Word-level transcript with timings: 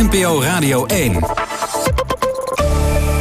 NPO 0.00 0.42
Radio 0.42 0.86
1. 0.86 1.12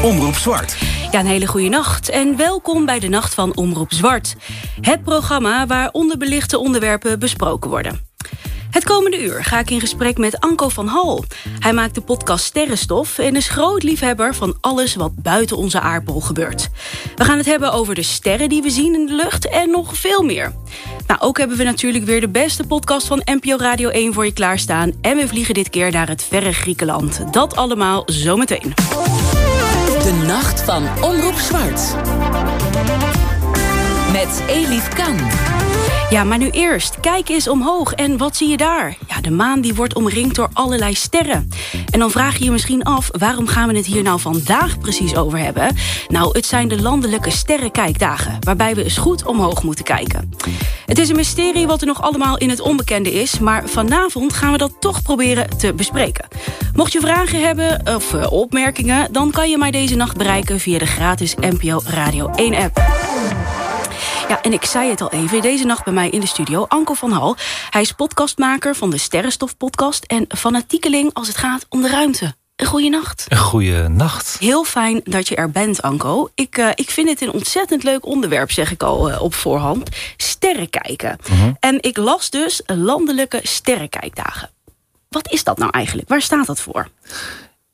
Omroep 0.04 0.36
Zwart. 0.36 0.78
Ja, 1.12 1.20
een 1.20 1.26
hele 1.26 1.48
goede 1.48 1.70
nacht 1.70 2.10
en 2.10 2.38
welkom 2.38 2.86
bij 2.86 3.00
de 3.00 3.08
Nacht 3.08 3.34
van 3.34 3.56
Omroep 3.56 3.94
Zwart. 3.94 4.36
Het 4.82 5.04
programma 5.04 5.68
waar 5.68 5.90
onderbelichte 5.92 6.58
onderwerpen 6.58 7.20
besproken 7.20 7.70
worden. 7.70 8.09
Het 8.70 8.84
komende 8.84 9.24
uur 9.24 9.44
ga 9.44 9.60
ik 9.60 9.70
in 9.70 9.80
gesprek 9.80 10.18
met 10.18 10.40
Anko 10.40 10.70
van 10.70 10.88
Hal. 10.88 11.24
Hij 11.60 11.74
maakt 11.74 11.96
de 11.96 12.02
podcast 12.02 12.46
Sterrenstof 12.46 13.18
en 13.18 13.36
is 13.36 13.50
groot 13.50 13.84
liefhebber 13.84 14.36
van 14.36 14.58
alles 14.62 14.96
wat 14.96 15.16
buiten 15.16 15.58
onze 15.58 15.80
aardbol 15.80 16.22
gebeurt. 16.22 16.70
We 17.16 17.26
gaan 17.26 17.38
het 17.38 17.46
hebben 17.46 17.72
over 17.72 17.96
de 17.96 18.04
sterren 18.04 18.50
die 18.50 18.62
we 18.62 18.70
zien 18.70 18.94
in 18.94 19.06
de 19.06 19.14
lucht 19.14 19.50
en 19.50 19.70
nog 19.70 19.98
veel 19.98 20.24
meer. 20.24 20.54
Nou, 21.08 21.20
ook 21.22 21.38
hebben 21.38 21.58
we 21.58 21.64
natuurlijk 21.64 22.06
weer 22.06 22.22
de 22.22 22.30
beste 22.30 22.68
podcast 22.68 23.08
van 23.08 23.22
NPO 23.26 23.58
Radio 23.58 23.90
1 23.90 24.14
voor 24.14 24.26
je 24.26 24.34
klaarstaan. 24.34 24.92
En 25.02 25.18
we 25.18 25.28
vliegen 25.28 25.54
dit 25.54 25.70
keer 25.70 25.92
naar 25.92 26.08
het 26.08 26.24
verre 26.24 26.54
Griekenland. 26.54 27.22
Dat 27.32 27.56
allemaal 27.56 28.04
zometeen. 28.06 28.74
De 30.04 30.24
nacht 30.28 30.62
van 30.62 30.88
Omroep 31.02 31.38
Zwart. 31.38 31.96
Met 34.12 34.44
Elif 34.48 34.88
Kan. 34.88 35.18
Ja, 36.10 36.24
maar 36.24 36.38
nu 36.38 36.50
eerst. 36.50 37.00
Kijk 37.00 37.30
eens 37.30 37.48
omhoog. 37.48 37.94
En 37.94 38.18
wat 38.18 38.36
zie 38.36 38.50
je 38.50 38.58
daar? 38.58 38.98
Ja, 39.08 39.22
de 39.22 39.32
maan 39.32 39.62
die 39.62 39.76
wordt 39.76 39.96
omringd 39.96 40.36
door 40.36 40.50
allerlei 40.54 40.94
sterren. 40.94 41.50
En 41.90 42.00
dan 42.00 42.12
vraag 42.12 42.38
je 42.38 42.44
je 42.44 42.52
misschien 42.52 42.84
af... 42.84 43.10
waarom 43.12 43.48
gaan 43.48 43.68
we 43.68 43.76
het 43.76 43.86
hier 43.86 44.04
nou 44.04 44.20
vandaag 44.20 44.80
precies 44.80 45.16
over 45.16 45.40
hebben? 45.40 45.76
Nou, 46.08 46.30
het 46.32 46.46
zijn 46.46 46.68
de 46.68 46.82
landelijke 46.82 47.30
sterrenkijkdagen... 47.30 48.38
waarbij 48.40 48.76
we 48.76 48.84
eens 48.84 48.98
goed 48.98 49.26
omhoog 49.26 49.64
moeten 49.64 49.86
kijken. 49.86 50.34
Het 50.86 50.98
is 50.98 51.10
een 51.10 51.16
mysterie 51.16 51.68
wat 51.68 51.82
er 51.82 51.88
nog 51.88 52.02
allemaal 52.02 52.38
in 52.38 52.50
het 52.50 52.62
onbekende 52.62 53.14
is... 53.14 53.40
maar 53.40 53.64
vanavond 53.68 54.34
gaan 54.34 54.52
we 54.52 54.58
dat 54.58 54.74
toch 54.80 55.02
proberen 55.02 55.58
te 55.58 55.74
bespreken. 55.74 56.28
Mocht 56.74 56.94
je 56.94 57.00
vragen 57.00 57.42
hebben 57.42 57.96
of 57.96 58.14
uh, 58.14 58.32
opmerkingen... 58.32 59.12
dan 59.12 59.32
kan 59.32 59.50
je 59.50 59.58
mij 59.58 59.72
deze 59.72 59.96
nacht 59.96 60.18
bereiken 60.18 60.60
via 60.60 60.78
de 60.78 60.86
gratis 60.86 61.36
NPO 61.36 61.82
Radio 61.86 62.28
1-app. 62.28 62.82
Ja, 64.30 64.42
en 64.42 64.54
ik 64.54 64.66
zei 64.66 64.90
het 64.90 65.02
al 65.02 65.12
even, 65.12 65.42
deze 65.42 65.66
nacht 65.66 65.84
bij 65.84 65.94
mij 65.94 66.10
in 66.10 66.20
de 66.20 66.28
studio, 66.28 66.66
Anko 66.68 66.94
van 66.94 67.12
Hal. 67.12 67.36
Hij 67.70 67.82
is 67.82 67.92
podcastmaker 67.92 68.76
van 68.76 68.90
de 68.90 68.98
Sterrenstof 68.98 69.58
podcast... 69.58 70.04
en 70.06 70.26
fanatiekeling 70.28 71.14
als 71.14 71.28
het 71.28 71.38
gaat 71.38 71.66
om 71.70 71.82
de 71.82 71.90
ruimte. 71.90 72.36
Een 72.56 72.66
goede 72.66 72.90
nacht. 72.90 73.26
Een 73.30 73.38
goede 73.38 73.88
nacht. 73.88 74.38
Heel 74.40 74.64
fijn 74.64 75.02
dat 75.04 75.28
je 75.28 75.36
er 75.36 75.52
bent, 75.52 75.82
Anko. 75.82 76.30
Ik, 76.36 76.58
uh, 76.58 76.70
ik 76.76 76.90
vind 76.90 77.10
het 77.10 77.22
een 77.22 77.32
ontzettend 77.32 77.84
leuk 77.84 78.06
onderwerp, 78.06 78.52
zeg 78.52 78.72
ik 78.72 78.84
al 78.84 79.10
uh, 79.10 79.22
op 79.22 79.34
voorhand. 79.34 79.90
Sterren 80.18 80.70
kijken. 80.70 81.18
Uh 81.32 81.42
-huh. 81.42 81.54
En 81.60 81.78
ik 81.82 81.98
las 81.98 82.30
dus 82.30 82.62
landelijke 82.66 83.40
sterrenkijkdagen. 83.44 84.50
Wat 85.10 85.32
is 85.32 85.44
dat 85.44 85.58
nou 85.58 85.72
eigenlijk? 85.72 86.10
Waar 86.10 86.22
staat 86.22 86.46
dat 86.46 86.60
voor? 86.60 86.88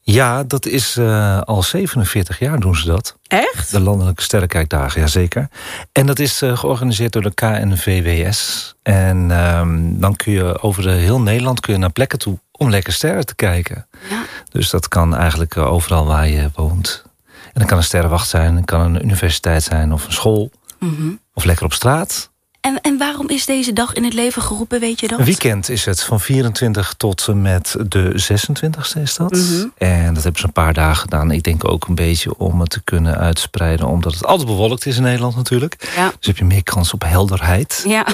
Ja, 0.07 0.43
dat 0.43 0.65
is 0.65 0.97
uh, 0.97 1.41
al 1.41 1.63
47 1.63 2.39
jaar 2.39 2.59
doen 2.59 2.75
ze 2.75 2.85
dat. 2.87 3.17
Echt? 3.27 3.71
De 3.71 3.79
Landelijke 3.79 4.21
Sterrenkijkdagen, 4.21 5.01
jazeker. 5.01 5.49
En 5.91 6.05
dat 6.05 6.19
is 6.19 6.41
uh, 6.41 6.57
georganiseerd 6.57 7.13
door 7.13 7.21
de 7.21 7.33
KNVWS. 7.33 8.73
En 8.83 9.31
um, 9.57 9.99
dan 9.99 10.15
kun 10.15 10.31
je 10.31 10.61
over 10.61 10.83
de 10.83 10.89
heel 10.89 11.21
Nederland 11.21 11.59
kun 11.59 11.73
je 11.73 11.79
naar 11.79 11.91
plekken 11.91 12.19
toe 12.19 12.39
om 12.51 12.69
lekker 12.69 12.93
sterren 12.93 13.25
te 13.25 13.35
kijken. 13.35 13.87
Ja. 14.09 14.23
Dus 14.51 14.69
dat 14.69 14.87
kan 14.87 15.15
eigenlijk 15.15 15.55
uh, 15.55 15.71
overal 15.71 16.05
waar 16.05 16.27
je 16.27 16.49
woont. 16.55 17.03
En 17.25 17.51
dan 17.53 17.65
kan 17.65 17.77
een 17.77 17.83
sterrenwacht 17.83 18.27
zijn, 18.27 18.55
het 18.55 18.65
kan 18.65 18.81
een 18.81 19.03
universiteit 19.03 19.63
zijn 19.63 19.93
of 19.93 20.05
een 20.05 20.13
school. 20.13 20.51
Mm 20.79 20.95
-hmm. 20.95 21.19
Of 21.33 21.43
lekker 21.43 21.65
op 21.65 21.73
straat. 21.73 22.31
En, 22.65 22.81
en 22.81 22.97
waarom 22.97 23.29
is 23.29 23.45
deze 23.45 23.73
dag 23.73 23.93
in 23.93 24.03
het 24.03 24.13
leven 24.13 24.41
geroepen, 24.41 24.79
weet 24.79 24.99
je 24.99 25.07
dat? 25.07 25.19
Weekend 25.19 25.69
is 25.69 25.85
het, 25.85 26.03
van 26.03 26.19
24 26.19 26.93
tot 26.97 27.27
en 27.27 27.41
met 27.41 27.75
de 27.87 28.11
26e 28.11 29.01
is 29.01 29.15
dat. 29.15 29.31
Mm 29.31 29.47
-hmm. 29.47 29.71
En 29.77 30.13
dat 30.13 30.23
hebben 30.23 30.41
ze 30.41 30.47
een 30.47 30.53
paar 30.53 30.73
dagen 30.73 30.95
gedaan. 30.95 31.31
Ik 31.31 31.43
denk 31.43 31.69
ook 31.69 31.87
een 31.87 31.95
beetje 31.95 32.37
om 32.37 32.59
het 32.59 32.69
te 32.69 32.83
kunnen 32.83 33.17
uitspreiden... 33.17 33.87
omdat 33.87 34.13
het 34.13 34.25
altijd 34.25 34.47
bewolkt 34.47 34.85
is 34.85 34.97
in 34.97 35.03
Nederland 35.03 35.35
natuurlijk. 35.35 35.91
Ja. 35.95 36.11
Dus 36.17 36.27
heb 36.27 36.37
je 36.37 36.45
meer 36.45 36.63
kans 36.63 36.93
op 36.93 37.03
helderheid. 37.03 37.83
Ja. 37.87 38.05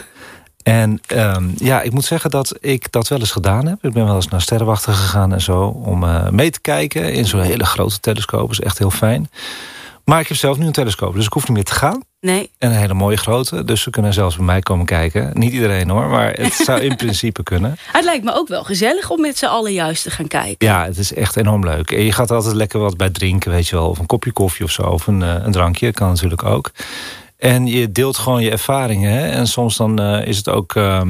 En 0.63 1.01
um, 1.07 1.53
ja, 1.57 1.81
ik 1.81 1.91
moet 1.91 2.05
zeggen 2.05 2.29
dat 2.29 2.57
ik 2.59 2.91
dat 2.91 3.07
wel 3.07 3.19
eens 3.19 3.31
gedaan 3.31 3.67
heb. 3.67 3.85
Ik 3.85 3.93
ben 3.93 4.05
wel 4.05 4.15
eens 4.15 4.27
naar 4.27 4.41
sterrenwachten 4.41 4.93
gegaan 4.93 5.33
en 5.33 5.41
zo... 5.41 5.61
om 5.63 6.03
uh, 6.03 6.29
mee 6.29 6.49
te 6.49 6.61
kijken 6.61 7.13
in 7.13 7.25
zo'n 7.25 7.41
hele 7.41 7.65
grote 7.65 7.99
telescoop. 7.99 8.41
Dat 8.41 8.59
is 8.59 8.65
echt 8.65 8.77
heel 8.77 8.91
fijn. 8.91 9.29
Maar 10.05 10.19
ik 10.19 10.27
heb 10.27 10.37
zelf 10.37 10.57
nu 10.57 10.65
een 10.65 10.71
telescoop, 10.71 11.13
dus 11.13 11.25
ik 11.25 11.33
hoef 11.33 11.47
niet 11.47 11.57
meer 11.57 11.63
te 11.63 11.73
gaan. 11.73 12.03
Nee. 12.19 12.51
En 12.57 12.71
een 12.71 12.77
hele 12.77 12.93
mooie 12.93 13.17
grote, 13.17 13.63
dus 13.63 13.81
ze 13.81 13.89
kunnen 13.89 14.13
zelfs 14.13 14.35
bij 14.35 14.45
mij 14.45 14.59
komen 14.59 14.85
kijken. 14.85 15.31
Niet 15.33 15.53
iedereen 15.53 15.89
hoor, 15.89 16.07
maar 16.07 16.33
het 16.33 16.53
zou 16.53 16.81
in 16.81 16.95
principe 17.03 17.43
kunnen. 17.43 17.75
Het 17.91 18.03
lijkt 18.03 18.23
me 18.23 18.33
ook 18.33 18.47
wel 18.47 18.63
gezellig 18.63 19.09
om 19.09 19.21
met 19.21 19.37
z'n 19.37 19.45
allen 19.45 19.73
juist 19.73 20.03
te 20.03 20.11
gaan 20.11 20.27
kijken. 20.27 20.67
Ja, 20.67 20.85
het 20.85 20.97
is 20.97 21.13
echt 21.13 21.37
enorm 21.37 21.63
leuk. 21.65 21.91
En 21.91 22.03
je 22.03 22.11
gaat 22.11 22.29
er 22.29 22.35
altijd 22.35 22.55
lekker 22.55 22.79
wat 22.79 22.97
bij 22.97 23.09
drinken, 23.09 23.51
weet 23.51 23.67
je 23.67 23.75
wel. 23.75 23.89
Of 23.89 23.99
een 23.99 24.05
kopje 24.05 24.31
koffie 24.31 24.65
of 24.65 24.71
zo, 24.71 24.81
of 24.81 25.07
een, 25.07 25.21
uh, 25.21 25.35
een 25.39 25.51
drankje, 25.51 25.91
kan 25.91 26.07
natuurlijk 26.07 26.43
ook. 26.43 26.71
En 27.37 27.67
je 27.67 27.91
deelt 27.91 28.17
gewoon 28.17 28.41
je 28.41 28.51
ervaringen. 28.51 29.11
Hè? 29.11 29.29
En 29.29 29.47
soms 29.47 29.77
dan 29.77 30.01
uh, 30.01 30.27
is 30.27 30.37
het 30.37 30.49
ook 30.49 30.75
uh, 30.75 31.01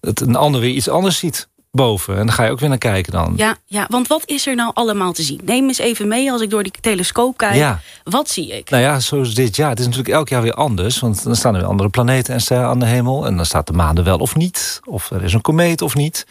dat 0.00 0.20
een 0.20 0.36
ander 0.36 0.60
weer 0.60 0.70
iets 0.70 0.88
anders 0.88 1.18
ziet 1.18 1.48
boven. 1.76 2.18
En 2.18 2.26
dan 2.26 2.34
ga 2.34 2.44
je 2.44 2.50
ook 2.50 2.60
weer 2.60 2.68
naar 2.68 2.78
kijken 2.78 3.12
dan. 3.12 3.32
Ja, 3.36 3.56
ja, 3.66 3.86
want 3.88 4.06
wat 4.06 4.22
is 4.26 4.46
er 4.46 4.54
nou 4.54 4.70
allemaal 4.74 5.12
te 5.12 5.22
zien? 5.22 5.40
Neem 5.44 5.66
eens 5.66 5.78
even 5.78 6.08
mee 6.08 6.32
als 6.32 6.40
ik 6.40 6.50
door 6.50 6.62
die 6.62 6.72
telescoop 6.80 7.36
kijk. 7.36 7.54
Ja. 7.54 7.80
Wat 8.04 8.30
zie 8.30 8.56
ik? 8.56 8.70
Nou 8.70 8.82
ja, 8.82 9.00
zoals 9.00 9.34
dit 9.34 9.56
jaar. 9.56 9.70
Het 9.70 9.78
is 9.78 9.84
natuurlijk 9.84 10.14
elk 10.14 10.28
jaar 10.28 10.42
weer 10.42 10.54
anders. 10.54 10.98
Want 10.98 11.22
dan 11.22 11.36
staan 11.36 11.54
er 11.54 11.60
weer 11.60 11.68
andere 11.68 11.88
planeten 11.88 12.34
en 12.34 12.40
sterren 12.40 12.68
aan 12.68 12.78
de 12.78 12.86
hemel. 12.86 13.26
En 13.26 13.36
dan 13.36 13.46
staat 13.46 13.66
de 13.66 13.72
maan 13.72 13.96
er 13.96 14.04
wel 14.04 14.18
of 14.18 14.36
niet. 14.36 14.80
Of 14.84 15.10
er 15.10 15.24
is 15.24 15.32
een 15.32 15.40
komeet 15.40 15.82
of 15.82 15.94
niet. 15.94 16.26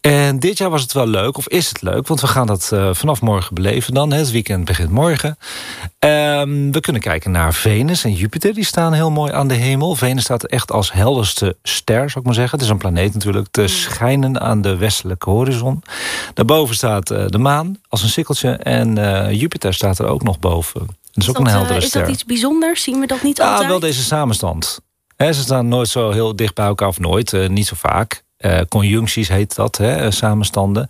En 0.00 0.38
dit 0.38 0.58
jaar 0.58 0.70
was 0.70 0.82
het 0.82 0.92
wel 0.92 1.06
leuk, 1.06 1.36
of 1.36 1.48
is 1.48 1.68
het 1.68 1.82
leuk... 1.82 2.06
want 2.06 2.20
we 2.20 2.26
gaan 2.26 2.46
dat 2.46 2.70
uh, 2.74 2.94
vanaf 2.94 3.20
morgen 3.20 3.54
beleven 3.54 3.94
dan. 3.94 4.12
Hè. 4.12 4.18
Het 4.18 4.30
weekend 4.30 4.64
begint 4.64 4.90
morgen. 4.90 5.38
Um, 5.98 6.72
we 6.72 6.80
kunnen 6.80 7.02
kijken 7.02 7.30
naar 7.30 7.54
Venus 7.54 8.04
en 8.04 8.12
Jupiter. 8.12 8.54
Die 8.54 8.64
staan 8.64 8.92
heel 8.92 9.10
mooi 9.10 9.32
aan 9.32 9.48
de 9.48 9.54
hemel. 9.54 9.94
Venus 9.94 10.22
staat 10.22 10.44
echt 10.44 10.72
als 10.72 10.92
helderste 10.92 11.56
ster, 11.62 11.96
zou 11.96 12.18
ik 12.18 12.24
maar 12.24 12.34
zeggen. 12.34 12.58
Het 12.58 12.66
is 12.66 12.72
een 12.72 12.78
planeet 12.78 13.12
natuurlijk 13.12 13.48
te 13.50 13.66
schijnen 13.66 14.40
aan 14.40 14.62
de 14.62 14.76
westelijke 14.76 15.30
horizon. 15.30 15.82
Daarboven 16.34 16.74
staat 16.74 17.10
uh, 17.10 17.26
de 17.26 17.38
maan 17.38 17.80
als 17.88 18.02
een 18.02 18.08
sikkeltje. 18.08 18.50
En 18.50 18.98
uh, 18.98 19.32
Jupiter 19.32 19.74
staat 19.74 19.98
er 19.98 20.06
ook 20.06 20.22
nog 20.22 20.38
boven. 20.38 20.80
Dat 20.80 20.88
is, 21.14 21.22
is 21.22 21.28
ook 21.28 21.36
dat, 21.36 21.46
een 21.46 21.52
heldere 21.52 21.78
is 21.78 21.84
ster. 21.84 22.00
Is 22.00 22.06
dat 22.06 22.16
iets 22.16 22.24
bijzonders? 22.24 22.82
Zien 22.82 23.00
we 23.00 23.06
dat 23.06 23.22
niet 23.22 23.36
ja, 23.36 23.50
altijd? 23.50 23.68
wel 23.68 23.80
deze 23.80 24.02
samenstand. 24.02 24.80
He, 25.16 25.32
ze 25.32 25.40
staan 25.40 25.68
nooit 25.68 25.88
zo 25.88 26.10
heel 26.10 26.36
dicht 26.36 26.54
bij 26.54 26.66
elkaar, 26.66 26.88
of 26.88 26.98
nooit, 26.98 27.48
niet 27.48 27.66
zo 27.66 27.74
vaak. 27.78 28.22
Uh, 28.40 28.60
conjuncties 28.68 29.28
heet 29.28 29.54
dat, 29.54 29.76
hè, 29.76 30.10
samenstanden. 30.10 30.88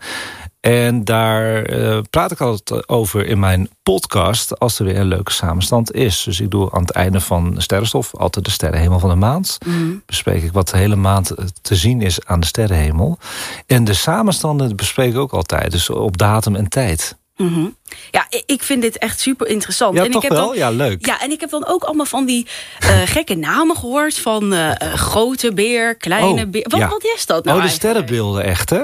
En 0.61 1.05
daar 1.05 1.71
uh, 1.71 1.99
praat 2.11 2.31
ik 2.31 2.41
altijd 2.41 2.89
over 2.89 3.27
in 3.27 3.39
mijn 3.39 3.69
podcast... 3.83 4.59
als 4.59 4.79
er 4.79 4.85
weer 4.85 4.97
een 4.97 5.07
leuke 5.07 5.33
samenstand 5.33 5.93
is. 5.93 6.23
Dus 6.23 6.41
ik 6.41 6.51
doe 6.51 6.73
aan 6.73 6.81
het 6.81 6.91
einde 6.91 7.21
van 7.21 7.55
Sterrenstof... 7.59 8.15
altijd 8.17 8.45
de 8.45 8.51
sterrenhemel 8.51 8.99
van 8.99 9.09
de 9.09 9.15
maand. 9.15 9.59
Mm. 9.67 10.03
Bespreek 10.07 10.43
ik 10.43 10.53
wat 10.53 10.69
de 10.69 10.77
hele 10.77 10.97
maand 10.97 11.35
te 11.63 11.77
zien 11.77 12.03
is 12.03 12.27
aan 12.27 12.41
de 12.41 12.47
sterrenhemel. 12.47 13.19
En 13.67 13.85
de 13.85 13.95
samenstanden 13.95 14.77
bespreek 14.77 15.13
ik 15.13 15.19
ook 15.19 15.33
altijd. 15.33 15.71
Dus 15.71 15.91
op 15.91 16.19
datum 16.19 16.57
en 16.57 16.69
tijd. 16.69 17.19
Mm 17.41 17.55
-hmm. 17.55 17.77
Ja, 18.11 18.27
ik 18.47 18.63
vind 18.63 18.83
dit 18.83 18.99
echt 18.99 19.21
super 19.21 19.47
interessant. 19.47 19.97
Ja, 19.97 20.05
en 20.05 20.11
toch 20.11 20.23
ik 20.23 20.29
heb 20.29 20.39
wel? 20.39 20.49
Dan, 20.49 20.57
ja, 20.57 20.71
leuk. 20.71 21.07
Ja, 21.07 21.21
en 21.21 21.31
ik 21.31 21.41
heb 21.41 21.51
dan 21.51 21.67
ook 21.67 21.85
allemaal 21.85 22.07
van 22.07 22.25
die 22.25 22.47
uh, 22.83 23.01
gekke 23.17 23.35
namen 23.35 23.77
gehoord... 23.77 24.19
van 24.19 24.53
uh, 24.53 24.71
grote 24.81 25.53
beer, 25.53 25.97
kleine 25.97 26.45
oh, 26.45 26.51
beer. 26.51 26.67
Wat, 26.69 26.81
ja. 26.81 26.89
wat 26.89 27.05
is 27.05 27.27
dat 27.27 27.45
nou 27.45 27.57
Oh, 27.57 27.63
de 27.63 27.69
eigenlijk? 27.69 27.73
sterrenbeelden 27.73 28.45
echt, 28.45 28.71
hè? 28.71 28.83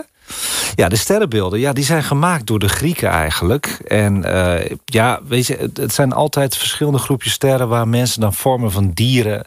Ja, 0.75 0.89
de 0.89 0.97
sterrenbeelden, 0.97 1.61
ja, 1.61 1.73
die 1.73 1.85
zijn 1.85 2.03
gemaakt 2.03 2.47
door 2.47 2.59
de 2.59 2.69
Grieken 2.69 3.09
eigenlijk. 3.09 3.79
En 3.87 4.17
uh, 4.17 4.77
ja, 4.85 5.21
weet 5.29 5.47
je, 5.47 5.71
het, 5.75 5.95
zijn 5.95 6.13
altijd 6.13 6.57
verschillende 6.57 6.99
groepjes 6.99 7.33
sterren... 7.33 7.69
waar 7.69 7.89
mensen 7.89 8.21
dan 8.21 8.35
vormen 8.35 8.73
van 8.73 8.91
dieren 8.91 9.47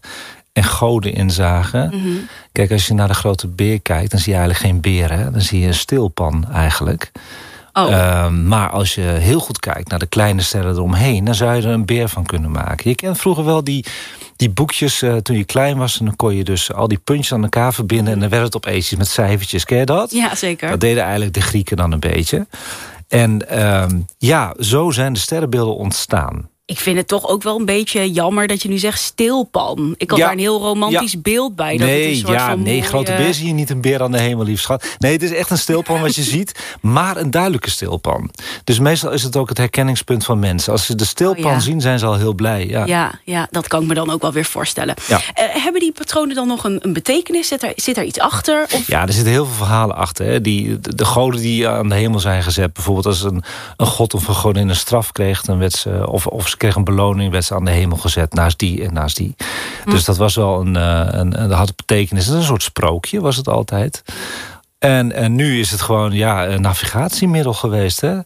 en 0.53 0.63
goden 0.63 1.13
in 1.13 1.29
zagen. 1.29 1.89
Mm 1.93 2.01
-hmm. 2.01 2.27
Kijk, 2.51 2.71
als 2.71 2.87
je 2.87 2.93
naar 2.93 3.07
de 3.07 3.13
grote 3.13 3.47
beer 3.47 3.81
kijkt... 3.81 4.11
dan 4.11 4.19
zie 4.19 4.33
je 4.33 4.39
eigenlijk 4.39 4.69
geen 4.69 4.81
beer, 4.81 5.11
hè? 5.11 5.31
Dan 5.31 5.41
zie 5.41 5.59
je 5.59 5.67
een 5.67 5.73
stilpan 5.73 6.47
eigenlijk... 6.53 7.11
Oh. 7.85 7.89
Uh, 7.89 8.29
maar 8.29 8.69
als 8.69 8.95
je 8.95 9.01
heel 9.01 9.39
goed 9.39 9.59
kijkt 9.59 9.89
naar 9.89 9.99
de 9.99 10.05
kleine 10.05 10.41
sterren 10.41 10.73
eromheen... 10.73 11.25
dan 11.25 11.35
zou 11.35 11.55
je 11.55 11.61
er 11.61 11.73
een 11.73 11.85
beer 11.85 12.09
van 12.09 12.25
kunnen 12.25 12.51
maken. 12.51 12.89
Je 12.89 12.95
kent 12.95 13.19
vroeger 13.19 13.45
wel 13.45 13.63
die, 13.63 13.85
die 14.35 14.49
boekjes 14.49 15.01
uh, 15.01 15.15
toen 15.15 15.37
je 15.37 15.43
klein 15.43 15.77
was... 15.77 15.99
en 15.99 16.05
dan 16.05 16.15
kon 16.15 16.35
je 16.35 16.43
dus 16.43 16.73
al 16.73 16.87
die 16.87 16.99
puntjes 17.03 17.33
aan 17.33 17.43
elkaar 17.43 17.73
verbinden... 17.73 18.13
en 18.13 18.19
dan 18.19 18.29
werd 18.29 18.43
het 18.43 18.55
opeens 18.55 18.95
met 18.95 19.07
cijfertjes. 19.07 19.65
Ken 19.65 19.77
je 19.77 19.85
dat? 19.85 20.11
Ja, 20.11 20.35
zeker. 20.35 20.69
Dat 20.69 20.79
deden 20.79 21.03
eigenlijk 21.03 21.33
de 21.33 21.41
Grieken 21.41 21.77
dan 21.77 21.91
een 21.91 21.99
beetje. 21.99 22.47
En 23.07 23.45
uh, 23.51 23.85
ja, 24.17 24.53
zo 24.59 24.91
zijn 24.91 25.13
de 25.13 25.19
sterrenbeelden 25.19 25.75
ontstaan. 25.75 26.49
Ik 26.69 26.79
vind 26.79 26.97
het 26.97 27.07
toch 27.07 27.27
ook 27.27 27.43
wel 27.43 27.59
een 27.59 27.65
beetje 27.65 28.11
jammer 28.11 28.47
dat 28.47 28.61
je 28.61 28.69
nu 28.69 28.77
zegt 28.77 28.99
stilpan. 29.01 29.93
Ik 29.97 30.09
had 30.09 30.19
Ja. 30.19 30.23
daar 30.25 30.33
een 30.33 30.39
heel 30.39 30.59
romantisch 30.61 31.11
Ja. 31.11 31.19
beeld 31.21 31.55
bij. 31.55 31.77
Dat 31.77 31.87
het 31.87 31.97
een 31.97 32.03
Nee, 32.03 32.15
soort 32.15 32.33
ja, 32.33 32.47
van 32.49 32.61
nee, 32.63 32.73
mooie- 32.77 32.87
grote 32.87 33.13
beer 33.17 33.33
zie 33.33 33.47
je 33.47 33.53
niet 33.53 33.69
een 33.69 33.81
beer 33.81 34.01
aan 34.03 34.11
de 34.11 34.19
hemel, 34.19 34.43
lief 34.45 34.61
schat. 34.61 34.95
Nee, 34.99 35.11
het 35.11 35.23
is 35.23 35.31
echt 35.33 35.49
een 35.49 35.57
stilpan 35.57 36.01
wat 36.01 36.15
je 36.15 36.23
ziet, 36.35 36.75
maar 36.81 37.17
een 37.17 37.31
duidelijke 37.31 37.69
stilpan. 37.69 38.29
Dus 38.63 38.79
meestal 38.79 39.11
is 39.11 39.23
het 39.23 39.35
ook 39.37 39.49
het 39.49 39.57
herkenningspunt 39.57 40.25
van 40.25 40.39
mensen. 40.39 40.71
Als 40.71 40.85
ze 40.85 40.95
de 40.95 41.05
stilpan 41.05 41.43
Oh, 41.45 41.51
ja. 41.51 41.59
zien, 41.59 41.81
zijn 41.81 41.99
ze 41.99 42.05
al 42.05 42.15
heel 42.17 42.33
blij. 42.33 42.67
Ja. 42.67 42.85
Ja, 42.85 43.11
ja, 43.23 43.47
dat 43.51 43.67
kan 43.67 43.81
ik 43.81 43.87
me 43.87 43.93
dan 43.93 44.09
ook 44.11 44.21
wel 44.21 44.31
weer 44.31 44.45
voorstellen. 44.45 44.95
Eh, 45.07 45.15
hebben 45.63 45.81
die 45.81 45.91
patronen 45.91 46.35
dan 46.35 46.47
nog 46.47 46.63
een, 46.63 46.77
een 46.81 46.93
betekenis? 46.93 47.47
Zit 47.47 47.63
er, 47.63 47.71
zit 47.75 47.97
er 47.97 48.03
iets 48.03 48.19
achter? 48.19 48.65
Of... 48.73 48.87
Ja, 48.87 49.01
er 49.07 49.13
zitten 49.13 49.31
heel 49.31 49.45
veel 49.45 49.55
verhalen 49.65 49.95
achter. 49.95 50.25
Hè. 50.25 50.41
Die, 50.41 50.79
de, 50.79 50.95
de 50.95 51.05
goden 51.05 51.41
die 51.41 51.67
aan 51.67 51.89
de 51.89 51.95
hemel 51.95 52.19
zijn 52.19 52.43
gezet. 52.43 52.73
Bijvoorbeeld 52.73 53.05
als 53.05 53.23
een, 53.23 53.43
een 53.77 53.85
god 53.87 54.13
of 54.13 54.27
een 54.27 54.35
godin 54.35 54.69
een 54.69 54.75
straf 54.75 55.11
kreeg... 55.11 55.41
Dan 55.41 55.57
werd 55.57 55.73
ze, 55.73 56.07
of, 56.09 56.27
of 56.27 56.47
ze 56.47 56.57
kreeg 56.59 56.75
een 56.75 56.83
beloning, 56.83 57.31
werd 57.31 57.45
ze 57.45 57.55
aan 57.55 57.65
de 57.65 57.71
hemel 57.71 57.97
gezet. 57.97 58.33
Naast 58.33 58.59
die 58.59 58.83
en 58.83 58.93
naast 58.93 59.17
die. 59.17 59.35
Dus 59.85 60.05
dat 60.05 60.17
was 60.17 60.35
wel 60.35 60.61
een, 60.61 60.75
eh, 60.75 61.07
een, 61.07 61.41
een, 61.41 61.49
dat 61.49 61.57
had 61.57 61.75
betekenis. 61.75 62.25
Het 62.25 62.33
is 62.33 62.39
een 62.39 62.47
soort 62.47 62.63
sprookje, 62.63 63.21
was 63.21 63.35
het 63.35 63.47
altijd. 63.47 64.03
En, 64.79 65.11
en 65.11 65.35
nu 65.35 65.59
is 65.59 65.71
het 65.71 65.81
gewoon 65.81 66.11
ja, 66.11 66.47
een 66.47 66.61
navigatiemiddel 66.61 67.53
geweest. 67.53 68.01
Hè. 68.01 68.19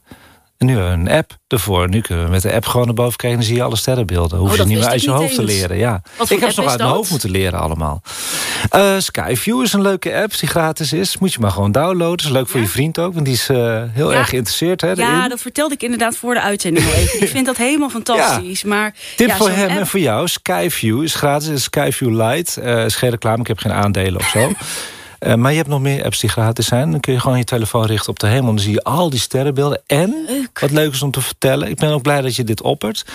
En 0.64 0.70
nu 0.70 0.76
hebben 0.78 1.04
we 1.04 1.10
een 1.12 1.18
app 1.18 1.38
ervoor. 1.48 1.90
Nu 1.90 2.02
kunnen 2.02 2.26
we 2.26 2.32
met 2.32 2.42
de 2.42 2.54
app 2.54 2.66
gewoon 2.66 2.86
naar 2.86 2.96
boven 2.96 3.18
kijken... 3.18 3.30
en 3.30 3.36
dan 3.36 3.46
zie 3.46 3.56
je 3.56 3.64
alle 3.64 3.76
sterrenbeelden. 3.76 4.38
Hoef 4.40 4.50
Oh, 4.52 4.56
je 4.56 4.64
niet 4.66 4.78
meer 4.78 4.88
uit 4.88 5.02
je 5.04 5.10
hoofd 5.12 5.36
te 5.36 5.44
leren. 5.44 5.78
Ja. 5.78 6.02
Wat 6.18 6.30
ik 6.30 6.40
heb 6.40 6.52
ze 6.52 6.60
nog 6.62 6.70
uit 6.70 6.80
mijn 6.80 6.92
hoofd 6.92 7.10
moeten 7.12 7.30
leren 7.30 7.60
allemaal. 7.60 8.02
Eh, 8.70 8.96
Skyview 8.98 9.62
is 9.62 9.74
een 9.74 9.82
leuke 9.82 10.16
app 10.16 10.40
die 10.40 10.50
gratis 10.50 10.94
is. 10.94 11.18
Moet 11.18 11.34
je 11.34 11.40
maar 11.40 11.52
gewoon 11.52 11.72
downloaden. 11.72 12.26
Is 12.26 12.32
leuk 12.32 12.48
voor 12.48 12.60
Ja? 12.60 12.66
je 12.66 12.72
vriend 12.72 13.00
ook, 13.00 13.14
want 13.14 13.26
die 13.26 13.34
is 13.34 13.50
eh, 13.50 13.84
heel 13.92 14.12
Ja. 14.12 14.18
erg 14.18 14.30
geïnteresseerd. 14.30 14.82
Hè, 14.82 14.92
Ja, 14.92 15.28
dat 15.28 15.42
vertelde 15.42 15.74
ik 15.74 15.84
inderdaad 15.84 16.16
voor 16.18 16.34
de 16.34 16.42
uitzending 16.42 16.86
even. 16.94 17.22
Ik 17.22 17.30
vind 17.36 17.46
dat 17.46 17.58
helemaal 17.58 17.90
fantastisch. 17.90 18.64
Maar, 18.64 18.94
Tip 19.16 19.28
ja, 19.28 19.36
voor 19.38 19.50
hem 19.50 19.70
app- 19.70 19.78
en 19.80 19.88
voor 19.88 20.00
jou. 20.00 20.28
Skyview 20.28 21.04
is 21.04 21.16
gratis. 21.16 21.64
Skyview 21.64 22.22
Lite. 22.22 22.62
Eh 22.62 22.86
is 22.86 22.96
geen 22.96 23.10
reclame, 23.10 23.40
ik 23.42 23.48
heb 23.48 23.58
geen 23.58 23.74
aandelen 23.74 24.20
of 24.20 24.28
zo. 24.28 24.52
Eh, 25.24 25.34
maar 25.36 25.52
je 25.52 25.58
hebt 25.58 25.70
nog 25.70 25.82
meer 25.82 26.04
apps 26.04 26.20
die 26.20 26.30
gratis 26.30 26.66
zijn. 26.68 26.92
Dan 26.92 27.00
kun 27.00 27.14
je 27.14 27.20
gewoon 27.20 27.38
je 27.38 27.44
telefoon 27.44 27.86
richten 27.86 28.10
op 28.10 28.20
de 28.20 28.28
hemel. 28.28 28.50
En 28.50 28.56
dan 28.56 28.64
zie 28.64 28.74
je 28.74 28.84
al 28.84 29.10
die 29.10 29.20
sterrenbeelden. 29.20 29.82
En, 29.88 30.24
Leuk. 30.28 30.60
wat 30.60 30.72
leuk 30.72 30.92
is 30.94 31.02
om 31.02 31.12
te 31.12 31.22
vertellen... 31.22 31.70
ik 31.70 31.76
ben 31.76 31.90
ook 31.92 32.02
blij 32.02 32.22
dat 32.22 32.36
je 32.36 32.44
dit 32.44 32.62
oppert. 32.62 33.06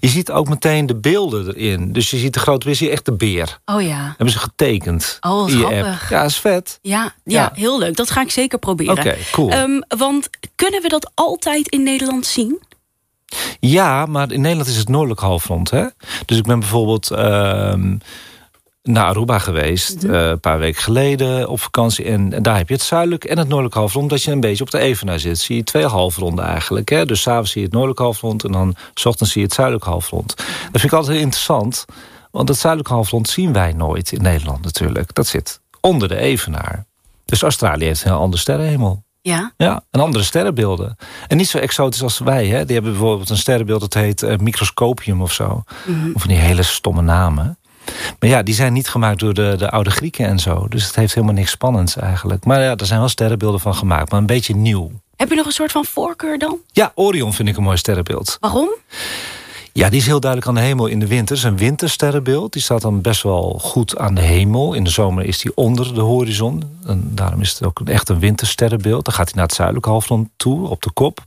Je 0.00 0.08
ziet 0.08 0.30
ook 0.30 0.48
meteen 0.48 0.86
de 0.86 0.94
beelden 0.96 1.54
erin. 1.56 1.92
Dus 1.92 2.10
je 2.10 2.16
ziet 2.16 2.34
de 2.34 2.40
grote 2.40 2.66
beer, 2.78 2.90
echt 2.90 3.04
de 3.04 3.12
beer. 3.12 3.58
Oh 3.64 3.82
ja. 3.82 4.04
Hebben 4.08 4.30
ze 4.30 4.38
getekend 4.38 5.16
Oh, 5.20 5.46
grappig. 5.48 6.02
app. 6.02 6.10
Ja, 6.10 6.22
is 6.24 6.36
vet. 6.36 6.78
Ja, 6.82 7.02
ja, 7.02 7.12
Ja. 7.24 7.50
heel 7.54 7.78
leuk. 7.78 7.96
Dat 7.96 8.10
ga 8.10 8.20
ik 8.20 8.30
zeker 8.30 8.58
proberen. 8.58 8.98
Oké, 8.98 9.16
cool. 9.32 9.50
Ehm, 9.50 9.80
want 9.98 10.28
kunnen 10.54 10.82
we 10.82 10.88
dat 10.88 11.10
altijd 11.14 11.68
in 11.68 11.82
Nederland 11.82 12.26
zien? 12.26 12.62
Ja, 13.60 14.06
maar 14.06 14.32
in 14.32 14.40
Nederland 14.40 14.68
is 14.70 14.76
het 14.76 14.88
noordelijk 14.88 15.20
halfrond. 15.20 15.70
Hè? 15.70 15.84
Dus 16.26 16.36
ik 16.36 16.44
ben 16.44 16.58
bijvoorbeeld 16.60 17.10
ehm, 17.10 17.96
naar 18.82 19.04
Aruba 19.04 19.38
geweest... 19.38 20.02
Mhm. 20.02 20.14
eh, 20.14 20.28
een 20.28 20.40
paar 20.40 20.58
weken 20.58 20.82
geleden 20.82 21.48
op 21.48 21.60
vakantie. 21.60 22.04
En 22.04 22.42
daar 22.42 22.56
heb 22.56 22.68
je 22.68 22.74
het 22.74 22.82
zuidelijk 22.82 23.24
en 23.24 23.38
het 23.38 23.48
noordelijk 23.48 23.74
halfrond... 23.74 24.10
dat 24.10 24.22
je 24.22 24.30
een 24.30 24.40
beetje 24.40 24.64
op 24.64 24.70
de 24.70 24.78
evenaar 24.78 25.18
zit. 25.18 25.38
Zie 25.38 25.56
je 25.56 25.64
twee 25.64 25.86
halfronden 25.86 26.44
eigenlijk. 26.44 26.88
Hè? 26.88 27.06
Dus 27.06 27.22
s'avonds 27.22 27.50
zie 27.50 27.60
je 27.60 27.66
het 27.66 27.74
noordelijk 27.74 28.02
halfrond... 28.02 28.44
en 28.44 28.52
dan 28.52 28.74
s 28.94 29.06
ochtends 29.06 29.32
zie 29.32 29.40
je 29.40 29.46
het 29.46 29.56
zuidelijk 29.56 29.86
halfrond. 29.86 30.36
Dat 30.36 30.46
vind 30.80 30.84
ik 30.84 30.92
altijd 30.92 31.12
heel 31.12 31.24
interessant. 31.24 31.84
Want 32.30 32.48
het 32.48 32.58
zuidelijk 32.58 32.90
halfrond 32.90 33.28
zien 33.28 33.52
wij 33.52 33.72
nooit 33.72 34.12
in 34.12 34.22
Nederland 34.22 34.64
natuurlijk. 34.64 35.14
Dat 35.14 35.26
zit 35.26 35.60
onder 35.80 36.08
de 36.08 36.16
evenaar. 36.16 36.86
Dus 37.24 37.42
Australië 37.42 37.84
heeft 37.84 38.04
een 38.04 38.10
heel 38.10 38.20
ander 38.20 38.38
sterrenhemel. 38.38 39.06
Ja. 39.20 39.52
Ja, 39.56 39.84
en 39.90 40.00
andere 40.00 40.24
sterrenbeelden. 40.24 40.96
En 41.26 41.36
niet 41.36 41.48
zo 41.48 41.58
exotisch 41.58 42.02
als 42.02 42.18
wij. 42.18 42.46
Hè. 42.46 42.64
Die 42.64 42.74
hebben 42.74 42.92
bijvoorbeeld 42.92 43.30
een 43.30 43.36
sterrenbeeld 43.36 43.80
dat 43.80 43.94
heet 43.94 44.22
eh, 44.22 44.38
microscopium 44.38 45.22
of 45.22 45.32
zo. 45.32 45.62
Of 46.14 46.20
van 46.20 46.28
die 46.28 46.36
hele 46.36 46.62
stomme 46.62 47.02
namen. 47.02 47.57
Maar 48.18 48.30
ja, 48.30 48.42
die 48.42 48.54
zijn 48.54 48.72
niet 48.72 48.88
gemaakt 48.88 49.18
door 49.18 49.34
de, 49.34 49.54
de 49.58 49.70
oude 49.70 49.90
Grieken 49.90 50.26
en 50.26 50.38
zo. 50.38 50.66
Dus 50.68 50.86
het 50.86 50.94
heeft 50.94 51.14
helemaal 51.14 51.34
niks 51.34 51.50
spannends 51.50 51.96
eigenlijk. 51.96 52.44
Maar 52.44 52.62
ja, 52.62 52.76
er 52.76 52.86
zijn 52.86 52.98
wel 52.98 53.08
sterrenbeelden 53.08 53.60
van 53.60 53.74
gemaakt. 53.74 54.10
Maar 54.10 54.20
een 54.20 54.26
beetje 54.26 54.56
nieuw. 54.56 54.90
Heb 55.16 55.28
je 55.28 55.34
nog 55.34 55.46
een 55.46 55.52
soort 55.52 55.72
van 55.72 55.84
voorkeur 55.84 56.38
dan? 56.38 56.58
Ja, 56.72 56.92
Orion 56.94 57.32
vind 57.32 57.48
ik 57.48 57.56
een 57.56 57.62
mooi 57.62 57.76
sterrenbeeld. 57.76 58.36
Waarom? 58.40 58.68
Ja, 59.72 59.88
die 59.88 60.00
is 60.00 60.06
heel 60.06 60.20
duidelijk 60.20 60.50
aan 60.50 60.62
de 60.62 60.68
hemel 60.68 60.86
in 60.86 61.00
de 61.00 61.06
winter. 61.06 61.36
Het 61.36 61.44
is 61.44 61.50
een 61.50 61.56
wintersterrenbeeld. 61.56 62.52
Die 62.52 62.62
staat 62.62 62.82
dan 62.82 63.00
best 63.00 63.22
wel 63.22 63.58
goed 63.62 63.98
aan 63.98 64.14
de 64.14 64.20
hemel. 64.20 64.74
In 64.74 64.84
de 64.84 64.90
zomer 64.90 65.24
is 65.24 65.38
die 65.38 65.54
onder 65.54 65.94
de 65.94 66.00
horizon. 66.00 66.62
En 66.86 67.10
daarom 67.14 67.40
is 67.40 67.52
het 67.52 67.64
ook 67.64 67.80
echt 67.84 68.08
een 68.08 68.18
wintersterrenbeeld. 68.18 69.04
Dan 69.04 69.14
gaat 69.14 69.26
hij 69.26 69.34
naar 69.34 69.46
het 69.46 69.54
zuidelijke 69.54 69.88
halfrond 69.90 70.28
toe, 70.36 70.68
op 70.68 70.82
de 70.82 70.90
kop. 70.90 71.20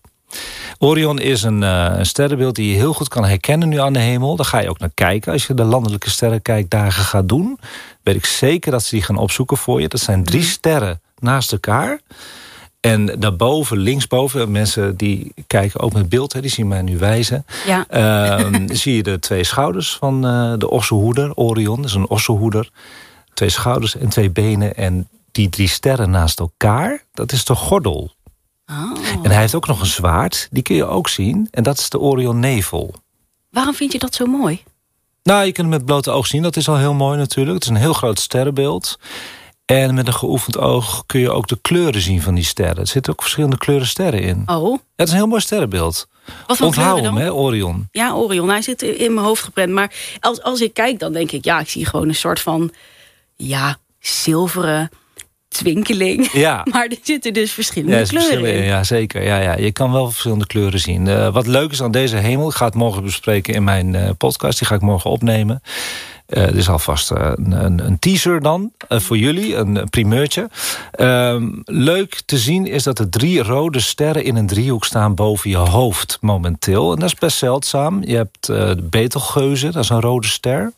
Orion 0.78 1.20
is 1.20 1.44
een, 1.44 1.64
eh, 1.64 1.94
een 1.98 2.06
sterrenbeeld 2.06 2.56
die 2.56 2.72
je 2.72 2.76
heel 2.76 2.94
goed 2.94 3.08
kan 3.08 3.26
herkennen 3.26 3.70
nu 3.70 3.80
aan 3.80 3.94
de 3.94 4.00
hemel. 4.00 4.36
Daar 4.36 4.46
ga 4.46 4.60
je 4.60 4.70
ook 4.70 4.80
naar 4.80 4.92
kijken. 4.94 5.32
Als 5.32 5.48
je 5.48 5.54
de 5.54 5.64
landelijke 5.64 6.10
sterrenkijkdagen 6.10 7.04
gaat 7.04 7.30
doen... 7.30 7.60
weet 8.04 8.16
ik 8.16 8.26
zeker 8.26 8.72
dat 8.72 8.84
ze 8.84 8.96
die 8.96 9.04
gaan 9.04 9.18
opzoeken 9.18 9.58
voor 9.58 9.82
je. 9.82 9.88
Dat 9.88 10.00
zijn 10.02 10.24
drie 10.24 10.44
sterren 10.44 11.02
naast 11.20 11.52
elkaar... 11.52 12.00
En 12.82 13.06
daarboven, 13.20 13.78
linksboven, 13.78 14.52
mensen 14.52 14.98
die 14.98 15.34
kijken 15.48 15.80
ook 15.80 15.94
met 15.94 16.10
beeld, 16.10 16.34
hè, 16.34 16.42
die 16.42 16.50
zien 16.50 16.68
mij 16.68 16.82
nu 16.82 16.98
wijzen. 16.98 17.46
Ja. 17.66 17.86
Ehm, 17.88 18.68
zie 18.82 18.96
je 18.96 19.04
de 19.04 19.20
twee 19.20 19.44
schouders 19.44 19.96
van 19.96 20.26
eh, 20.26 20.54
de 20.58 20.70
ossenhoeder, 20.70 21.34
Orion. 21.34 21.76
Dat 21.76 21.86
is 21.86 21.94
een 21.94 22.10
ossenhoeder. 22.10 22.70
Twee 23.34 23.50
schouders 23.50 23.98
en 23.98 24.10
twee 24.10 24.30
benen. 24.30 24.76
En 24.76 25.08
die 25.32 25.50
drie 25.50 25.68
sterren 25.68 26.10
naast 26.10 26.40
elkaar, 26.40 27.04
dat 27.14 27.32
is 27.32 27.46
de 27.46 27.56
gordel. 27.56 28.12
Oh. 28.72 28.92
En 29.24 29.32
hij 29.32 29.40
heeft 29.40 29.56
ook 29.56 29.68
nog 29.68 29.80
een 29.80 29.86
zwaard, 29.86 30.48
die 30.52 30.64
kun 30.64 30.76
je 30.76 30.86
ook 30.86 31.10
zien. 31.10 31.48
En 31.52 31.64
dat 31.64 31.78
is 31.78 31.90
de 31.90 32.00
Orion 32.00 32.40
Nevel. 32.40 32.96
Waarom 33.50 33.74
vind 33.74 33.92
je 33.92 34.00
dat 34.00 34.16
zo 34.16 34.26
mooi? 34.26 34.64
Nou, 35.24 35.46
je 35.46 35.52
kunt 35.52 35.68
hem 35.68 35.78
met 35.78 35.86
blote 35.86 36.12
oog 36.12 36.28
zien. 36.28 36.42
Dat 36.42 36.56
is 36.56 36.68
al 36.68 36.78
heel 36.78 36.94
mooi 36.94 37.18
natuurlijk. 37.18 37.54
Het 37.54 37.64
is 37.64 37.70
een 37.70 37.76
heel 37.76 37.94
groot 37.94 38.20
sterrenbeeld. 38.20 39.00
En 39.66 39.94
met 39.94 40.08
een 40.08 40.14
geoefend 40.14 40.58
oog 40.58 41.04
kun 41.06 41.20
je 41.20 41.32
ook 41.32 41.48
de 41.48 41.60
kleuren 41.62 42.02
zien 42.02 42.22
van 42.22 42.36
die 42.36 42.44
sterren. 42.44 42.78
Er 42.78 42.88
zitten 42.88 43.14
ook 43.14 43.22
verschillende 43.22 43.58
kleuren 43.58 43.88
sterren 43.88 44.22
in. 44.22 44.44
Oh, 44.46 44.72
het 44.96 45.08
is 45.08 45.12
een 45.14 45.20
heel 45.20 45.28
mooi 45.28 45.42
sterrenbeeld. 45.42 46.08
wat 46.48 46.62
Onthoud 46.62 46.96
hem, 46.96 47.04
dan? 47.04 47.18
hè, 47.18 47.34
Orion. 47.34 47.88
Ja, 47.92 48.14
Orion, 48.14 48.50
hij 48.50 48.62
zit 48.62 48.82
in 48.82 49.14
mijn 49.14 49.26
hoofd 49.26 49.44
geprent. 49.44 49.72
Maar 49.72 49.94
als, 50.20 50.42
als 50.42 50.62
ik 50.62 50.74
kijk, 50.74 51.00
dan 51.00 51.14
denk 51.14 51.32
ik... 51.32 51.46
ja, 51.46 51.60
ik 51.60 51.70
zie 51.70 51.86
gewoon 51.86 52.08
een 52.08 52.16
soort 52.16 52.40
van... 52.40 52.72
ja, 53.36 53.78
zilveren 54.00 54.90
twinkeling. 55.52 56.32
Ja. 56.32 56.66
Maar 56.72 56.88
er 56.88 56.98
zitten 57.02 57.34
dus 57.34 57.52
verschillende 57.52 57.96
Ja, 57.96 58.02
er 58.02 58.08
kleuren 58.08 58.30
verschillen 58.30 58.60
in. 58.60 58.64
Ja, 58.64 58.84
zeker. 58.84 59.24
Ja, 59.24 59.38
ja. 59.38 59.58
Je 59.58 59.72
kan 59.72 59.92
wel 59.92 60.10
verschillende 60.10 60.48
kleuren 60.48 60.80
zien. 60.80 61.08
Eh, 61.08 61.34
wat 61.34 61.48
leuk 61.48 61.72
is 61.72 61.82
aan 61.82 61.92
deze 61.92 62.16
hemel, 62.16 62.50
ik 62.50 62.56
ga 62.56 62.66
het 62.66 62.76
morgen 62.76 63.04
bespreken 63.04 63.54
in 63.54 63.64
mijn 63.64 63.96
eh, 63.96 64.10
podcast. 64.18 64.60
Die 64.60 64.68
ga 64.68 64.76
ik 64.76 64.82
morgen 64.82 65.10
opnemen. 65.10 65.62
Eh 66.26 66.44
er 66.44 66.56
is 66.56 66.70
alvast 66.70 67.10
een, 67.10 67.52
een, 67.52 67.86
een 67.86 68.00
teaser 68.00 68.42
dan 68.42 68.72
voor 68.88 69.18
jullie, 69.18 69.56
een, 69.56 69.90
primeurtje. 69.90 70.50
Ehm, 70.92 71.50
leuk 71.66 72.22
te 72.26 72.38
zien 72.38 72.66
is 72.66 72.84
dat 72.84 73.00
er 73.00 73.10
drie 73.10 73.44
rode 73.44 73.80
sterren 73.80 74.24
in 74.24 74.36
een 74.36 74.48
driehoek 74.48 74.86
staan 74.86 75.16
boven 75.16 75.50
je 75.50 75.58
hoofd 75.58 76.18
momenteel. 76.22 76.94
En 76.94 77.00
dat 77.00 77.10
is 77.10 77.16
best 77.16 77.38
zeldzaam. 77.38 78.04
Je 78.04 78.16
hebt 78.16 78.46
de 78.46 78.88
Betelgeuze, 78.90 79.72
dat 79.72 79.84
is 79.84 79.90
een 79.90 80.02
rode 80.02 80.28
ster. 80.28 80.72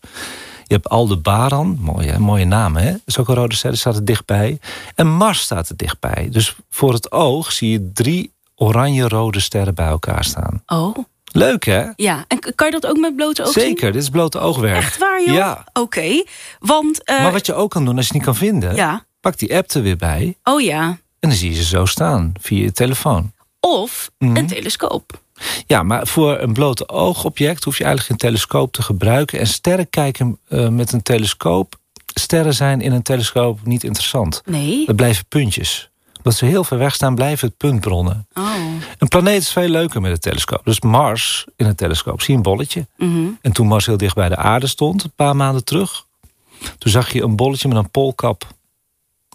Je 0.74 0.80
hebt 0.80 0.90
Aldebaran, 0.92 1.78
mooie, 1.82 2.20
mooie 2.20 2.46
naam 2.46 2.76
hè. 2.76 2.94
Is 3.06 3.18
ook 3.18 3.28
een 3.28 3.36
rode 3.36 3.56
ster, 3.56 3.78
staat 3.78 3.96
er 3.96 4.06
dichtbij. 4.06 4.60
En 4.96 5.08
Mars 5.08 5.42
staat 5.42 5.70
er 5.70 5.78
dichtbij. 5.78 6.28
Dus 6.32 6.56
voor 6.70 6.94
het 6.94 7.12
oog 7.12 7.52
zie 7.52 7.70
je 7.72 7.92
drie 7.94 8.32
oranje-rode 8.56 9.40
sterren 9.40 9.76
bij 9.76 9.86
elkaar 9.88 10.24
staan. 10.24 10.64
Oh, 10.66 10.98
Leuk 11.32 11.66
hè? 11.66 11.86
ja. 11.96 12.26
En 12.28 12.40
kan 12.56 12.68
je 12.68 12.80
dat 12.80 12.86
ook 12.88 12.98
met 12.98 13.16
blote 13.16 13.42
ogen 13.42 13.54
zien? 13.54 13.64
Zeker, 13.64 13.92
dit 13.92 14.02
is 14.02 14.10
blote 14.10 14.40
oogwerk. 14.40 14.78
Echt 14.78 14.98
waar, 14.98 15.24
joh? 15.26 15.34
Ja. 15.36 15.64
Oké, 15.74 16.24
want... 16.60 17.04
eh, 17.04 17.22
Maar 17.22 17.32
wat 17.32 17.46
je 17.46 17.54
ook 17.54 17.72
kan 17.72 17.86
doen 17.86 17.96
als 17.98 18.08
je 18.08 18.14
het 18.14 18.18
niet 18.18 18.26
kan 18.26 18.36
vinden... 18.48 18.76
Ja, 18.76 19.06
pak 19.22 19.38
die 19.38 19.56
app 19.56 19.72
er 19.72 19.82
weer 19.82 19.98
bij 19.98 20.38
oh 20.44 20.62
ja. 20.62 20.84
en 21.20 21.30
dan 21.30 21.32
zie 21.38 21.50
je 21.50 21.56
ze 21.56 21.64
zo 21.64 21.86
staan 21.86 22.32
via 22.40 22.64
je 22.64 22.72
telefoon. 22.72 23.32
Of 23.60 24.12
Mhm. 24.18 24.36
een 24.36 24.48
telescoop. 24.48 25.22
Ja, 25.68 25.84
maar 25.84 26.08
voor 26.08 26.40
een 26.40 26.54
blote 26.54 26.90
oogobject 26.90 27.64
hoef 27.64 27.78
je 27.78 27.84
eigenlijk 27.84 28.12
geen 28.12 28.30
telescoop 28.30 28.72
te 28.72 28.82
gebruiken. 28.82 29.40
En 29.40 29.48
sterren 29.48 29.90
kijken 29.90 30.38
eh, 30.48 30.68
met 30.68 30.92
een 30.92 31.02
telescoop... 31.02 31.76
sterren 32.14 32.54
zijn 32.54 32.82
in 32.82 32.92
een 32.92 33.02
telescoop 33.02 33.60
niet 33.64 33.84
interessant. 33.84 34.42
Nee? 34.46 34.86
Dat 34.86 34.96
blijven 34.96 35.26
puntjes. 35.26 35.90
Omdat 36.18 36.36
ze 36.36 36.46
heel 36.46 36.64
ver 36.64 36.78
weg 36.78 36.94
staan, 36.94 37.16
blijven 37.16 37.48
het 37.48 37.58
puntbronnen. 37.58 38.28
Oh. 38.34 38.56
Een 38.98 39.08
planeet 39.08 39.42
is 39.42 39.52
veel 39.52 39.68
leuker 39.68 40.02
met 40.02 40.12
een 40.12 40.20
telescoop. 40.20 40.62
Dus 40.64 40.82
Mars 40.82 41.46
in 41.56 41.66
een 41.66 41.76
telescoop, 41.76 42.22
zie 42.22 42.30
je 42.32 42.38
een 42.38 42.44
bolletje. 42.44 42.88
Mhm. 42.98 43.28
En 43.42 43.52
toen 43.52 43.68
Mars 43.68 43.86
heel 43.86 43.98
dicht 43.98 44.16
bij 44.16 44.30
de 44.30 44.36
aarde 44.36 44.68
stond, 44.68 45.04
een 45.04 45.14
paar 45.16 45.36
maanden 45.36 45.64
terug... 45.64 46.06
toen 46.78 46.92
zag 46.92 47.14
je 47.14 47.22
een 47.22 47.36
bolletje 47.36 47.68
met 47.68 47.78
een 47.78 47.90
poolkap. 47.90 48.48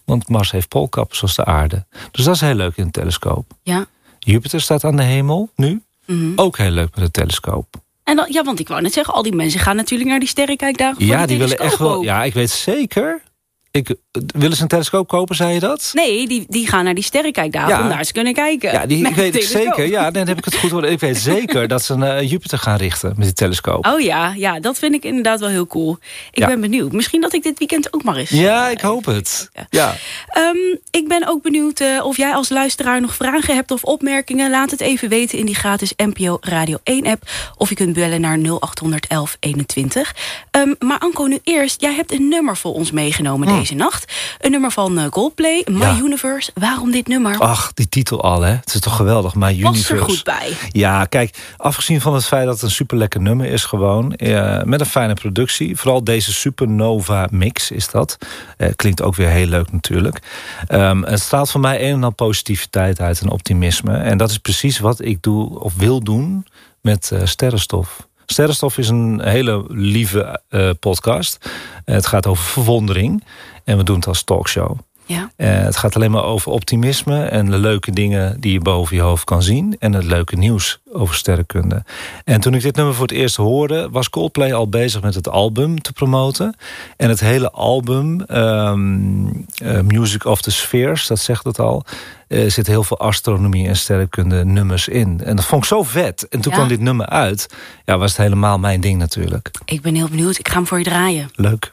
Want 0.05 0.29
Mars 0.29 0.51
heeft 0.51 0.69
poolkap, 0.69 1.15
zoals 1.15 1.35
de 1.35 1.45
aarde. 1.45 1.87
Dus 2.11 2.25
dat 2.25 2.35
is 2.35 2.41
heel 2.41 2.55
leuk 2.55 2.77
in 2.77 2.85
een 2.85 2.91
telescoop. 2.91 3.53
Ja. 3.63 3.87
Jupiter 4.19 4.61
staat 4.61 4.85
aan 4.85 4.97
de 4.97 5.03
hemel, 5.03 5.51
nu. 5.57 5.83
Mhm. 6.09 6.33
Ook 6.37 6.59
heel 6.59 6.71
leuk 6.71 6.95
met 6.95 7.05
een 7.05 7.11
telescoop. 7.11 7.67
En 8.05 8.17
dan, 8.17 8.27
ja, 8.31 8.43
want 8.43 8.61
ik 8.61 8.69
wou 8.69 8.81
net 8.83 8.93
zeggen, 8.93 9.15
al 9.15 9.23
die 9.23 9.35
mensen 9.35 9.61
gaan 9.61 9.77
natuurlijk 9.77 10.11
naar 10.11 10.19
die 10.19 10.29
sterrenkijkdagen. 10.29 10.97
voor 10.97 11.05
Ja, 11.05 11.21
de 11.21 11.27
die 11.27 11.39
willen 11.39 11.59
echt 11.59 11.79
wel... 11.79 12.03
Ja, 12.03 12.25
ik 12.25 12.35
weet 12.35 12.51
zeker 12.51 13.23
Ik, 13.71 13.95
willen 14.37 14.57
ze 14.57 14.63
een 14.63 14.69
telescoop 14.69 15.09
kopen, 15.09 15.37
zei 15.37 15.53
je 15.55 15.61
dat? 15.61 15.91
Nee, 15.95 16.27
die, 16.29 16.45
die 16.49 16.67
gaan 16.69 16.85
naar 16.85 16.95
die 16.95 17.05
sterrenkijkdagen 17.05 17.69
Ja. 17.69 17.83
om 17.83 17.89
daar 17.89 17.99
eens 17.99 18.13
kunnen 18.13 18.33
kijken. 18.35 18.73
Ja, 18.73 18.87
die, 18.87 19.07
ik 19.09 19.15
weet 19.15 19.33
telescoop. 19.33 19.63
zeker. 19.63 19.87
Ja, 19.89 20.11
dan 20.11 20.27
heb 20.29 20.39
ik 20.39 20.45
het 20.45 20.57
goed 20.57 20.71
horen. 20.71 20.91
Ik 20.91 21.01
weet 21.01 21.17
zeker 21.17 21.69
dat 21.69 21.83
ze 21.83 21.95
naar 21.97 22.25
Jupiter 22.25 22.59
gaan 22.59 22.77
richten 22.77 23.09
met 23.17 23.25
die 23.25 23.33
telescoop. 23.33 23.87
Oh 23.87 24.01
ja, 24.01 24.33
ja, 24.37 24.61
dat 24.61 24.79
vind 24.79 24.95
ik 24.95 25.05
inderdaad 25.05 25.41
wel 25.41 25.49
heel 25.49 25.67
cool. 25.67 25.99
Ik 26.31 26.39
Ja. 26.39 26.47
ben 26.47 26.61
benieuwd. 26.61 26.93
Misschien 26.93 27.21
dat 27.21 27.33
ik 27.35 27.43
dit 27.43 27.59
weekend 27.59 27.95
ook 27.95 28.03
maar 28.05 28.17
eens... 28.17 28.31
Ja, 28.31 28.69
ik 28.69 28.81
hoop 28.81 29.05
het. 29.05 29.51
Ja. 29.71 29.95
Ehm, 30.29 30.57
ik 30.91 31.09
ben 31.09 31.29
ook 31.29 31.43
benieuwd 31.43 31.81
eh, 31.81 32.05
of 32.05 32.17
jij 32.17 32.35
als 32.35 32.49
luisteraar 32.49 33.01
nog 33.01 33.15
vragen 33.15 33.55
hebt 33.55 33.71
of 33.71 33.85
opmerkingen. 33.85 34.51
Laat 34.51 34.71
het 34.71 34.81
even 34.81 35.09
weten 35.09 35.39
in 35.39 35.47
die 35.47 35.55
gratis 35.55 35.93
NPO 35.97 36.39
Radio 36.41 36.77
1 36.83 37.07
app. 37.07 37.23
Of 37.57 37.69
je 37.69 37.75
kunt 37.75 37.93
bellen 37.93 38.21
naar 38.21 38.39
0800 38.39 39.09
1121. 39.09 40.15
Ehm, 40.51 40.75
maar 40.79 40.99
Anko, 40.99 41.25
nu 41.27 41.39
eerst. 41.45 41.81
Jij 41.81 41.95
hebt 41.95 42.13
een 42.13 42.29
nummer 42.29 42.57
voor 42.57 42.73
ons 42.75 42.91
meegenomen 42.91 43.49
deze 43.59 43.75
nacht. 43.75 44.13
Een 44.39 44.51
nummer 44.51 44.71
van 44.71 44.99
eh, 44.99 45.09
Coldplay, 45.09 45.65
My 45.71 45.81
Ja. 45.81 45.97
Universe. 46.03 46.51
Waarom 46.55 46.91
dit 46.91 47.07
nummer? 47.09 47.39
Ach, 47.39 47.73
die 47.75 47.89
titel 47.89 48.23
al, 48.23 48.41
hè. 48.43 48.53
Het 48.53 48.75
is 48.75 48.81
toch 48.81 48.97
geweldig, 48.97 49.35
My 49.35 49.49
Universe. 49.53 49.81
Was 49.83 49.91
er 49.91 49.99
goed 50.15 50.25
bij. 50.25 50.53
Ja, 50.71 51.05
kijk, 51.05 51.39
afgezien 51.57 52.01
van 52.01 52.15
het 52.15 52.25
feit 52.25 52.45
dat 52.45 52.55
het 52.55 52.63
een 52.63 52.71
super 52.71 52.97
lekker 52.97 53.21
nummer 53.21 53.47
is 53.47 53.65
gewoon... 53.65 54.13
eh, 54.15 54.63
met 54.63 54.81
een 54.81 54.87
fijne 54.87 55.15
productie. 55.15 55.77
Vooral 55.77 56.05
deze 56.05 56.33
Supernova 56.33 57.29
mix 57.31 57.71
is 57.71 57.91
dat. 57.91 58.19
Eh, 58.57 58.69
klinkt 58.77 59.03
ook 59.03 59.15
weer 59.15 59.29
heel 59.29 59.47
leuk 59.47 59.73
natuurlijk. 59.73 60.19
Ehm, 60.67 61.03
het 61.03 61.21
straalt 61.21 61.51
voor 61.51 61.61
mij 61.61 61.83
een 61.89 61.95
en 61.95 62.05
al 62.05 62.13
positiviteit 62.15 63.01
uit 63.01 63.21
en 63.21 63.31
optimisme. 63.31 63.97
En 63.97 64.19
dat 64.19 64.31
is 64.31 64.39
precies 64.39 64.79
wat 64.79 65.05
ik 65.05 65.23
doe 65.23 65.61
of 65.61 65.73
wil 65.77 66.01
doen 66.03 66.47
met 66.81 67.13
Sterrenstof. 67.25 68.08
Sterrenstof 68.31 68.79
is 68.79 68.89
een 68.89 69.21
hele 69.23 69.65
lieve 69.69 70.43
eh, 70.49 70.71
podcast. 70.81 71.51
Het 71.85 72.07
gaat 72.07 72.27
over 72.27 72.45
verwondering. 72.45 73.25
En 73.65 73.77
we 73.77 73.83
doen 73.85 73.97
het 73.97 74.07
als 74.07 74.23
talkshow. 74.23 74.79
Ja. 75.09 75.31
Eh, 75.37 75.49
het 75.63 75.77
gaat 75.77 75.95
alleen 75.97 76.11
maar 76.11 76.25
over 76.25 76.53
optimisme 76.53 77.25
en 77.25 77.47
de 77.51 77.59
leuke 77.59 77.91
dingen 77.91 78.41
die 78.41 78.53
je 78.53 78.61
boven 78.61 78.97
je 78.97 79.03
hoofd 79.03 79.25
kan 79.25 79.43
zien. 79.43 79.77
En 79.79 79.93
het 79.93 80.05
leuke 80.05 80.37
nieuws 80.37 80.79
over 80.93 81.15
sterrenkunde. 81.15 81.85
En 82.25 82.41
toen 82.41 82.55
ik 82.55 82.63
dit 82.63 82.77
nummer 82.77 82.95
voor 82.95 83.07
het 83.07 83.17
eerst 83.17 83.37
hoorde, 83.37 83.89
was 83.91 84.11
Coldplay 84.11 84.53
al 84.55 84.69
bezig 84.69 85.03
met 85.03 85.15
het 85.15 85.29
album 85.29 85.81
te 85.83 85.93
promoten. 85.93 86.57
En 86.97 87.09
het 87.09 87.21
hele 87.21 87.51
album, 87.51 88.21
ehm, 88.21 89.27
eh, 89.55 89.81
Music 89.81 90.25
of 90.25 90.41
the 90.43 90.51
Spheres, 90.51 91.07
dat 91.07 91.19
zegt 91.19 91.45
het 91.45 91.59
al. 91.59 91.85
Er 92.29 92.51
zit 92.51 92.67
heel 92.67 92.83
veel 92.85 92.99
astronomie 92.99 93.69
en 93.69 93.77
sterrenkunde 93.77 94.45
nummers 94.45 94.89
in. 94.89 95.21
En 95.25 95.37
dat 95.37 95.45
vond 95.45 95.63
ik 95.63 95.69
zo 95.69 95.83
vet. 95.83 96.29
En 96.29 96.41
toen 96.41 96.53
Ja. 96.53 96.57
kwam 96.59 96.69
dit 96.69 96.81
nummer 96.81 97.07
uit. 97.07 97.47
Ja, 97.85 97.99
was 97.99 98.11
het 98.11 98.21
helemaal 98.21 98.59
mijn 98.59 98.81
ding 98.81 98.99
natuurlijk. 98.99 99.51
Ik 99.65 99.81
ben 99.83 99.95
heel 99.95 100.09
benieuwd. 100.09 100.39
Ik 100.39 100.49
ga 100.49 100.55
hem 100.55 100.67
voor 100.67 100.79
je 100.79 100.85
draaien. 100.85 101.31
Leuk. 101.35 101.71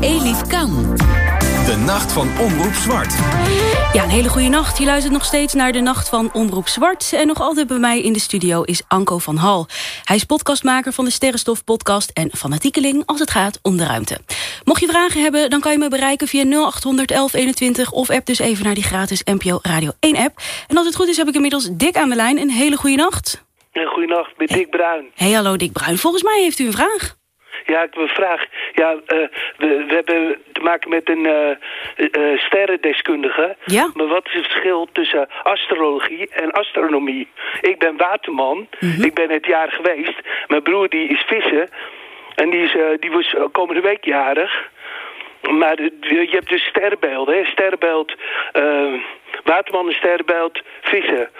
Elif 0.00 0.42
Kan. 0.46 0.96
De 1.64 1.76
nacht 1.76 2.12
van 2.12 2.28
Omroep 2.40 2.72
Zwart. 2.72 3.14
Ja, 3.92 4.02
een 4.02 4.08
hele 4.08 4.28
goede 4.28 4.48
nacht. 4.48 4.78
Je 4.78 4.84
luistert 4.84 5.12
nog 5.12 5.24
steeds 5.24 5.54
naar 5.54 5.72
de 5.72 5.80
Nacht 5.80 6.08
van 6.08 6.32
Omroep 6.32 6.68
Zwart. 6.68 7.12
En 7.12 7.26
nog 7.26 7.40
altijd 7.40 7.66
bij 7.66 7.78
mij 7.78 8.00
in 8.00 8.12
de 8.12 8.18
studio 8.18 8.62
is 8.62 8.82
Anko 8.88 9.18
van 9.18 9.36
Hal. 9.36 9.66
Hij 10.04 10.16
is 10.16 10.24
podcastmaker 10.24 10.92
van 10.92 11.04
de 11.04 11.10
Sterrenstof 11.10 11.64
podcast... 11.64 12.10
en 12.10 12.30
fanatiekeling 12.36 13.02
als 13.06 13.20
het 13.20 13.30
gaat 13.30 13.58
om 13.62 13.76
de 13.76 13.84
ruimte. 13.84 14.18
Mocht 14.64 14.80
je 14.80 14.86
vragen 14.86 15.22
hebben, 15.22 15.50
dan 15.50 15.60
kan 15.60 15.72
je 15.72 15.78
me 15.78 15.88
bereiken 15.88 16.28
via 16.28 16.44
0800 16.44 17.08
1121... 17.08 17.90
of 17.90 18.10
app 18.10 18.26
dus 18.26 18.38
even 18.38 18.64
naar 18.64 18.74
die 18.74 18.84
gratis 18.84 19.22
NPO 19.24 19.58
Radio 19.62 19.90
1-app. 19.90 20.40
En 20.68 20.76
als 20.76 20.86
het 20.86 20.96
goed 20.96 21.08
is, 21.08 21.16
heb 21.16 21.28
ik 21.28 21.34
inmiddels 21.34 21.68
Dick 21.72 21.96
aan 21.96 22.08
de 22.08 22.16
lijn. 22.16 22.38
Een 22.38 22.50
hele 22.50 22.76
goede 22.76 22.96
nacht. 22.96 23.44
Goedenacht, 23.72 24.38
met 24.38 24.48
Dick 24.48 24.70
Bruin. 24.70 25.04
Hey, 25.14 25.32
hallo 25.32 25.56
Dick 25.56 25.72
Bruin. 25.72 25.98
Volgens 25.98 26.22
mij 26.22 26.40
heeft 26.40 26.58
u 26.58 26.66
een 26.66 26.72
vraag. 26.72 27.16
Ja, 27.66 27.82
ik 27.82 27.94
een 27.94 28.08
vraag. 28.08 28.44
Ja, 28.72 28.96
eh, 29.06 29.18
we, 29.56 29.84
we 29.88 29.94
hebben 29.94 30.42
te 30.52 30.60
maken 30.60 30.90
met 30.90 31.08
een 31.08 31.26
eh, 31.26 31.50
eh, 31.96 32.38
sterrendeskundige. 32.38 33.56
Ja. 33.64 33.90
Maar 33.94 34.06
wat 34.06 34.26
is 34.26 34.32
het 34.32 34.46
verschil 34.46 34.88
tussen 34.92 35.28
astrologie 35.42 36.28
en 36.30 36.50
astronomie? 36.50 37.28
Ik 37.60 37.78
ben 37.78 37.96
waterman. 37.96 38.68
Ik 39.00 39.14
ben 39.14 39.30
het 39.30 39.46
jaar 39.46 39.70
geweest. 39.72 40.20
Mijn 40.46 40.62
broer 40.62 40.88
die 40.88 41.08
is 41.08 41.22
vissen. 41.26 41.68
En 42.34 42.50
die, 42.50 42.62
is, 42.62 42.76
die 43.00 43.10
was 43.10 43.34
komende 43.52 43.80
week 43.80 44.04
jarig. 44.04 44.70
Maar 45.50 45.82
je 46.00 46.28
hebt 46.30 46.48
dus 46.48 46.64
sterrenbeelden. 46.64 47.36
Hè? 47.36 47.44
Sterrenbeeld 47.44 48.14
waterman 49.44 49.86
en 49.86 49.94
sterrenbeeld 49.94 50.60
vissen. 50.82 51.30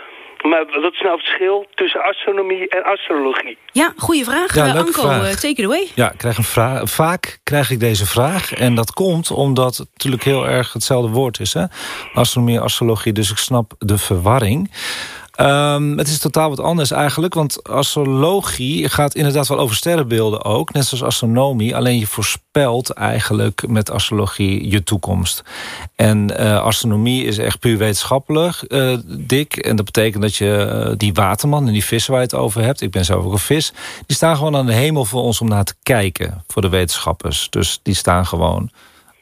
Maar 0.51 0.65
wat 0.81 0.93
is 0.93 1.01
nou 1.01 1.15
het 1.17 1.25
verschil 1.25 1.67
tussen 1.75 2.03
astronomie 2.03 2.69
en 2.69 2.85
astrologie? 2.85 3.59
Ja, 3.73 3.93
goede 3.97 4.25
vraag. 4.25 4.55
Ja, 4.55 4.65
leuke 4.65 4.79
Anko, 4.79 5.03
vraag. 5.03 5.23
eh, 5.29 5.35
take 5.35 5.47
it 5.63 5.65
away. 5.65 5.89
Ja, 5.95 6.13
ik 6.13 6.19
krijg 6.19 6.37
een 6.37 6.45
vraag. 6.45 6.91
Vaak 6.91 7.39
krijg 7.43 7.71
ik 7.71 7.81
deze 7.81 8.07
vraag. 8.07 8.53
En 8.53 8.75
dat 8.75 8.93
komt 8.93 9.31
omdat 9.31 9.77
het 9.77 9.89
natuurlijk 9.93 10.25
heel 10.25 10.49
erg 10.49 10.73
hetzelfde 10.73 11.11
woord 11.11 11.41
is. 11.41 11.53
Hè? 11.55 11.65
Astronomie, 12.15 12.61
astrologie. 12.61 13.13
Dus 13.13 13.31
ik 13.31 13.37
snap 13.37 13.73
de 13.79 13.99
verwarring. 13.99 14.71
Ehm, 15.35 15.97
het 15.99 16.09
is 16.09 16.19
totaal 16.19 16.49
wat 16.49 16.61
anders 16.61 16.91
eigenlijk. 16.91 17.35
Want 17.35 17.65
astrologie 17.65 18.89
gaat 18.89 19.15
inderdaad 19.15 19.49
wel 19.49 19.59
over 19.59 19.77
sterrenbeelden 19.77 20.45
ook. 20.45 20.73
Net 20.73 20.87
zoals 20.87 21.05
astronomie. 21.05 21.77
Alleen 21.77 21.99
je 21.99 22.07
voorspelt 22.07 22.91
eigenlijk 22.91 23.69
met 23.69 23.91
astrologie 23.91 24.71
je 24.71 24.83
toekomst. 24.83 25.43
En 25.97 26.37
eh, 26.37 26.63
astronomie 26.63 27.25
is 27.25 27.39
echt 27.39 27.59
puur 27.59 27.79
wetenschappelijk, 27.79 28.63
eh, 28.63 28.97
dik. 29.05 29.57
En 29.57 29.77
dat 29.77 29.85
betekent 29.85 30.23
dat 30.23 30.37
je 30.37 30.57
eh, 30.57 30.93
die 30.97 31.15
waterman 31.15 31.67
en 31.67 31.73
die 31.73 31.85
vissen 31.85 32.13
waar 32.13 32.21
je 32.21 32.27
het 32.27 32.37
over 32.37 32.63
hebt... 32.63 32.81
ik 32.81 32.91
ben 32.91 33.05
zelf 33.05 33.25
ook 33.25 33.33
een 33.33 33.39
vis... 33.39 33.73
die 34.07 34.17
staan 34.17 34.37
gewoon 34.37 34.57
aan 34.57 34.67
de 34.67 34.75
hemel 34.75 35.05
voor 35.05 35.23
ons 35.23 35.41
om 35.41 35.49
naar 35.49 35.65
te 35.65 35.75
kijken. 35.83 36.45
Voor 36.49 36.63
de 36.63 36.69
wetenschappers. 36.69 37.47
Dus 37.51 37.81
die 37.83 37.95
staan 37.95 38.27
gewoon 38.27 38.71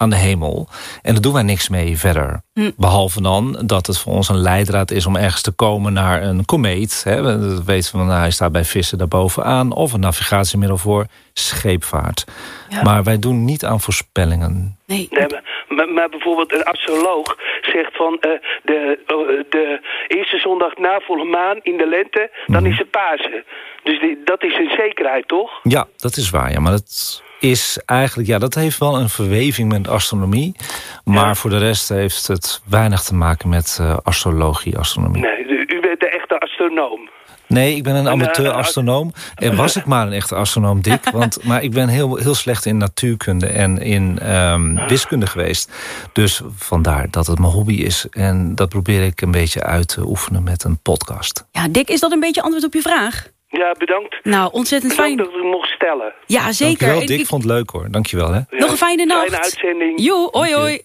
aan 0.02 0.10
de 0.10 0.16
hemel. 0.16 0.68
En 1.02 1.12
daar 1.12 1.22
doen 1.22 1.32
wij 1.32 1.42
niks 1.42 1.68
mee 1.68 1.98
verder. 1.98 2.42
Behalve 2.76 3.22
dan 3.22 3.62
dat 3.64 3.86
het 3.86 3.98
voor 3.98 4.12
ons 4.12 4.28
een 4.28 4.40
leidraad 4.40 4.90
is... 4.90 5.06
om 5.06 5.16
ergens 5.16 5.42
te 5.42 5.52
komen 5.52 5.92
naar 5.92 6.22
een 6.22 6.44
komeet. 6.44 7.02
Hè. 7.04 7.22
Dat 7.22 7.64
weten 7.64 7.98
we, 7.98 8.04
nou, 8.04 8.18
hij 8.18 8.30
staat 8.30 8.52
bij 8.52 8.64
vissen 8.64 8.98
daarbovenaan. 8.98 9.72
Of 9.72 9.92
een 9.92 10.00
navigatiemiddel 10.00 10.76
voor 10.76 11.06
scheepvaart. 11.32 12.24
Ja. 12.68 12.82
Maar 12.82 13.02
wij 13.02 13.18
doen 13.18 13.44
niet 13.44 13.64
aan 13.64 13.80
voorspellingen. 13.80 14.78
Nee. 14.86 15.08
Nee, 15.10 15.86
maar, 15.86 16.08
bijvoorbeeld 16.08 16.52
een 16.52 16.64
astroloog 16.64 17.36
zegt 17.60 17.96
van 17.96 18.18
eh, 18.20 18.30
de, 18.62 18.98
eh, 19.06 19.16
de 19.50 19.80
eerste 20.08 20.38
zondag 20.38 20.76
na 20.76 21.00
volle 21.00 21.24
maan 21.24 21.58
in 21.62 21.76
de 21.76 21.86
lente, 21.86 22.30
dan 22.46 22.66
is 22.66 22.78
het 22.78 22.90
Pasen. 22.90 23.44
Dus 23.82 24.00
die, 24.00 24.20
dat 24.24 24.42
is 24.42 24.58
een 24.58 24.72
zekerheid, 24.76 25.28
toch? 25.28 25.60
Ja, 25.62 25.86
dat 25.96 26.16
is 26.16 26.30
waar. 26.30 26.52
Ja, 26.52 26.60
maar 26.60 26.72
dat 26.72 27.22
is 27.42 27.78
eigenlijk, 27.86 28.28
ja, 28.28 28.38
dat 28.38 28.54
heeft 28.54 28.78
wel 28.78 28.98
een 28.98 29.08
verweving 29.08 29.72
met 29.72 29.88
astronomie. 29.88 30.56
Maar 31.04 31.36
voor 31.36 31.50
de 31.50 31.58
rest 31.58 31.88
heeft 31.88 32.26
het 32.26 32.62
weinig 32.68 33.02
te 33.02 33.14
maken 33.14 33.48
met 33.48 33.78
eh, 33.80 33.96
astrologie, 34.02 34.78
astronomie. 34.78 35.22
Nee, 35.22 35.44
u 35.46 35.80
bent 35.80 36.00
de 36.00 36.08
echte 36.08 36.38
astronoom. 36.38 37.10
Nee, 37.46 37.76
ik 37.76 37.82
ben 37.82 37.94
een 37.94 38.06
eh, 38.06 38.12
amateur-astronoom. 38.12 39.12
En 39.34 39.56
was 39.64 39.76
ik 39.76 39.84
maar 39.84 40.06
een 40.06 40.12
echte 40.12 40.34
astronoom, 40.34 40.80
Dick. 40.80 41.10
Want, 41.10 41.44
maar 41.44 41.62
ik 41.62 41.70
ben 41.70 41.88
heel, 41.88 42.16
heel 42.16 42.34
slecht 42.34 42.66
in 42.66 42.76
natuurkunde 42.76 43.46
en 43.46 43.78
in 43.78 44.18
ehm, 44.18 44.86
wiskunde 44.88 45.26
geweest. 45.26 45.72
Dus 46.12 46.42
vandaar 46.56 47.10
dat 47.10 47.26
het 47.26 47.38
mijn 47.38 47.52
hobby 47.52 47.74
is. 47.74 48.06
En 48.10 48.54
dat 48.54 48.68
probeer 48.68 49.02
ik 49.02 49.20
een 49.20 49.30
beetje 49.30 49.62
uit 49.62 49.88
te 49.88 50.06
oefenen 50.06 50.42
met 50.42 50.64
een 50.64 50.78
podcast. 50.78 51.46
Ja, 51.50 51.68
Dick, 51.68 51.88
is 51.88 52.00
dat 52.00 52.12
een 52.12 52.20
beetje 52.20 52.42
antwoord 52.42 52.64
op 52.64 52.74
je 52.74 52.82
vraag? 52.82 53.30
Ja, 53.60 53.72
bedankt. 53.78 54.18
Nou, 54.22 54.52
ontzettend 54.52 54.92
Bedankt 54.96 55.14
fijn. 55.14 55.26
dat 55.28 55.36
ik 55.36 55.42
het 55.42 55.52
mocht 55.52 55.68
stellen. 55.68 56.12
Ja, 56.26 56.52
zeker. 56.52 56.66
Dankjewel, 56.66 57.00
En 57.00 57.06
Dick. 57.06 57.20
ik- 57.20 57.26
Vond 57.26 57.42
het 57.42 57.52
leuk 57.52 57.70
hoor. 57.70 57.86
Dankjewel 57.90 58.32
hè. 58.32 58.40
Nog 58.50 58.70
een 58.70 58.76
fijne 58.76 59.04
nacht. 59.04 59.20
Fijne 59.28 59.42
uitzending. 59.42 60.00
Jo, 60.02 60.28
hoi 60.30 60.54
hoi. 60.54 60.80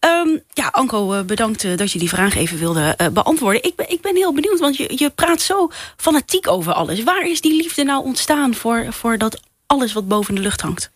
Ehm, 0.00 0.28
ja, 0.52 0.68
Anko, 0.70 1.12
eh, 1.12 1.22
bedankt 1.22 1.64
eh, 1.64 1.76
dat 1.76 1.92
je 1.92 1.98
die 1.98 2.08
vraag 2.08 2.36
even 2.36 2.58
wilde 2.58 2.94
eh, 2.96 3.06
beantwoorden. 3.08 3.62
Ik 3.62 3.76
ben, 3.76 3.90
ik 3.90 4.00
ben 4.00 4.16
heel 4.16 4.34
benieuwd, 4.34 4.60
want 4.60 4.76
je, 4.76 4.92
je 4.96 5.10
praat 5.10 5.40
zo 5.40 5.68
fanatiek 5.96 6.48
over 6.48 6.72
alles. 6.72 7.02
Waar 7.02 7.22
is 7.26 7.40
die 7.40 7.56
liefde 7.62 7.84
nou 7.84 8.04
ontstaan 8.04 8.54
voor, 8.54 8.86
voor 8.90 9.18
dat 9.18 9.40
alles 9.66 9.92
wat 9.92 10.08
boven 10.08 10.34
de 10.34 10.40
lucht 10.40 10.60
hangt? 10.60 10.90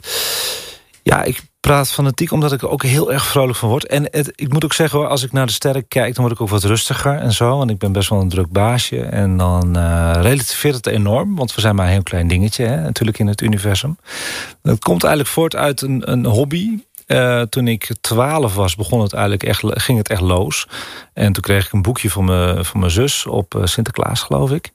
Ja, 1.03 1.23
ik 1.23 1.41
praat 1.65 1.93
fanatiek 1.93 2.33
omdat 2.33 2.53
ik 2.53 2.63
er 2.63 2.69
ook 2.69 2.83
heel 2.83 3.13
erg 3.13 3.27
vrolijk 3.27 3.59
van 3.59 3.69
word. 3.69 3.87
En 3.87 4.09
het, 4.11 4.33
ik 4.35 4.53
moet 4.53 4.65
ook 4.65 4.73
zeggen, 4.73 5.09
als 5.09 5.23
ik 5.23 5.33
naar 5.33 5.47
de 5.47 5.53
sterren 5.53 5.89
kijk... 5.89 6.15
dan 6.15 6.25
word 6.25 6.37
ik 6.37 6.43
ook 6.43 6.49
wat 6.49 6.65
rustiger 6.65 7.17
en 7.19 7.33
zo. 7.33 7.59
Want 7.59 7.71
ik 7.71 7.79
ben 7.79 7.93
best 7.93 8.09
wel 8.09 8.21
een 8.21 8.29
druk 8.29 8.53
baasje. 8.53 9.01
En 9.01 9.37
dan 9.37 9.77
eh 9.77 10.13
relativeert 10.21 10.75
het 10.75 10.87
enorm. 10.87 11.37
Want 11.37 11.55
we 11.55 11.61
zijn 11.61 11.75
maar 11.75 11.87
een 11.87 11.93
heel 11.93 12.03
klein 12.03 12.29
dingetje 12.29 12.65
hè, 12.65 12.81
natuurlijk 12.81 13.19
in 13.19 13.27
het 13.27 13.41
universum. 13.41 13.97
Dat 14.63 14.79
komt 14.79 15.05
eigenlijk 15.05 15.35
voort 15.35 15.57
uit 15.57 15.81
een, 15.81 16.11
een 16.11 16.25
hobby. 16.25 16.79
Eh, 17.07 17.43
toen 17.43 17.69
ik 17.69 17.91
twaalf 18.01 18.55
was, 18.55 18.75
begon 18.75 19.01
het 19.01 19.13
eigenlijk 19.13 19.43
echt, 19.43 19.63
ging 19.65 19.99
het 19.99 20.09
echt 20.09 20.21
los. 20.21 20.67
En 21.13 21.33
toen 21.33 21.43
kreeg 21.43 21.67
ik 21.67 21.73
een 21.73 21.83
boekje 21.83 22.11
van 22.11 22.25
mijn, 22.25 22.65
van 22.65 22.81
mijn 22.81 22.93
zus 22.93 23.27
op 23.27 23.55
eh, 23.55 23.67
Sinterklaas, 23.67 24.21
geloof 24.21 24.51
ik. 24.51 24.73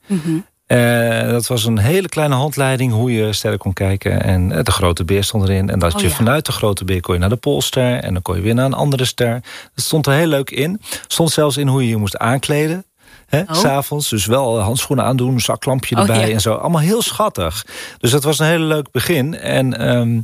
Eh, 0.70 1.28
dat 1.30 1.46
was 1.46 1.64
een 1.64 1.78
hele 1.78 2.08
kleine 2.08 2.34
handleiding 2.34 2.92
hoe 2.92 3.12
je 3.12 3.32
sterren 3.32 3.58
kon 3.58 3.72
kijken. 3.72 4.22
En 4.22 4.52
eh, 4.52 4.64
de 4.64 4.70
grote 4.70 5.04
beer 5.04 5.24
stond 5.24 5.48
erin. 5.48 5.70
En 5.70 5.78
dat 5.78 5.94
Oh 5.94 6.00
je 6.00 6.08
ja. 6.08 6.14
vanuit 6.14 6.46
de 6.46 6.52
grote 6.52 6.84
beer 6.84 7.00
kon 7.00 7.14
je 7.14 7.20
naar 7.20 7.28
de 7.28 7.36
Poolster. 7.36 7.96
En 8.00 8.12
dan 8.12 8.22
kon 8.22 8.36
je 8.36 8.42
weer 8.42 8.54
naar 8.54 8.64
een 8.64 8.72
andere 8.74 9.04
ster. 9.04 9.40
Dat 9.74 9.84
stond 9.84 10.06
er 10.06 10.12
heel 10.12 10.26
leuk 10.26 10.50
in. 10.50 10.80
stond 11.06 11.30
zelfs 11.30 11.56
in 11.56 11.66
hoe 11.66 11.82
je 11.82 11.88
je 11.88 11.96
moest 11.96 12.16
aankleden. 12.16 12.84
Oh. 13.30 13.54
S'avonds, 13.54 14.08
dus 14.08 14.26
wel 14.26 14.58
handschoenen 14.60 15.04
aandoen, 15.04 15.32
een 15.34 15.40
zaklampje 15.40 15.94
Oh, 15.96 16.00
erbij 16.00 16.28
ja. 16.28 16.34
en 16.34 16.40
zo. 16.40 16.54
Allemaal 16.54 16.80
heel 16.80 17.02
schattig. 17.02 17.66
Dus 17.98 18.10
dat 18.10 18.24
was 18.24 18.38
een 18.38 18.46
hele 18.46 18.64
leuk 18.64 18.90
begin. 18.90 19.34
En 19.38 19.78
ehm, 19.78 20.20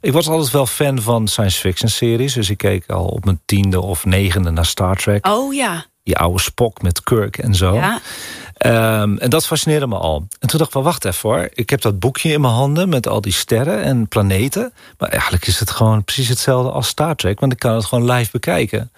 ik 0.00 0.12
was 0.12 0.28
altijd 0.28 0.50
wel 0.50 0.66
fan 0.66 1.02
van 1.02 1.28
science 1.28 1.60
fiction 1.60 1.90
series. 1.90 2.32
Dus 2.34 2.50
ik 2.50 2.58
keek 2.58 2.90
al 2.90 3.04
op 3.04 3.24
mijn 3.24 3.40
tiende 3.44 3.80
of 3.80 4.04
negende 4.04 4.50
naar 4.50 4.66
Star 4.66 4.96
Trek. 4.96 5.26
Oh 5.26 5.54
ja. 5.54 5.84
Die 6.06 6.16
oude 6.16 6.40
Spock 6.40 6.82
met 6.82 7.02
Kirk 7.02 7.38
en 7.38 7.54
zo. 7.54 7.74
ja. 7.74 8.00
Ehm, 8.56 9.16
en 9.16 9.30
dat 9.30 9.46
fascineerde 9.46 9.86
me 9.86 9.96
al. 9.96 10.26
En 10.40 10.48
toen 10.48 10.58
dacht 10.58 10.74
ik, 10.74 10.82
wacht 10.82 11.04
even 11.04 11.28
hoor. 11.28 11.48
Ik 11.52 11.70
heb 11.70 11.80
dat 11.80 11.98
boekje 11.98 12.32
in 12.32 12.40
mijn 12.40 12.52
handen 12.52 12.88
met 12.88 13.08
al 13.08 13.20
die 13.20 13.32
sterren 13.32 13.82
en 13.82 14.08
planeten. 14.08 14.72
Maar 14.98 15.08
eigenlijk 15.08 15.46
is 15.46 15.60
het 15.60 15.70
gewoon 15.70 16.04
precies 16.04 16.28
hetzelfde 16.28 16.70
als 16.70 16.88
Star 16.88 17.16
Trek. 17.16 17.40
Want 17.40 17.52
ik 17.52 17.58
kan 17.58 17.74
het 17.74 17.84
gewoon 17.84 18.10
live 18.10 18.30
bekijken. 18.30 18.92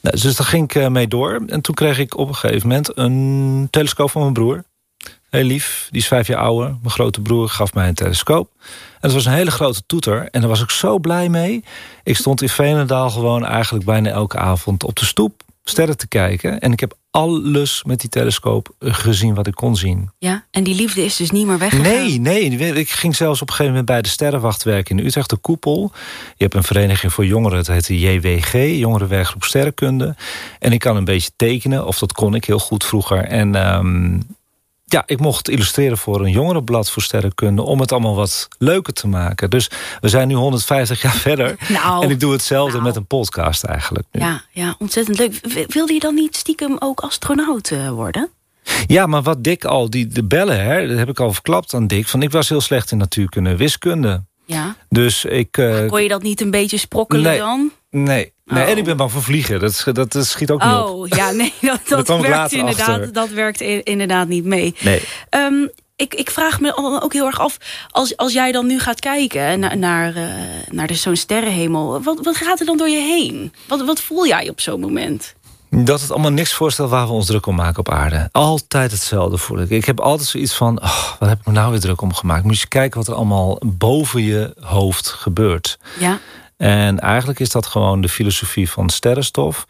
Nou, 0.00 0.20
dus 0.20 0.36
daar 0.36 0.46
ging 0.46 0.64
ik 0.64 0.74
eh, 0.74 0.88
mee 0.88 1.08
door. 1.08 1.42
En 1.46 1.60
toen 1.60 1.74
kreeg 1.74 1.98
ik 1.98 2.16
op 2.16 2.28
een 2.28 2.34
gegeven 2.34 2.68
moment 2.68 2.98
een 2.98 3.68
telescoop 3.70 4.10
van 4.10 4.20
mijn 4.20 4.32
broer. 4.32 4.64
Heel 5.30 5.44
lief, 5.44 5.88
die 5.90 6.00
is 6.00 6.06
vijf 6.08 6.26
jaar 6.26 6.40
ouder. 6.40 6.68
Mijn 6.68 6.90
grote 6.90 7.20
broer 7.20 7.48
gaf 7.48 7.74
mij 7.74 7.88
een 7.88 7.94
telescoop. 7.94 8.50
En 8.60 8.68
het 9.00 9.12
was 9.12 9.24
een 9.24 9.32
hele 9.32 9.50
grote 9.50 9.82
toeter. 9.86 10.28
En 10.30 10.40
daar 10.40 10.50
was 10.50 10.62
ik 10.62 10.70
zo 10.70 10.98
blij 10.98 11.28
mee. 11.28 11.64
Ik 12.02 12.16
stond 12.16 12.42
in 12.42 12.48
Veenendaal 12.48 13.10
gewoon 13.10 13.44
eigenlijk 13.44 13.84
bijna 13.84 14.10
elke 14.10 14.38
avond 14.38 14.84
op 14.84 14.96
de 14.96 15.04
stoep 15.04 15.42
sterren 15.70 15.96
te 15.96 16.08
kijken. 16.08 16.60
En 16.60 16.72
ik 16.72 16.80
heb 16.80 16.98
alles 17.10 17.84
met 17.84 18.00
die 18.00 18.10
telescoop 18.10 18.74
gezien 18.78 19.34
wat 19.34 19.46
ik 19.46 19.54
kon 19.54 19.76
zien. 19.76 20.10
ja. 20.18 20.44
En 20.50 20.64
die 20.64 20.74
liefde 20.74 21.04
is 21.04 21.16
dus 21.16 21.30
niet 21.30 21.46
meer 21.46 21.58
weggegaan. 21.58 21.92
Nee, 21.92 22.20
nee. 22.20 22.72
Ik 22.74 22.90
ging 22.90 23.16
zelfs 23.16 23.42
op 23.42 23.48
een 23.48 23.54
gegeven 23.54 23.72
moment 23.72 23.90
bij 23.90 24.02
de 24.02 24.08
Sterrenwacht 24.08 24.62
werken 24.62 24.98
in 24.98 25.06
Utrecht, 25.06 25.30
de 25.30 25.36
Koepel. 25.36 25.92
Je 26.36 26.42
hebt 26.44 26.54
een 26.54 26.62
vereniging 26.62 27.12
voor 27.12 27.26
jongeren, 27.26 27.58
het 27.58 27.66
heet 27.66 27.86
de 27.86 27.98
JWG, 27.98 28.78
Jongerenwerkgroep 28.78 29.44
Sterrenkunde. 29.44 30.16
En 30.58 30.72
ik 30.72 30.78
kan 30.78 30.96
een 30.96 31.04
beetje 31.04 31.30
tekenen, 31.36 31.86
of 31.86 31.98
dat 31.98 32.12
kon 32.12 32.34
ik 32.34 32.44
heel 32.44 32.58
goed 32.58 32.84
vroeger. 32.84 33.24
En 33.24 33.54
ehm, 33.54 34.18
ja, 34.92 35.02
ik 35.06 35.18
mocht 35.20 35.48
illustreren 35.48 35.98
voor 35.98 36.20
een 36.20 36.30
jongerenblad 36.30 36.90
voor 36.90 37.02
sterrenkunde... 37.02 37.62
om 37.62 37.80
het 37.80 37.92
allemaal 37.92 38.14
wat 38.14 38.48
leuker 38.58 38.92
te 38.92 39.06
maken. 39.08 39.50
Dus 39.50 39.70
we 40.00 40.08
zijn 40.08 40.28
nu 40.28 40.34
150 40.34 41.02
jaar 41.02 41.12
verder. 41.16 41.56
Nou, 41.68 42.04
en 42.04 42.10
ik 42.10 42.20
doe 42.20 42.32
hetzelfde 42.32 42.72
nou. 42.72 42.84
met 42.84 42.96
een 42.96 43.06
podcast 43.06 43.64
eigenlijk 43.64 44.06
nu. 44.12 44.20
Ja, 44.20 44.42
ja, 44.50 44.74
ontzettend 44.78 45.18
leuk. 45.18 45.40
Wilde 45.68 45.92
je 45.92 46.00
dan 46.00 46.14
niet 46.14 46.36
stiekem 46.36 46.76
ook 46.78 47.00
astronaut 47.00 47.70
eh, 47.70 47.90
worden? 47.90 48.30
Ja, 48.86 49.06
maar 49.06 49.22
wat 49.22 49.44
Dick 49.44 49.64
al, 49.64 49.90
die, 49.90 50.06
de 50.06 50.24
bellen, 50.24 50.64
hè, 50.64 50.88
dat 50.88 50.98
heb 50.98 51.08
ik 51.08 51.20
al 51.20 51.32
verklapt 51.32 51.74
aan 51.74 51.86
Dick... 51.86 52.06
van 52.08 52.22
ik 52.22 52.30
was 52.30 52.48
heel 52.48 52.60
slecht 52.60 52.90
in 52.90 52.98
natuurkunde 52.98 53.50
en 53.50 53.56
wiskunde. 53.56 54.24
Ja. 54.46 54.76
Dus 54.88 55.24
ik... 55.24 55.56
eh, 55.58 55.86
Kon 55.86 56.02
je 56.02 56.08
dat 56.08 56.22
niet 56.22 56.40
een 56.40 56.50
beetje 56.50 56.76
sprokkelen 56.76 57.22
Nee. 57.22 57.38
dan? 57.38 57.70
Nee, 57.90 58.32
nee 58.50 58.64
Oh. 58.64 58.70
en 58.70 58.76
ik 58.78 58.84
ben 58.84 58.96
bang 58.96 59.12
voor 59.12 59.22
vliegen. 59.22 59.60
Dat, 59.60 59.84
dat, 59.92 60.12
dat 60.12 60.26
schiet 60.26 60.50
ook 60.50 60.64
niet 60.64 60.72
op. 60.74 60.88
Oh, 60.88 61.06
ja, 61.08 61.30
nee, 61.30 61.52
dat, 61.88 62.06
dat 62.06 62.20
werkt 62.20 62.52
inderdaad, 62.52 62.88
achter. 62.88 63.12
dat 63.12 63.28
werkt 63.28 63.60
inderdaad 63.60 64.28
niet 64.28 64.44
mee. 64.44 64.74
Nee. 64.80 65.02
Ehm, 65.30 65.66
ik, 65.96 66.14
ik 66.14 66.30
vraag 66.30 66.60
me 66.60 67.00
ook 67.02 67.12
heel 67.12 67.26
erg 67.26 67.40
af, 67.40 67.56
als, 67.90 68.16
als 68.16 68.32
jij 68.32 68.52
dan 68.52 68.66
nu 68.66 68.78
gaat 68.80 69.00
kijken 69.00 69.60
naar, 69.60 69.76
naar, 69.78 70.14
eh, 70.16 70.22
naar 70.70 70.86
de- 70.86 70.94
zo'n 70.94 71.16
sterrenhemel, 71.16 72.02
wat, 72.02 72.18
wat 72.22 72.36
gaat 72.36 72.60
er 72.60 72.66
dan 72.66 72.76
door 72.76 72.88
je 72.88 73.00
heen? 73.00 73.52
Wat, 73.68 73.84
wat 73.84 74.00
voel 74.00 74.26
jij 74.26 74.48
op 74.48 74.60
zo'n 74.60 74.80
moment? 74.80 75.34
Dat 75.72 76.00
het 76.00 76.10
allemaal 76.10 76.30
niks 76.32 76.52
voorstelt 76.52 76.90
waar 76.90 77.06
we 77.06 77.12
ons 77.12 77.26
druk 77.26 77.46
om 77.46 77.54
maken 77.54 77.78
op 77.78 77.90
aarde. 77.90 78.28
Altijd 78.32 78.90
hetzelfde 78.90 79.36
voel 79.38 79.58
ik. 79.60 79.70
Ik 79.70 79.84
heb 79.84 80.00
altijd 80.00 80.28
zoiets 80.28 80.54
van, 80.54 80.82
oh, 80.82 81.08
wat 81.18 81.28
heb 81.28 81.38
ik 81.40 81.46
me 81.46 81.52
nou 81.52 81.70
weer 81.70 81.80
druk 81.80 82.00
om 82.00 82.14
gemaakt? 82.14 82.44
Moet 82.44 82.60
je 82.60 82.68
kijken 82.68 82.98
wat 82.98 83.08
er 83.08 83.14
allemaal 83.14 83.58
boven 83.66 84.22
je 84.24 84.54
hoofd 84.60 85.08
gebeurt. 85.08 85.78
Ja, 85.98 86.18
En 86.60 86.98
eigenlijk 86.98 87.40
is 87.40 87.50
dat 87.50 87.66
gewoon 87.66 88.00
de 88.00 88.08
filosofie 88.08 88.70
van 88.70 88.88
sterrenstof. 88.88 89.66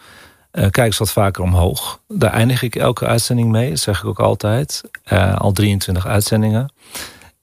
Eh, 0.50 0.70
kijk 0.70 0.86
eens 0.86 0.98
wat 0.98 1.12
vaker 1.12 1.42
omhoog. 1.42 2.00
Daar 2.08 2.32
eindig 2.32 2.62
ik 2.62 2.76
elke 2.76 3.06
uitzending 3.06 3.50
mee. 3.50 3.68
Dat 3.68 3.78
zeg 3.78 3.98
ik 3.98 4.04
ook 4.04 4.20
altijd. 4.20 4.82
Eh, 5.02 5.36
al 5.36 5.52
23 5.52 6.06
uitzendingen. 6.06 6.72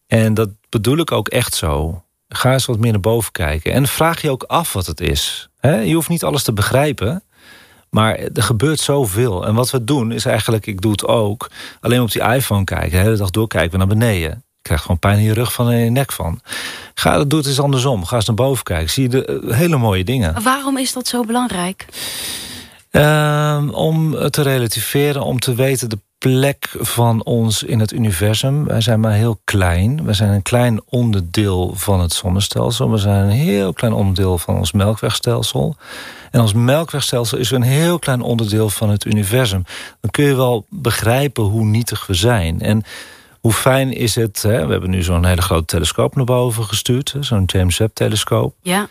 En 0.08 0.34
dat 0.34 0.50
bedoel 0.70 0.98
ik 0.98 1.12
ook 1.12 1.28
echt 1.28 1.54
zo. 1.54 2.04
Ga 2.30 2.54
eens 2.54 2.66
wat 2.66 2.80
meer 2.80 2.92
naar 2.92 3.00
boven 3.00 3.32
kijken. 3.32 3.74
En 3.74 3.88
vraag 3.88 4.22
je 4.22 4.32
ook 4.32 4.44
af 4.44 4.74
wat 4.74 4.86
het 4.86 5.02
is. 5.02 5.50
Je 5.62 5.94
hoeft 5.94 6.10
niet 6.10 6.24
alles 6.24 6.44
te 6.44 6.54
begrijpen. 6.54 7.24
Maar 7.90 8.16
er 8.16 8.44
gebeurt 8.44 8.80
zoveel. 8.80 9.46
En 9.46 9.56
wat 9.56 9.72
we 9.72 9.84
doen 9.84 10.12
is 10.12 10.26
eigenlijk, 10.26 10.66
ik 10.66 10.82
doe 10.82 10.92
het 10.92 11.06
ook... 11.06 11.50
alleen 11.82 12.02
op 12.02 12.12
die 12.12 12.22
iPhone 12.22 12.64
kijken. 12.64 12.92
De 12.92 12.98
hele 12.98 13.18
dag 13.18 13.30
door 13.30 13.48
kijken 13.48 13.72
we 13.72 13.78
naar 13.78 13.88
beneden. 13.88 14.44
Je 14.68 14.74
krijgt 14.74 14.84
gewoon 14.84 15.00
pijn 15.00 15.18
in 15.18 15.24
je 15.24 15.34
rug 15.34 15.54
van 15.54 15.70
en 15.70 15.78
in 15.78 15.84
je 15.84 15.90
nek 15.90 16.12
van. 16.12 16.42
Ga, 16.94 17.24
doe 17.24 17.40
het 17.40 17.48
eens 17.48 17.60
andersom. 17.60 18.06
Ga 18.06 18.16
eens 18.16 18.26
naar 18.26 18.36
boven 18.36 18.64
kijken. 18.64 18.90
Zie 18.90 19.04
je 19.04 19.10
de 19.10 19.26
eh, 19.26 19.56
hele 19.56 19.78
mooie 19.78 20.04
dingen. 20.04 20.44
waarom 20.44 20.78
is 20.78 20.94
dat 20.94 21.08
zo 21.08 21.24
belangrijk? 21.24 21.86
Ehm, 22.92 23.70
om 23.70 24.30
te 24.30 24.42
relativeren, 24.42 25.22
om 25.22 25.40
te 25.40 25.56
weten 25.56 25.90
de 25.90 26.00
plek 26.18 26.70
van 26.80 27.24
ons 27.24 27.64
in 27.64 27.80
het 27.80 27.92
universum. 27.92 28.66
Wij 28.66 28.82
zijn 28.82 29.00
maar 29.00 29.12
heel 29.12 29.40
klein. 29.44 30.06
We 30.06 30.14
zijn 30.14 30.30
een 30.30 30.42
klein 30.42 30.82
onderdeel 30.86 31.74
van 31.76 32.00
het 32.02 32.14
zonnestelsel. 32.14 32.92
We 32.92 32.98
zijn 32.98 33.24
een 33.24 33.30
heel 33.30 33.74
klein 33.74 33.94
onderdeel 33.94 34.38
van 34.38 34.58
ons 34.58 34.72
melkwegstelsel. 34.72 35.76
En 36.32 36.42
ons 36.42 36.54
melkwegstelsel 36.54 37.38
is 37.38 37.52
een 37.52 37.62
heel 37.62 38.00
klein 38.00 38.22
onderdeel 38.22 38.70
van 38.70 38.90
het 38.90 39.06
universum. 39.06 39.64
Dan 40.02 40.12
kun 40.12 40.26
je 40.26 40.36
wel 40.36 40.66
begrijpen 40.70 41.44
hoe 41.44 41.66
nietig 41.66 42.08
we 42.08 42.14
zijn. 42.14 42.62
En 42.62 42.84
hoe 43.48 43.56
fijn 43.56 43.94
is 43.94 44.16
het... 44.16 44.42
Hè? 44.42 44.66
We 44.66 44.72
hebben 44.72 44.90
nu 44.90 45.04
zo'n 45.04 45.26
hele 45.26 45.42
grote 45.42 45.66
telescoop 45.66 46.16
naar 46.16 46.26
boven 46.26 46.64
gestuurd. 46.64 47.16
Zo'n 47.20 47.44
James 47.46 47.78
Webb-telescoop. 47.78 48.56
Ja, 48.62 48.88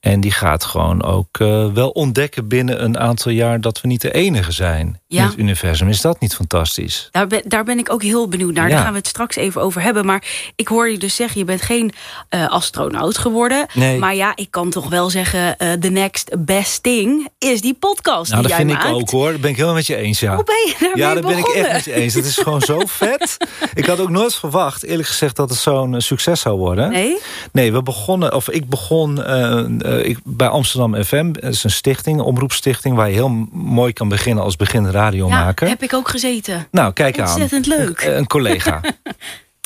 En 0.00 0.20
die 0.20 0.32
gaat 0.32 0.64
gewoon 0.64 1.02
ook 1.02 1.38
eh, 1.38 1.72
wel 1.72 1.90
ontdekken 1.90 2.48
binnen 2.48 2.84
een 2.84 2.98
aantal 2.98 3.32
jaar... 3.32 3.60
dat 3.60 3.80
we 3.80 3.88
niet 3.88 4.00
de 4.00 4.12
enige 4.12 4.52
zijn 4.52 4.99
Ja. 5.12 5.22
in 5.22 5.28
het 5.28 5.38
universum. 5.38 5.88
Is 5.88 6.00
dat 6.00 6.20
niet 6.20 6.34
fantastisch? 6.34 7.08
daar 7.10 7.26
ben, 7.26 7.42
daar 7.44 7.64
ben 7.64 7.78
ik 7.78 7.92
ook 7.92 8.02
heel 8.02 8.28
benieuwd 8.28 8.54
naar. 8.54 8.68
Ja. 8.68 8.74
Daar 8.74 8.82
gaan 8.82 8.92
we 8.92 8.98
het 8.98 9.06
straks 9.06 9.36
even 9.36 9.62
over 9.62 9.82
hebben. 9.82 10.06
Maar 10.06 10.24
ik 10.56 10.68
hoor 10.68 10.90
je 10.90 10.98
dus 10.98 11.14
zeggen, 11.14 11.38
je 11.38 11.44
bent 11.44 11.62
geen 11.62 11.92
eh, 12.28 12.48
astronaut 12.48 13.18
geworden. 13.18 13.66
Nee. 13.74 13.98
Maar 13.98 14.14
ja, 14.14 14.32
ik 14.34 14.50
kan 14.50 14.70
toch 14.70 14.88
wel 14.88 15.10
zeggen... 15.10 15.58
eh 15.58 15.72
the 15.72 15.88
next 15.88 16.36
best 16.38 16.82
thing 16.82 17.28
is 17.38 17.60
die 17.60 17.74
podcast 17.74 18.30
Nou, 18.30 18.42
die 18.42 18.50
dat 18.50 18.58
jij 18.58 18.68
vind 18.68 18.84
ik 18.84 18.94
ook 18.94 19.10
hoor. 19.10 19.32
Dat 19.32 19.40
ben 19.40 19.50
ik 19.50 19.56
helemaal 19.56 19.76
met 19.76 19.86
je 19.86 19.96
eens, 19.96 20.20
ja. 20.20 20.34
Hoe 20.34 20.44
ben 20.44 20.54
je 20.66 20.74
daarmee 20.78 21.04
ja, 21.04 21.14
dat 21.14 21.26
ben 21.26 21.38
ik 21.38 21.46
echt 21.46 21.72
met 21.72 21.84
je 21.84 21.92
eens. 21.92 22.14
Het 22.14 22.24
is 22.24 22.36
gewoon 22.36 22.60
zo 22.60 22.82
vet. 23.04 23.36
Ik 23.74 23.86
had 23.86 24.00
ook 24.00 24.10
nooit 24.10 24.34
verwacht, 24.34 24.84
eerlijk 24.84 25.08
gezegd, 25.08 25.36
dat 25.36 25.50
het 25.50 25.58
zo'n 25.58 25.94
eh, 25.94 26.00
succes 26.00 26.40
zou 26.40 26.58
worden. 26.58 26.90
Nee? 26.90 27.18
Nee, 27.52 27.72
we 27.72 27.82
begonnen, 27.82 28.34
of 28.34 28.48
ik 28.48 28.68
begon 28.68 29.22
eh, 29.22 29.58
eh, 29.58 30.04
ik, 30.04 30.18
bij 30.24 30.48
Amsterdam 30.48 31.04
FM. 31.04 31.32
Dat 31.32 31.52
is 31.52 31.64
een 31.64 31.70
stichting, 31.70 32.18
een 32.18 32.24
omroepstichting... 32.24 32.96
waar 32.96 33.08
je 33.08 33.14
heel 33.14 33.46
mooi 33.52 33.92
kan 33.92 34.08
beginnen 34.08 34.44
als 34.44 34.56
beginnend 34.56 34.94
radiomaker. 35.00 35.66
Ja, 35.66 35.72
heb 35.72 35.82
ik 35.82 35.94
ook 35.94 36.08
gezeten. 36.08 36.68
Nou, 36.70 36.92
kijk 36.92 37.18
aan. 37.18 37.28
Ontzettend 37.28 37.66
leuk. 37.66 38.02
Een, 38.02 38.16
een 38.16 38.26
collega. 38.26 38.80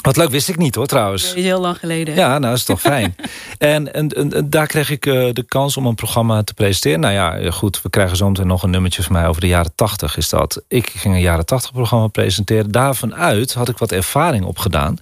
Wat 0.05 0.17
leuk 0.17 0.31
wist 0.31 0.49
ik 0.49 0.57
niet 0.57 0.75
hoor, 0.75 0.87
trouwens. 0.87 1.27
Dat 1.27 1.37
is 1.37 1.43
heel 1.43 1.61
lang 1.61 1.79
geleden. 1.79 2.15
Ja, 2.15 2.39
nou, 2.39 2.55
is 2.55 2.65
toch 2.65 2.81
fijn. 2.81 3.17
en, 3.59 3.95
en, 3.95 4.09
en, 4.09 4.51
daar 4.51 4.67
kreeg 4.67 4.91
ik 4.91 5.07
eh, 5.07 5.33
de 5.33 5.45
kans 5.49 5.77
om 5.77 5.87
een 5.87 5.95
programma 5.95 6.43
te 6.43 6.55
presenteren. 6.55 7.01
Nou 7.01 7.15
ja, 7.15 7.37
eh, 7.37 7.53
goed, 7.53 7.83
we 7.83 7.91
krijgen 7.91 8.17
zo 8.17 8.29
meteen 8.29 8.47
nog 8.47 8.63
een 8.63 8.71
nummertje 8.71 9.03
van 9.03 9.13
mij 9.13 9.29
over 9.29 9.41
de 9.41 9.47
jaren 9.47 9.75
tachtig 9.75 10.17
is 10.17 10.29
dat. 10.29 10.63
Ik 10.69 10.91
ging 10.91 11.15
een 11.15 11.21
jaren 11.21 11.47
tachtig 11.47 11.73
programma 11.73 12.07
presenteren. 12.07 12.71
Daarvan 12.71 13.15
uit 13.15 13.55
had 13.55 13.69
ik 13.69 13.79
wat 13.79 13.93
ervaring 13.93 14.45
opgedaan. 14.45 14.99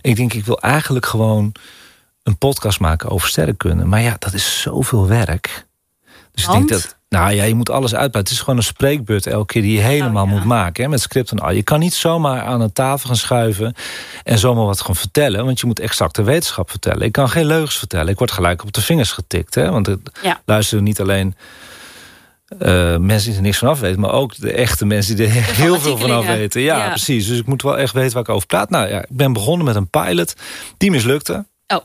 Ik 0.00 0.16
denk, 0.16 0.32
ik 0.32 0.44
wil 0.44 0.60
eigenlijk 0.60 1.06
gewoon 1.06 1.52
een 2.22 2.38
podcast 2.38 2.80
maken 2.80 3.08
over 3.08 3.28
sterrenkunde. 3.28 3.84
Maar 3.84 4.02
ja, 4.02 4.16
dat 4.18 4.32
is 4.32 4.60
zoveel 4.60 5.06
werk. 5.06 5.66
Dus 6.32 6.44
ik 6.44 6.50
denk 6.50 6.68
dat... 6.68 6.98
Nou 7.10 7.32
ja, 7.32 7.44
je 7.44 7.54
moet 7.54 7.70
alles 7.70 7.94
uitbuiten. 7.94 8.20
Het 8.20 8.30
is 8.30 8.38
gewoon 8.38 8.56
een 8.56 8.62
spreekbeurt 8.62 9.26
elke 9.26 9.46
keer 9.46 9.62
die 9.62 9.72
je 9.72 9.80
helemaal 9.80 10.24
Oh, 10.24 10.30
ja. 10.30 10.36
moet 10.36 10.44
maken. 10.44 10.84
Hè, 10.84 10.90
met 10.90 11.00
script 11.00 11.30
en 11.30 11.38
al. 11.38 11.50
Je 11.50 11.62
kan 11.62 11.78
niet 11.78 11.94
zomaar 11.94 12.42
aan 12.42 12.60
een 12.60 12.72
tafel 12.72 13.06
gaan 13.08 13.16
schuiven... 13.16 13.74
en 14.24 14.38
zomaar 14.38 14.64
wat 14.64 14.80
gaan 14.80 14.96
vertellen. 14.96 15.44
Want 15.44 15.60
je 15.60 15.66
moet 15.66 15.80
exacte 15.80 16.22
wetenschap 16.22 16.70
vertellen. 16.70 17.02
Ik 17.02 17.12
kan 17.12 17.28
geen 17.28 17.46
leugens 17.46 17.78
vertellen. 17.78 18.08
Ik 18.08 18.18
word 18.18 18.30
gelijk 18.30 18.62
op 18.62 18.72
de 18.72 18.80
vingers 18.82 19.12
getikt. 19.12 19.54
Hè, 19.54 19.70
want 19.70 19.86
het 19.86 20.00
Ja. 20.22 20.40
luisteren 20.44 20.84
niet 20.84 21.00
alleen... 21.00 21.34
eh, 22.58 22.96
mensen 22.96 23.28
die 23.28 23.36
er 23.36 23.42
niks 23.42 23.58
van 23.58 23.68
af 23.68 23.80
weten... 23.80 24.00
maar 24.00 24.12
ook 24.12 24.36
de 24.36 24.52
echte 24.52 24.86
mensen 24.86 25.16
die 25.16 25.26
er 25.26 25.32
heel 25.32 25.80
veel 25.80 25.96
van 25.98 26.10
af 26.10 26.26
weten. 26.26 26.60
Ja, 26.60 26.76
Ja. 26.76 26.88
precies. 26.88 27.26
Dus 27.26 27.38
ik 27.38 27.46
moet 27.46 27.62
wel 27.62 27.78
echt 27.78 27.92
weten 27.94 28.12
waar 28.12 28.22
ik 28.22 28.28
over 28.28 28.46
praat. 28.46 28.70
Nou 28.70 28.88
ja, 28.88 28.98
ik 29.00 29.06
ben 29.08 29.32
begonnen 29.32 29.66
met 29.66 29.76
een 29.76 29.88
pilot. 29.90 30.34
Die 30.76 30.90
mislukte. 30.90 31.32
Oh. 31.66 31.80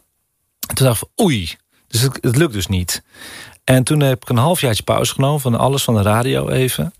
En 0.67 0.75
toen 0.75 0.85
dacht 0.85 1.01
ik 1.01 1.07
van, 1.15 1.25
oei, 1.25 1.55
dus 1.87 2.01
het, 2.01 2.17
het 2.21 2.35
lukt 2.37 2.53
dus 2.53 2.67
niet. 2.67 3.03
En 3.65 3.83
toen 3.83 3.99
heb 3.99 4.21
ik 4.21 4.29
een 4.29 4.37
halfjaartje 4.37 4.83
pauze 4.83 5.13
genomen 5.13 5.41
van 5.41 5.55
alles 5.55 5.83
van 5.83 5.95
de 5.95 6.01
radio 6.01 6.49
even. 6.49 6.93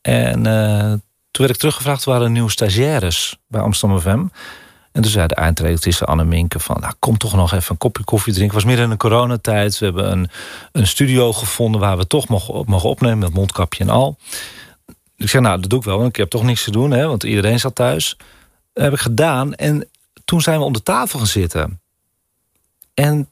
En 0.00 0.46
eh, 0.46 0.90
toen 1.30 1.46
werd 1.46 1.50
ik 1.50 1.56
teruggevraagd, 1.56 2.04
er 2.04 2.10
waren 2.10 2.32
nieuwe 2.32 2.50
stagiaires 2.50 3.38
bij 3.46 3.60
Amsterdam 3.60 4.00
FM. 4.00 4.26
En 4.92 5.02
toen 5.02 5.10
zei 5.10 5.26
de 5.26 5.34
eindredactrice 5.34 6.04
Anne 6.04 6.24
Minke 6.24 6.58
van... 6.58 6.80
Nou, 6.80 6.94
kom 6.98 7.18
toch 7.18 7.34
nog 7.34 7.52
even 7.52 7.70
een 7.70 7.78
kopje 7.78 8.04
koffie 8.04 8.32
drinken. 8.32 8.56
Het 8.56 8.64
was 8.64 8.74
midden 8.74 8.84
in 8.84 8.98
de 8.98 9.08
coronatijd. 9.08 9.78
We 9.78 9.84
hebben 9.84 10.12
een, 10.12 10.30
een 10.72 10.86
studio 10.86 11.32
gevonden 11.32 11.80
waar 11.80 11.96
we 11.96 12.06
toch 12.06 12.28
mogen, 12.28 12.64
mogen 12.66 12.88
opnemen... 12.88 13.18
met 13.18 13.32
mondkapje 13.32 13.84
en 13.84 13.90
al. 13.90 14.16
Ik 15.16 15.28
zei, 15.28 15.42
nou, 15.42 15.60
dat 15.60 15.70
doe 15.70 15.78
ik 15.78 15.84
wel, 15.84 15.96
want 15.96 16.08
ik 16.08 16.16
heb 16.16 16.30
toch 16.30 16.42
niks 16.42 16.64
te 16.64 16.70
doen. 16.70 16.90
Hè, 16.90 17.06
want 17.06 17.22
iedereen 17.22 17.60
zat 17.60 17.74
thuis. 17.74 18.16
Dat 18.72 18.84
heb 18.84 18.92
ik 18.92 18.98
gedaan. 18.98 19.54
En 19.54 19.88
toen 20.24 20.40
zijn 20.40 20.58
we 20.58 20.64
om 20.64 20.72
de 20.72 20.82
tafel 20.82 21.18
gaan 21.18 21.28
zitten. 21.28 21.80
En 22.94 23.28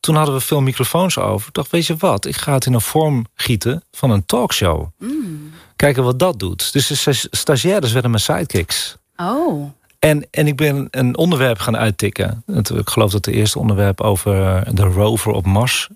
toen 0.00 0.14
hadden 0.14 0.34
we 0.34 0.40
veel 0.40 0.60
microfoons 0.60 1.18
over. 1.18 1.48
Ik 1.48 1.54
dacht, 1.54 1.70
weet 1.70 1.86
je 1.86 1.96
wat, 1.96 2.26
ik 2.26 2.36
ga 2.36 2.52
het 2.52 2.66
in 2.66 2.74
een 2.74 2.80
vorm 2.80 3.26
gieten 3.34 3.82
van 3.90 4.10
een 4.10 4.26
talkshow. 4.26 4.86
Mm. 4.98 5.52
Kijken 5.76 6.02
wat 6.04 6.18
dat 6.18 6.38
doet. 6.38 6.72
Dus 6.72 6.86
de 6.86 6.94
sta- 6.94 7.28
stagiaires 7.30 7.92
werden 7.92 8.10
mijn 8.10 8.22
sidekicks. 8.22 8.96
Oh. 9.16 9.70
En, 9.98 10.26
en 10.30 10.46
ik 10.46 10.56
ben 10.56 10.88
een 10.90 11.16
onderwerp 11.16 11.58
gaan 11.58 11.76
uittikken. 11.76 12.44
Ik 12.54 12.88
geloof 12.88 13.10
dat 13.10 13.24
het 13.24 13.34
eerste 13.34 13.58
onderwerp 13.58 14.00
over 14.00 14.64
de 14.74 14.82
rover 14.82 15.32
op 15.32 15.46
Mars 15.46 15.88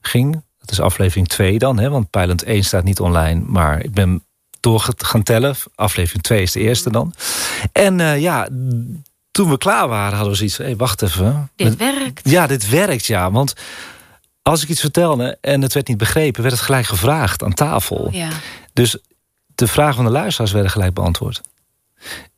ging. 0.00 0.42
Dat 0.58 0.70
is 0.70 0.80
aflevering 0.80 1.28
2 1.28 1.58
dan, 1.58 1.78
hè, 1.78 1.90
want 1.90 2.10
Pilot 2.10 2.42
1 2.42 2.64
staat 2.64 2.84
niet 2.84 3.00
online. 3.00 3.42
Maar 3.46 3.84
ik 3.84 3.92
ben 3.92 4.24
door 4.60 4.88
gaan 4.96 5.22
tellen. 5.22 5.54
Aflevering 5.74 6.22
2 6.22 6.42
is 6.42 6.52
de 6.52 6.60
eerste 6.60 6.90
dan. 6.90 7.14
En 7.72 8.00
eh, 8.00 8.20
ja, 8.20 8.48
toen 9.36 9.50
we 9.50 9.58
klaar 9.58 9.88
waren 9.88 10.12
hadden 10.12 10.30
we 10.30 10.36
zoiets. 10.36 10.56
Hey, 10.56 10.76
wacht 10.76 11.02
even. 11.02 11.50
Dit 11.56 11.76
werkt. 11.76 12.30
Ja, 12.30 12.46
dit 12.46 12.68
werkt, 12.68 13.06
ja. 13.06 13.30
Want 13.30 13.54
als 14.42 14.62
ik 14.62 14.68
iets 14.68 14.80
vertelde 14.80 15.38
en 15.40 15.62
het 15.62 15.72
werd 15.72 15.88
niet 15.88 15.96
begrepen... 15.96 16.42
werd 16.42 16.54
het 16.54 16.64
gelijk 16.64 16.86
gevraagd 16.86 17.42
aan 17.42 17.54
tafel. 17.54 18.08
Ja. 18.12 18.28
Dus 18.72 18.96
de 19.54 19.66
vragen 19.66 19.94
van 19.94 20.04
de 20.04 20.10
luisteraars 20.10 20.52
werden 20.52 20.70
gelijk 20.70 20.94
beantwoord. 20.94 21.40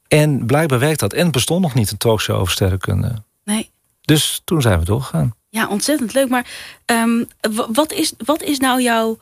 En 0.09 0.47
blijkbaar 0.47 0.79
werkt 0.79 1.01
dat. 1.01 1.13
En 1.13 1.23
het 1.23 1.33
bestond 1.33 1.63
nog 1.63 1.75
niet 1.75 1.91
een 1.91 1.97
talkshow 1.97 2.37
over 2.37 2.53
sterrenkunde. 2.53 3.23
Nee. 3.45 3.71
Dus 4.01 4.41
toen 4.45 4.63
zijn 4.63 4.79
we 4.79 4.85
doorgegaan. 4.85 5.35
Ja, 5.49 5.69
ontzettend 5.69 6.15
leuk. 6.15 6.29
Maar 6.29 6.47
ehm, 6.85 7.25
wat, 7.73 7.93
is, 7.93 8.13
wat 8.25 8.43
is 8.43 8.59
nou 8.59 8.83
jouw 8.83 9.19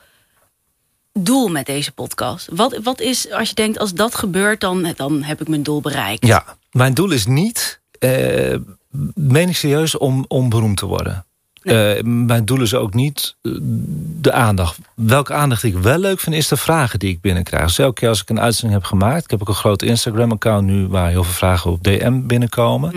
doel 1.18 1.48
met 1.48 1.66
deze 1.66 1.92
podcast? 1.92 2.48
Wat, 2.52 2.78
wat 2.82 3.00
is, 3.00 3.30
als 3.30 3.48
je 3.48 3.54
denkt, 3.54 3.78
als 3.78 3.94
dat 3.94 4.14
gebeurt, 4.14 4.60
dan, 4.60 4.92
dan 4.96 5.22
heb 5.22 5.40
ik 5.40 5.48
mijn 5.48 5.62
doel 5.62 5.80
bereikt? 5.80 6.26
Ja, 6.26 6.56
mijn 6.70 6.94
doel 6.94 7.10
is 7.10 7.26
niet, 7.26 7.80
eh 7.98 8.54
meen 9.14 9.48
ik 9.48 9.56
serieus, 9.56 9.98
om, 9.98 10.24
om 10.28 10.48
beroemd 10.48 10.76
te 10.76 10.86
worden. 10.86 11.26
Eh, 11.66 12.02
mijn 12.02 12.44
doel 12.44 12.60
is 12.60 12.74
ook 12.74 12.94
niet 12.94 13.36
eh, 13.42 13.52
de 14.20 14.32
aandacht. 14.32 14.78
Welke 14.94 15.32
aandacht 15.32 15.62
ik 15.62 15.76
wel 15.76 15.98
leuk 15.98 16.20
vind, 16.20 16.36
is 16.36 16.48
de 16.48 16.56
vragen 16.56 16.98
die 16.98 17.10
ik 17.10 17.20
binnenkrijg. 17.20 17.66
Dus 17.66 17.78
elke 17.78 18.00
keer 18.00 18.08
als 18.08 18.20
ik 18.20 18.28
een 18.28 18.40
uitzending 18.40 18.80
heb 18.80 18.88
gemaakt... 18.88 19.24
ik 19.24 19.30
heb 19.30 19.40
ook 19.40 19.48
een 19.48 19.54
groot 19.54 19.82
Instagram-account 19.82 20.66
nu... 20.66 20.86
waar 20.88 21.08
heel 21.08 21.24
veel 21.24 21.32
vragen 21.32 21.70
op 21.70 21.84
DM 21.84 22.26
binnenkomen. 22.26 22.92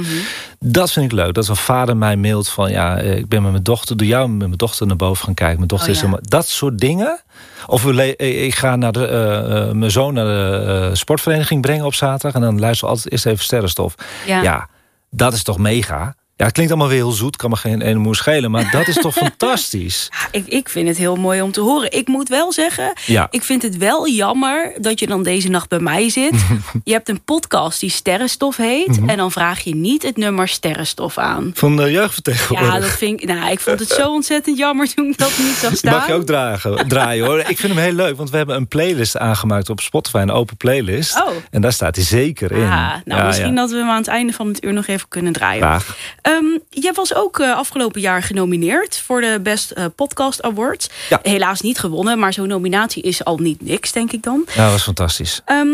Dat 0.59 0.91
vind 0.91 1.05
ik 1.05 1.11
leuk. 1.11 1.33
Dat 1.33 1.47
een 1.47 1.55
vader 1.55 1.97
mij 1.97 2.17
mailt 2.17 2.49
van... 2.49 2.71
ja, 2.71 2.97
eh, 2.97 3.17
ik 3.17 3.27
ben 3.27 3.41
met 3.41 3.51
mijn 3.51 3.63
dochter... 3.63 3.97
door 3.97 4.07
jou 4.07 4.29
met 4.29 4.37
mijn 4.37 4.51
dochter 4.51 4.87
naar 4.87 4.95
boven 4.95 5.25
gaan 5.25 5.33
kijken. 5.33 5.57
Mijn 5.57 5.67
dochter 5.67 5.89
Oh, 5.89 5.95
is 5.95 6.01
helemaal... 6.01 6.21
Dat 6.23 6.47
soort 6.47 6.79
dingen... 6.79 7.21
Of 7.67 7.83
we 7.83 8.15
ik 8.15 8.55
ga 8.55 8.75
naar 8.75 8.91
de, 8.91 9.71
mijn 9.73 9.91
zoon 9.91 10.13
naar 10.13 10.25
de 10.25 10.89
sportvereniging 10.93 11.61
brengen 11.61 11.85
op 11.85 11.93
zaterdag... 11.93 12.33
en 12.33 12.41
dan 12.41 12.59
luister 12.59 12.87
altijd 12.87 13.11
eerst 13.11 13.25
even 13.25 13.43
sterrenstof. 13.43 13.95
Ja. 14.25 14.41
Ja, 14.41 14.67
dat 15.09 15.33
is 15.33 15.43
toch 15.43 15.57
mega? 15.57 16.15
Ja, 16.39 16.45
het 16.45 16.53
klinkt 16.53 16.71
allemaal 16.73 16.91
weer 16.91 17.01
heel 17.01 17.11
zoet, 17.11 17.35
kan 17.35 17.49
me 17.49 17.55
geen 17.55 17.81
ene 17.81 17.99
moer 17.99 18.15
schelen... 18.15 18.51
maar 18.51 18.69
dat 18.71 18.87
is 18.87 18.95
toch 18.95 19.13
fantastisch? 19.25 20.09
Ik, 20.31 20.47
ik 20.47 20.69
vind 20.69 20.87
het 20.87 20.97
heel 20.97 21.15
mooi 21.15 21.41
om 21.41 21.51
te 21.51 21.61
horen. 21.61 21.91
Ik 21.91 22.07
moet 22.07 22.29
wel 22.29 22.51
zeggen, 22.51 22.93
Ja. 23.05 23.27
ik 23.29 23.43
vind 23.43 23.61
het 23.61 23.77
wel 23.77 24.07
jammer 24.09 24.73
dat 24.81 24.99
je 24.99 25.07
dan 25.07 25.23
deze 25.23 25.49
nacht 25.49 25.69
bij 25.69 25.79
mij 25.79 26.09
zit. 26.09 26.33
je 26.83 26.91
hebt 26.91 27.09
een 27.09 27.23
podcast 27.23 27.79
die 27.79 27.89
Sterrenstof 27.89 28.57
heet. 28.57 28.99
Mhm. 28.99 29.09
En 29.09 29.17
dan 29.17 29.31
vraag 29.31 29.59
je 29.59 29.75
niet 29.75 30.03
het 30.03 30.17
nummer 30.17 30.47
Sterrenstof 30.47 31.17
aan. 31.17 31.51
Van 31.53 31.75
de 31.75 31.91
jeugdvertegenwoordiger. 31.91 32.73
Ja, 32.73 32.79
dat 32.79 32.89
vind 32.89 33.21
ik, 33.21 33.27
nou, 33.27 33.51
ik 33.51 33.59
vond 33.59 33.79
het 33.79 33.89
zo 33.89 34.11
ontzettend 34.13 34.57
jammer 34.57 34.93
toen 34.93 35.05
ik 35.09 35.17
dat 35.17 35.31
niet 35.37 35.55
zag 35.55 35.75
staan. 35.77 35.93
mag 35.93 36.07
je 36.07 36.13
ook 36.13 36.25
dragen, 36.25 36.87
draaien 36.87 37.25
hoor. 37.25 37.39
Ik 37.39 37.57
vind 37.59 37.73
hem 37.73 37.83
heel 37.83 37.93
leuk, 37.93 38.17
want 38.17 38.29
we 38.29 38.37
hebben 38.37 38.55
een 38.55 38.67
playlist 38.67 39.17
aangemaakt 39.17 39.69
op 39.69 39.79
Spotify, 39.79 40.17
een 40.17 40.31
open 40.31 40.57
playlist. 40.57 41.15
Oh. 41.21 41.29
En 41.51 41.61
daar 41.61 41.73
staat 41.73 41.95
hij 41.95 42.05
zeker 42.05 42.51
in. 42.51 42.63
Ah, 42.63 42.69
nou, 43.05 43.19
Ja, 43.19 43.25
misschien 43.25 43.49
ja. 43.53 43.55
dat 43.55 43.69
we 43.69 43.77
hem 43.77 43.89
aan 43.89 43.97
het 43.97 44.07
einde 44.07 44.33
van 44.33 44.47
het 44.47 44.63
uur 44.63 44.73
nog 44.73 44.87
even 44.87 45.07
kunnen 45.07 45.33
draaien. 45.33 45.61
Graag. 45.61 45.97
Ehm, 46.29 46.45
jij 46.69 46.93
was 46.93 47.13
ook 47.15 47.39
eh, 47.39 47.55
afgelopen 47.55 48.01
jaar 48.01 48.23
genomineerd 48.23 48.97
voor 48.99 49.21
de 49.21 49.39
Best 49.43 49.71
eh, 49.71 49.85
Podcast 49.95 50.41
Awards. 50.41 50.89
Ja. 51.09 51.19
Helaas 51.23 51.61
niet 51.61 51.79
gewonnen, 51.79 52.19
maar 52.19 52.33
zo'n 52.33 52.47
nominatie 52.47 53.03
is 53.03 53.23
al 53.23 53.37
niet 53.37 53.61
niks, 53.61 53.91
denk 53.91 54.11
ik 54.11 54.23
dan. 54.23 54.43
Ja, 54.55 54.63
dat 54.63 54.71
was 54.71 54.83
fantastisch. 54.83 55.41
Ehm, 55.45 55.67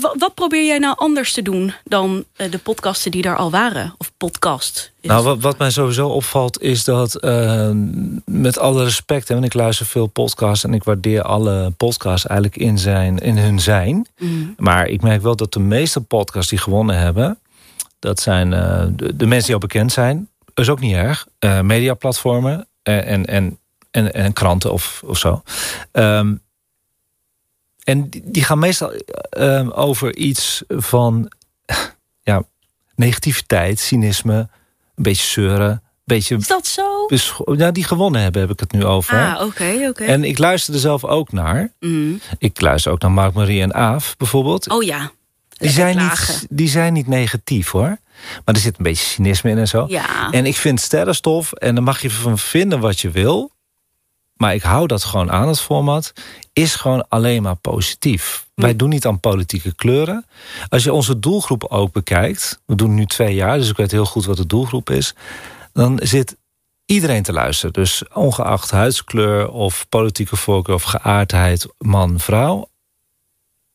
wa- 0.00 0.14
wat 0.18 0.34
probeer 0.34 0.64
jij 0.66 0.78
nou 0.78 0.94
anders 0.98 1.32
te 1.32 1.42
doen 1.42 1.74
dan 1.84 2.24
eh, 2.36 2.50
de 2.50 2.58
podcasten 2.58 3.10
die 3.10 3.22
daar 3.22 3.36
al 3.36 3.50
waren? 3.50 3.94
Of 3.98 4.12
podcast? 4.16 4.92
Nou, 5.02 5.24
wat, 5.24 5.40
wat 5.40 5.58
mij 5.58 5.70
sowieso 5.70 6.08
opvalt 6.08 6.60
is 6.62 6.84
dat, 6.84 7.14
eh, 7.14 7.70
met 8.24 8.58
alle 8.58 8.84
respect... 8.84 9.28
hè, 9.28 9.34
want 9.34 9.46
ik 9.46 9.54
luister 9.54 9.86
veel 9.86 10.06
podcasts 10.06 10.64
en 10.64 10.74
ik 10.74 10.84
waardeer 10.84 11.22
alle 11.22 11.72
podcasts 11.76 12.26
eigenlijk 12.26 12.60
in, 12.60 12.78
zijn, 12.78 13.18
in 13.18 13.38
hun 13.38 13.60
zijn. 13.60 14.06
Mm. 14.18 14.54
Maar 14.58 14.86
ik 14.86 15.02
merk 15.02 15.22
wel 15.22 15.36
dat 15.36 15.52
de 15.52 15.60
meeste 15.60 16.00
podcasts 16.00 16.50
die 16.50 16.58
gewonnen 16.58 16.98
hebben... 16.98 17.38
dat 18.04 18.20
zijn 18.20 18.52
eh, 18.52 18.84
de, 18.90 19.16
de 19.16 19.26
mensen 19.26 19.44
die 19.46 19.54
al 19.54 19.60
bekend 19.60 19.92
zijn. 19.92 20.28
Dat 20.44 20.64
is 20.64 20.70
ook 20.70 20.80
niet 20.80 20.94
erg. 20.94 21.26
Eh, 21.38 21.60
mediaplatformen 21.60 22.68
en, 22.82 23.04
en, 23.04 23.26
en, 23.26 23.58
en, 23.90 24.14
en 24.14 24.32
kranten 24.32 24.72
of, 24.72 25.02
of 25.06 25.18
zo. 25.18 25.42
Ehm, 25.92 26.34
en 27.84 28.08
die, 28.10 28.44
gaan 28.44 28.58
meestal 28.58 28.92
eh, 29.30 29.68
over 29.78 30.16
iets 30.16 30.62
van... 30.68 31.32
ja, 32.30 32.42
negativiteit, 32.94 33.80
cynisme, 33.80 34.48
een 34.94 35.02
beetje 35.02 35.26
zeuren... 35.26 35.70
Een 35.70 36.14
beetje 36.16 36.36
Is 36.36 36.46
dat 36.46 36.66
zo? 36.66 37.08
ja, 37.56 37.70
die 37.70 37.84
gewonnen 37.84 38.20
hebben, 38.20 38.40
heb 38.40 38.50
ik 38.50 38.60
het 38.60 38.72
nu 38.72 38.84
over. 38.84 39.18
Ah, 39.18 39.46
oké, 39.46 39.86
oké. 39.88 40.04
En 40.04 40.24
ik 40.24 40.38
luister 40.38 40.74
er 40.74 40.80
zelf 40.80 41.04
ook 41.04 41.32
naar. 41.32 41.72
Mhm. 41.80 42.14
Ik 42.38 42.60
luister 42.60 42.92
ook 42.92 43.00
naar 43.00 43.10
Mark, 43.10 43.34
Marie 43.34 43.62
en 43.62 43.74
Aaf 43.74 44.16
bijvoorbeeld. 44.16 44.70
Oh 44.70 44.82
ja. 44.82 45.10
Die, 45.66 45.72
zijn 45.72 45.96
niet, 45.96 46.46
die 46.50 46.68
zijn 46.68 46.92
niet 46.92 47.06
negatief 47.06 47.70
hoor. 47.70 47.98
Maar 48.44 48.54
er 48.54 48.60
zit 48.60 48.78
een 48.78 48.84
beetje 48.84 49.04
cynisme 49.04 49.50
in 49.50 49.58
en 49.58 49.68
zo. 49.68 49.84
Ja. 49.88 50.30
En 50.30 50.46
ik 50.46 50.56
vind 50.56 50.80
sterrenstof, 50.80 51.52
en 51.52 51.74
daar 51.74 51.84
mag 51.84 52.02
je 52.02 52.10
van 52.10 52.38
vinden 52.38 52.80
wat 52.80 53.00
je 53.00 53.10
wil. 53.10 53.52
Maar 54.34 54.54
ik 54.54 54.62
hou 54.62 54.86
dat 54.86 55.04
gewoon 55.04 55.30
aan, 55.30 55.48
het 55.48 55.60
format. 55.60 56.12
Is 56.52 56.74
gewoon 56.74 57.08
alleen 57.08 57.42
maar 57.42 57.56
positief. 57.56 58.46
Wij 58.54 58.76
doen 58.76 58.88
niet 58.88 59.06
aan 59.06 59.20
politieke 59.20 59.74
kleuren. 59.74 60.26
Als 60.68 60.84
je 60.84 60.92
onze 60.92 61.18
doelgroep 61.18 61.64
ook 61.64 61.92
bekijkt. 61.92 62.60
We 62.66 62.74
doen 62.74 62.94
nu 62.94 63.06
twee 63.06 63.34
jaar, 63.34 63.58
dus 63.58 63.70
ik 63.70 63.76
weet 63.76 63.90
heel 63.90 64.04
goed 64.04 64.24
wat 64.24 64.36
de 64.36 64.46
doelgroep 64.46 64.90
is. 64.90 65.14
Dan 65.72 66.00
zit 66.02 66.36
iedereen 66.86 67.22
te 67.22 67.32
luisteren. 67.32 67.72
Dus 67.72 68.02
ongeacht 68.12 68.70
huidskleur 68.70 69.50
of 69.50 69.86
politieke 69.88 70.36
voorkeur 70.36 70.74
of 70.74 70.82
geaardheid, 70.82 71.66
man, 71.78 72.20
vrouw. 72.20 72.68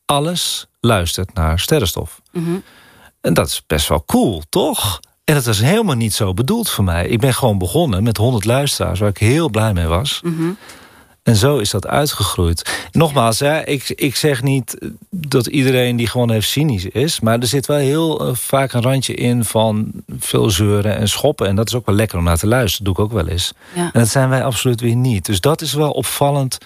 Alles 0.10 0.68
luistert 0.80 1.34
naar 1.34 1.60
sterrenstof. 1.60 2.22
Mhm. 2.32 2.58
En 3.22 3.34
dat 3.34 3.48
is 3.48 3.64
best 3.68 3.88
wel 3.88 4.04
cool, 4.06 4.42
toch? 4.50 5.00
En 5.24 5.34
dat 5.36 5.46
was 5.46 5.60
helemaal 5.60 5.96
niet 5.96 6.14
zo 6.14 6.34
bedoeld 6.34 6.70
voor 6.70 6.84
mij. 6.84 7.08
Ik 7.08 7.20
ben 7.20 7.34
gewoon 7.34 7.58
begonnen 7.58 8.04
met 8.04 8.18
100 8.18 8.46
luisteraars, 8.46 9.00
waar 9.00 9.10
ik 9.10 9.18
heel 9.18 9.50
blij 9.50 9.74
mee 9.74 9.86
was. 9.86 10.20
Mhm. 10.24 10.50
En 11.24 11.36
zo 11.36 11.58
is 11.58 11.70
dat 11.70 11.88
uitgegroeid. 11.88 12.88
Nogmaals, 12.92 13.40
hè, 13.40 13.66
ik, 13.66 13.90
ik 13.90 14.16
zeg 14.16 14.44
niet 14.44 14.78
dat 15.10 15.48
iedereen 15.48 15.96
die 15.96 16.08
gewoon 16.08 16.32
heeft 16.32 16.50
cynisch 16.50 16.86
is. 16.86 17.20
Maar 17.20 17.40
er 17.40 17.48
zit 17.48 17.66
wel 17.66 17.78
heel 17.78 18.28
eh, 18.28 18.36
vaak 18.36 18.74
een 18.74 18.82
randje 18.82 19.14
in 19.14 19.44
van 19.44 19.92
veel 20.20 20.50
zeuren 20.50 20.96
en 20.96 21.10
schoppen. 21.10 21.48
En 21.48 21.56
dat 21.56 21.68
is 21.68 21.76
ook 21.76 21.86
wel 21.86 21.96
lekker 21.96 22.18
om 22.18 22.24
naar 22.24 22.38
te 22.38 22.48
luisteren. 22.48 22.86
Dat 22.86 22.96
doe 22.96 23.06
ik 23.06 23.12
ook 23.12 23.18
wel 23.22 23.32
eens. 23.32 23.54
Ja. 23.76 23.90
En 23.94 24.00
dat 24.00 24.10
zijn 24.10 24.30
wij 24.30 24.44
absoluut 24.44 24.82
weer 24.82 24.96
niet. 24.96 25.26
Dus 25.26 25.42
dat 25.42 25.62
is 25.62 25.74
wel 25.74 25.92
opvallend 25.92 26.58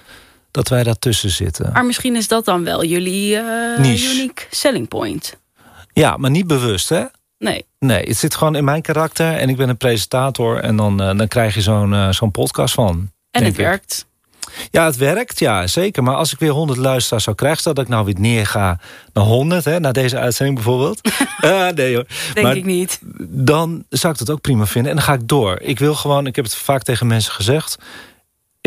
dat 0.53 0.67
wij 0.67 0.83
daartussen 0.83 1.29
zitten. 1.29 1.69
Maar 1.73 1.85
misschien 1.85 2.15
is 2.15 2.27
dat 2.27 2.45
dan 2.45 2.63
wel 2.63 2.83
jullie 2.83 3.37
eh, 3.37 3.79
Niche. 3.79 4.13
unique 4.13 4.45
selling 4.49 4.87
point. 4.87 5.37
Ja, 5.93 6.17
maar 6.17 6.29
niet 6.29 6.47
bewust, 6.47 6.89
hè? 6.89 7.03
Nee. 7.37 7.65
Nee, 7.79 8.03
het 8.03 8.17
zit 8.17 8.35
gewoon 8.35 8.55
in 8.55 8.63
mijn 8.63 8.81
karakter. 8.81 9.33
En 9.37 9.49
ik 9.49 9.57
ben 9.57 9.69
een 9.69 9.77
presentator. 9.77 10.59
En 10.59 10.75
dan, 10.75 11.01
eh, 11.01 11.17
dan 11.17 11.27
krijg 11.27 11.55
je 11.55 11.61
zo'n 11.61 11.93
eh, 11.93 12.11
zo'n 12.11 12.31
podcast 12.31 12.73
van. 12.73 13.11
En 13.31 13.43
het 13.43 13.53
ik. 13.53 13.55
werkt. 13.55 14.05
Ja, 14.71 14.85
het 14.85 14.97
werkt, 14.97 15.39
ja, 15.39 15.67
zeker. 15.67 16.03
Maar 16.03 16.15
als 16.15 16.33
ik 16.33 16.39
weer 16.39 16.49
100 16.51 16.79
luisteraars 16.79 17.23
zou 17.23 17.35
krijgen... 17.35 17.59
stel 17.59 17.73
dat 17.73 17.83
ik 17.83 17.89
nou 17.89 18.05
weer 18.05 18.19
neerga 18.19 18.79
naar 19.13 19.23
100, 19.23 19.65
hè, 19.65 19.79
naar 19.79 19.93
deze 19.93 20.17
uitzending 20.17 20.57
bijvoorbeeld. 20.57 21.01
Ah, 21.37 21.69
nee 21.75 21.95
hoor. 21.95 22.05
Denk 22.33 22.45
Maar 22.45 22.55
ik 22.55 22.65
niet. 22.65 22.99
Dan 23.27 23.83
zou 23.89 24.13
ik 24.13 24.19
dat 24.19 24.29
ook 24.29 24.41
prima 24.41 24.65
vinden. 24.65 24.91
En 24.91 24.97
dan 24.97 25.05
ga 25.05 25.13
ik 25.13 25.27
door. 25.27 25.59
Ik 25.61 25.79
wil 25.79 25.95
gewoon, 25.95 26.27
ik 26.27 26.35
heb 26.35 26.45
het 26.45 26.55
vaak 26.55 26.83
tegen 26.83 27.07
mensen 27.07 27.33
gezegd... 27.33 27.77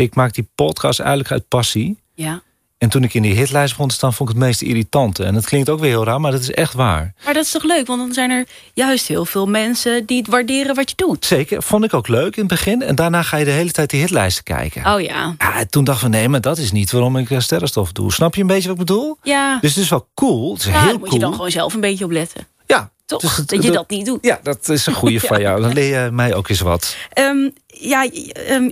ik 0.05 0.15
maak 0.15 0.33
die 0.33 0.47
podcast 0.55 0.99
eigenlijk 0.99 1.31
uit 1.31 1.47
passie. 1.47 1.97
Ja. 2.13 2.41
En 2.77 2.89
toen 2.89 3.03
ik 3.03 3.13
in 3.13 3.21
die 3.21 3.33
hitlijst 3.35 3.71
begon 3.73 3.87
te 3.87 3.95
staan... 3.95 4.13
vond 4.13 4.29
ik 4.29 4.35
het 4.35 4.43
meest 4.45 4.61
irritante. 4.61 5.23
En 5.23 5.33
dat 5.33 5.45
klinkt 5.45 5.69
ook 5.69 5.79
weer 5.79 5.89
heel 5.89 6.03
raar, 6.03 6.21
maar 6.21 6.31
dat 6.31 6.41
is 6.41 6.51
echt 6.51 6.73
waar. 6.73 7.13
Maar 7.25 7.33
dat 7.33 7.45
is 7.45 7.51
toch 7.51 7.63
leuk? 7.63 7.87
Want 7.87 7.99
dan 7.99 8.13
zijn 8.13 8.29
er 8.29 8.47
juist 8.73 9.07
heel 9.07 9.25
veel 9.25 9.45
mensen 9.45 10.05
die 10.05 10.17
het 10.17 10.27
waarderen 10.27 10.75
wat 10.75 10.89
je 10.89 10.95
doet. 10.95 11.25
Zeker, 11.25 11.63
vond 11.63 11.83
ik 11.83 11.93
ook 11.93 12.07
leuk 12.07 12.35
in 12.35 12.39
het 12.41 12.47
begin. 12.47 12.81
En 12.81 12.95
daarna 12.95 13.21
ga 13.23 13.37
je 13.37 13.45
de 13.45 13.51
hele 13.51 13.71
tijd 13.71 13.89
die 13.89 13.99
hitlijsten 14.01 14.43
kijken. 14.43 14.93
Oh 14.93 15.01
ja. 15.01 15.35
Ja, 15.37 15.65
toen 15.69 15.83
dacht 15.83 16.03
ik, 16.03 16.09
nee, 16.09 16.29
maar 16.29 16.41
dat 16.41 16.57
is 16.57 16.71
niet 16.71 16.91
waarom 16.91 17.17
ik 17.17 17.29
eh, 17.31 17.39
sterrenstof 17.39 17.91
doe. 17.91 18.13
Snap 18.13 18.35
je 18.35 18.41
een 18.41 18.47
beetje 18.47 18.69
wat 18.69 18.79
ik 18.79 18.85
bedoel? 18.85 19.17
Ja, 19.23 19.57
Dus 19.61 19.75
het 19.75 19.83
is 19.83 19.89
wel 19.89 20.07
cool. 20.15 20.53
Het 20.53 20.59
is 20.61 20.65
ja 20.65 20.71
heel 20.71 20.81
daar 20.81 20.91
moet 20.93 21.01
cool. 21.01 21.13
je 21.13 21.19
dan 21.19 21.33
gewoon 21.33 21.51
zelf 21.51 21.73
een 21.73 21.79
beetje 21.81 22.05
op 22.05 22.11
letten. 22.11 22.47
Ja, 22.65 22.89
Toch? 23.05 23.21
dus 23.21 23.35
dat 23.45 23.63
je 23.63 23.71
dat 23.71 23.89
niet 23.89 24.05
doet. 24.05 24.25
Ja, 24.25 24.39
dat 24.43 24.69
is 24.69 24.85
een 24.85 24.93
goede 24.93 25.19
van 25.29 25.41
jou. 25.41 25.61
Dan 25.61 25.73
leer 25.73 26.03
je 26.03 26.11
mij 26.11 26.35
ook 26.35 26.49
eens 26.49 26.59
wat. 26.59 26.95
Ehm, 27.13 27.49
ja, 27.67 28.09
ehm, 28.47 28.69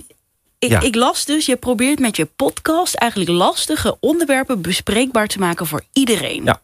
ik, 0.66 0.72
Ja. 0.72 0.80
ik 0.80 0.94
las 0.94 1.24
dus, 1.24 1.46
je 1.46 1.56
probeert 1.56 1.98
met 1.98 2.16
je 2.16 2.24
podcast 2.36 2.94
eigenlijk 2.94 3.30
lastige 3.30 3.96
onderwerpen 4.00 4.60
bespreekbaar 4.60 5.26
te 5.26 5.38
maken 5.38 5.66
voor 5.66 5.82
iedereen. 5.92 6.44
Ja. 6.44 6.60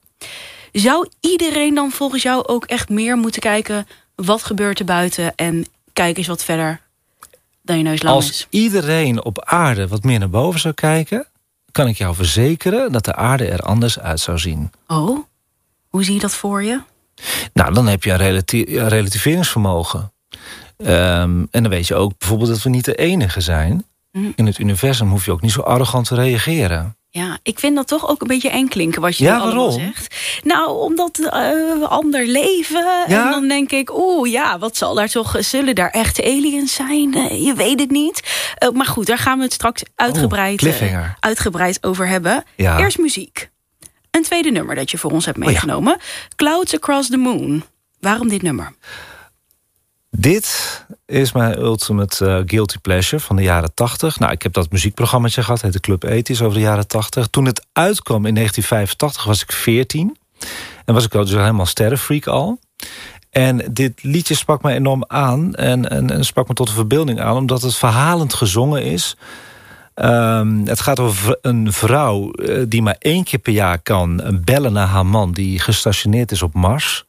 Zou 0.73 1.09
iedereen 1.21 1.75
dan 1.75 1.91
volgens 1.91 2.23
jou 2.23 2.47
ook 2.47 2.65
echt 2.65 2.89
meer 2.89 3.17
moeten 3.17 3.41
kijken 3.41 3.87
wat 4.15 4.43
gebeurt 4.43 4.79
er 4.79 4.85
buiten 4.85 5.35
en 5.35 5.67
kijk 5.93 6.17
eens 6.17 6.27
wat 6.27 6.45
verder 6.45 6.81
dan 7.63 7.77
je 7.77 7.83
neus 7.83 8.03
lang 8.03 8.15
Als 8.15 8.31
is? 8.31 8.47
iedereen 8.51 9.25
op 9.25 9.45
aarde 9.45 9.89
wat 9.89 10.03
meer 10.03 10.19
naar 10.19 10.31
boven 10.31 10.61
zou 10.61 10.75
kijken... 10.75 11.27
kan 11.73 11.87
ik 11.89 11.97
jou 11.97 12.15
verzekeren 12.15 12.93
dat 12.93 13.05
de 13.05 13.15
aarde 13.15 13.47
er 13.49 13.61
anders 13.61 13.99
uit 13.99 14.21
zou 14.21 14.39
zien. 14.39 14.71
Oh, 14.87 15.19
hoe 15.89 16.05
zie 16.05 16.15
je 16.15 16.21
dat 16.21 16.35
voor 16.35 16.63
je? 16.65 16.81
Nou, 17.53 17.75
dan 17.75 17.87
heb 17.87 18.05
je 18.05 18.11
een 18.11 18.17
relati 18.17 18.65
relativeringsvermogen. 18.79 20.13
Um, 20.77 21.49
en 21.51 21.63
dan 21.63 21.69
weet 21.69 21.87
je 21.87 21.95
ook 21.95 22.13
bijvoorbeeld 22.19 22.49
dat 22.51 22.63
we 22.63 22.71
niet 22.71 22.85
de 22.85 22.95
enige 22.95 23.41
zijn. 23.41 23.85
Mm. 24.13 24.33
In 24.37 24.47
het 24.47 24.59
universum 24.59 25.09
hoef 25.09 25.25
je 25.25 25.33
ook 25.33 25.41
niet 25.41 25.53
zo 25.53 25.61
arrogant 25.61 26.07
te 26.07 26.15
reageren. 26.15 26.97
Ja, 27.09 27.39
ik 27.43 27.59
vind 27.59 27.77
dat 27.77 27.87
toch 27.89 28.09
ook 28.09 28.21
een 28.21 28.27
beetje 28.27 28.49
eng 28.49 28.69
klinken 28.69 29.01
wat 29.01 29.17
je 29.17 29.25
ja, 29.25 29.39
allemaal 29.39 29.71
zegt. 29.71 30.15
Nou, 30.45 30.79
omdat 30.79 31.19
uh, 31.19 31.83
ander 31.83 32.27
leven. 32.27 33.05
Ja? 33.09 33.25
En 33.25 33.31
dan 33.31 33.49
denk 33.49 33.71
ik, 33.71 33.99
oeh 33.99 34.31
ja, 34.31 34.59
wat 34.59 34.77
zal 34.77 34.95
daar 34.95 35.09
toch... 35.09 35.37
Zullen 35.39 35.75
daar 35.75 35.91
echte 35.91 36.23
aliens 36.23 36.75
zijn? 36.75 37.17
Uh, 37.17 37.45
je 37.45 37.55
weet 37.55 37.81
het 37.81 37.91
niet. 37.91 38.23
Uh, 38.59 38.71
maar 38.71 38.87
goed, 38.87 39.07
daar 39.07 39.19
gaan 39.19 39.39
we 39.39 39.45
het 39.45 39.53
straks 39.53 39.83
uitgebreid, 39.95 40.63
oh, 40.63 41.09
uitgebreid 41.21 41.85
over 41.85 42.09
hebben. 42.09 42.45
Ja. 42.57 42.79
Eerst 42.79 42.99
muziek. 42.99 43.51
Een 44.11 44.23
tweede 44.23 44.51
nummer 44.51 44.75
dat 44.75 44.91
je 44.91 44.99
voor 44.99 45.11
ons 45.11 45.25
hebt 45.25 45.39
meegenomen. 45.39 45.93
Oh, 45.93 46.01
Clouds 46.37 46.75
Across 46.75 47.09
the 47.09 47.17
Moon. 47.17 47.65
Waarom 48.01 48.29
dit 48.29 48.43
nummer? 48.43 48.73
Dit 50.17 50.85
is 51.07 51.33
mijn 51.33 51.59
ultimate 51.59 52.25
uh, 52.27 52.41
guilty 52.47 52.79
pleasure 52.79 53.23
van 53.23 53.37
de 53.37 53.43
jaren 53.43 53.75
80. 53.75 54.19
Nou, 54.19 54.33
ik 54.33 54.43
heb 54.43 54.53
dat 54.53 54.71
muziekprogramma 54.71 55.29
gehad, 55.29 55.63
heette 55.63 55.81
Club 55.81 56.03
Ethisch, 56.03 56.43
over 56.43 56.55
de 56.55 56.61
jaren 56.61 56.87
80. 56.87 57.27
Toen 57.27 57.45
het 57.45 57.67
uitkwam 57.73 58.27
in 58.27 58.35
1985 58.35 59.25
was 59.25 59.43
ik 59.43 59.53
14. 59.53 60.17
En 60.85 60.95
was 60.95 61.05
ik 61.05 61.11
dus 61.11 61.31
helemaal 61.31 61.67
sterrenfreak 61.67 62.27
al. 62.27 62.59
En 63.31 63.65
dit 63.71 64.03
liedje 64.03 64.35
sprak 64.35 64.63
me 64.63 64.73
enorm 64.73 65.05
aan 65.07 65.55
en, 65.55 66.11
en, 66.11 66.25
sprak 66.25 66.49
me 66.49 66.55
tot 66.55 66.67
de 66.67 66.73
verbeelding 66.73 67.21
aan... 67.21 67.37
omdat 67.37 67.63
het 67.63 67.77
verhalend 67.77 68.35
gezongen 68.35 68.83
is... 68.83 69.17
Um, 69.95 70.67
het 70.67 70.81
gaat 70.81 71.01
over 71.01 71.39
een 71.43 71.73
vrouw 71.73 72.31
uh, 72.35 72.65
die 72.69 72.83
maar 72.83 72.97
één 72.99 73.25
keer 73.25 73.39
per 73.39 73.53
jaar 73.53 73.79
kan 73.79 74.41
bellen 74.45 74.73
naar 74.73 74.87
haar 74.87 75.07
man... 75.07 75.33
die 75.33 75.59
gestationeerd 75.59 76.31
is 76.31 76.43
op 76.43 76.55
Mars. 76.55 77.05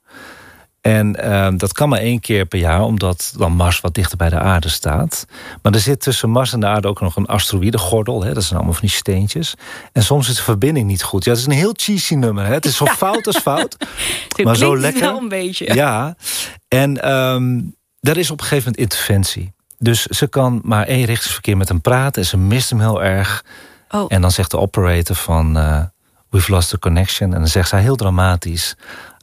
En 0.84 1.18
uh, 1.24 1.48
dat 1.58 1.74
kan 1.74 1.90
maar 1.90 2.00
één 2.00 2.20
keer 2.20 2.46
per 2.46 2.60
jaar, 2.60 2.82
omdat 2.82 3.34
dan 3.38 3.52
Mars 3.52 3.82
wat 3.82 3.94
dichter 3.94 4.18
bij 4.18 4.30
de 4.30 4.40
aarde 4.40 4.70
staat. 4.70 5.26
Maar 5.62 5.74
er 5.74 5.80
zit 5.80 6.02
tussen 6.02 6.30
Mars 6.30 6.54
en 6.54 6.60
de 6.60 6.66
aarde 6.66 6.88
ook 6.88 7.02
nog 7.02 7.16
een 7.16 7.26
asteroïdegordel. 7.26 8.24
Hè? 8.24 8.34
Dat 8.34 8.44
zijn 8.44 8.56
allemaal 8.56 8.74
van 8.74 8.88
die 8.88 8.96
steentjes. 8.96 9.54
En 9.92 10.04
soms 10.04 10.30
is 10.30 10.36
de 10.36 10.42
verbinding 10.42 10.88
niet 10.88 11.04
goed. 11.04 11.24
Ja, 11.24 11.32
het 11.32 11.40
is 11.40 11.46
een 11.46 11.52
heel 11.52 11.74
cheesy 11.76 12.16
nummer. 12.16 12.46
Hè? 12.46 12.54
Het 12.54 12.66
is 12.66 12.76
zo 12.76 12.86
fout 13.06 13.28
als 13.28 13.38
fout. 13.38 13.78
maar 14.44 14.56
zo 14.56 14.78
lekker. 14.78 15.02
wel 15.02 15.18
een 15.18 15.30
beetje. 15.30 15.74
Ja. 15.74 16.16
En 16.68 17.12
um, 17.12 17.76
er 18.00 18.18
is 18.18 18.32
op 18.32 18.40
een 18.40 18.46
gegeven 18.46 18.72
moment 18.72 18.92
interventie. 18.92 19.54
Dus 19.80 20.06
ze 20.06 20.28
kan 20.28 20.62
maar 20.64 20.88
één 20.88 21.06
richtingsverkeer 21.06 21.58
met 21.58 21.68
hem 21.68 21.82
praten. 21.82 22.22
En 22.22 22.28
ze 22.28 22.38
mist 22.38 22.70
hem 22.70 22.80
heel 22.80 23.04
erg. 23.04 23.46
Oh. 23.90 24.06
En 24.08 24.22
dan 24.22 24.32
zegt 24.32 24.52
de 24.52 24.60
operator 24.60 25.16
van... 25.16 25.58
Uh, 25.58 25.82
We've 26.30 26.52
lost 26.52 26.70
the 26.70 26.80
connection. 26.80 27.34
En 27.34 27.40
dan 27.40 27.48
zegt 27.48 27.70
zij 27.70 27.82
heel 27.82 27.96
dramatisch... 27.96 28.76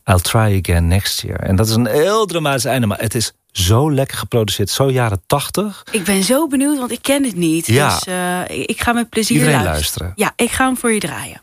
I'll 0.05 0.21
try 0.21 0.59
again 0.63 0.87
next 0.89 1.23
year. 1.23 1.41
En 1.41 1.57
dat 1.57 1.69
is 1.69 1.75
een 1.75 1.87
heel 1.87 2.27
dramatisch 2.27 2.65
einde, 2.65 2.87
maar 2.87 3.01
het 3.01 3.15
is 3.15 3.33
zo 3.53 3.93
lekker 3.93 4.19
geproduceerd, 4.19 4.71
zo 4.71 4.91
jaren 4.91 5.23
tachtig. 5.27 5.83
Ik 5.91 6.05
ben 6.05 6.23
zo 6.23 6.47
benieuwd, 6.47 6.79
want 6.79 6.91
ik 6.93 7.03
ken 7.03 7.25
het 7.25 7.37
niet. 7.37 7.67
Ja. 7.67 7.89
Dus 7.95 8.07
uh, 8.15 8.41
ik 8.67 8.81
ga 8.83 8.93
met 8.93 9.09
plezier 9.09 9.39
Iedereen 9.39 9.63
luisteren. 9.63 10.07
luisteren. 10.07 10.35
Ja, 10.37 10.45
ik 10.45 10.51
ga 10.51 10.65
hem 10.67 10.77
voor 10.77 10.93
je 10.93 11.01
draaien. 11.01 11.41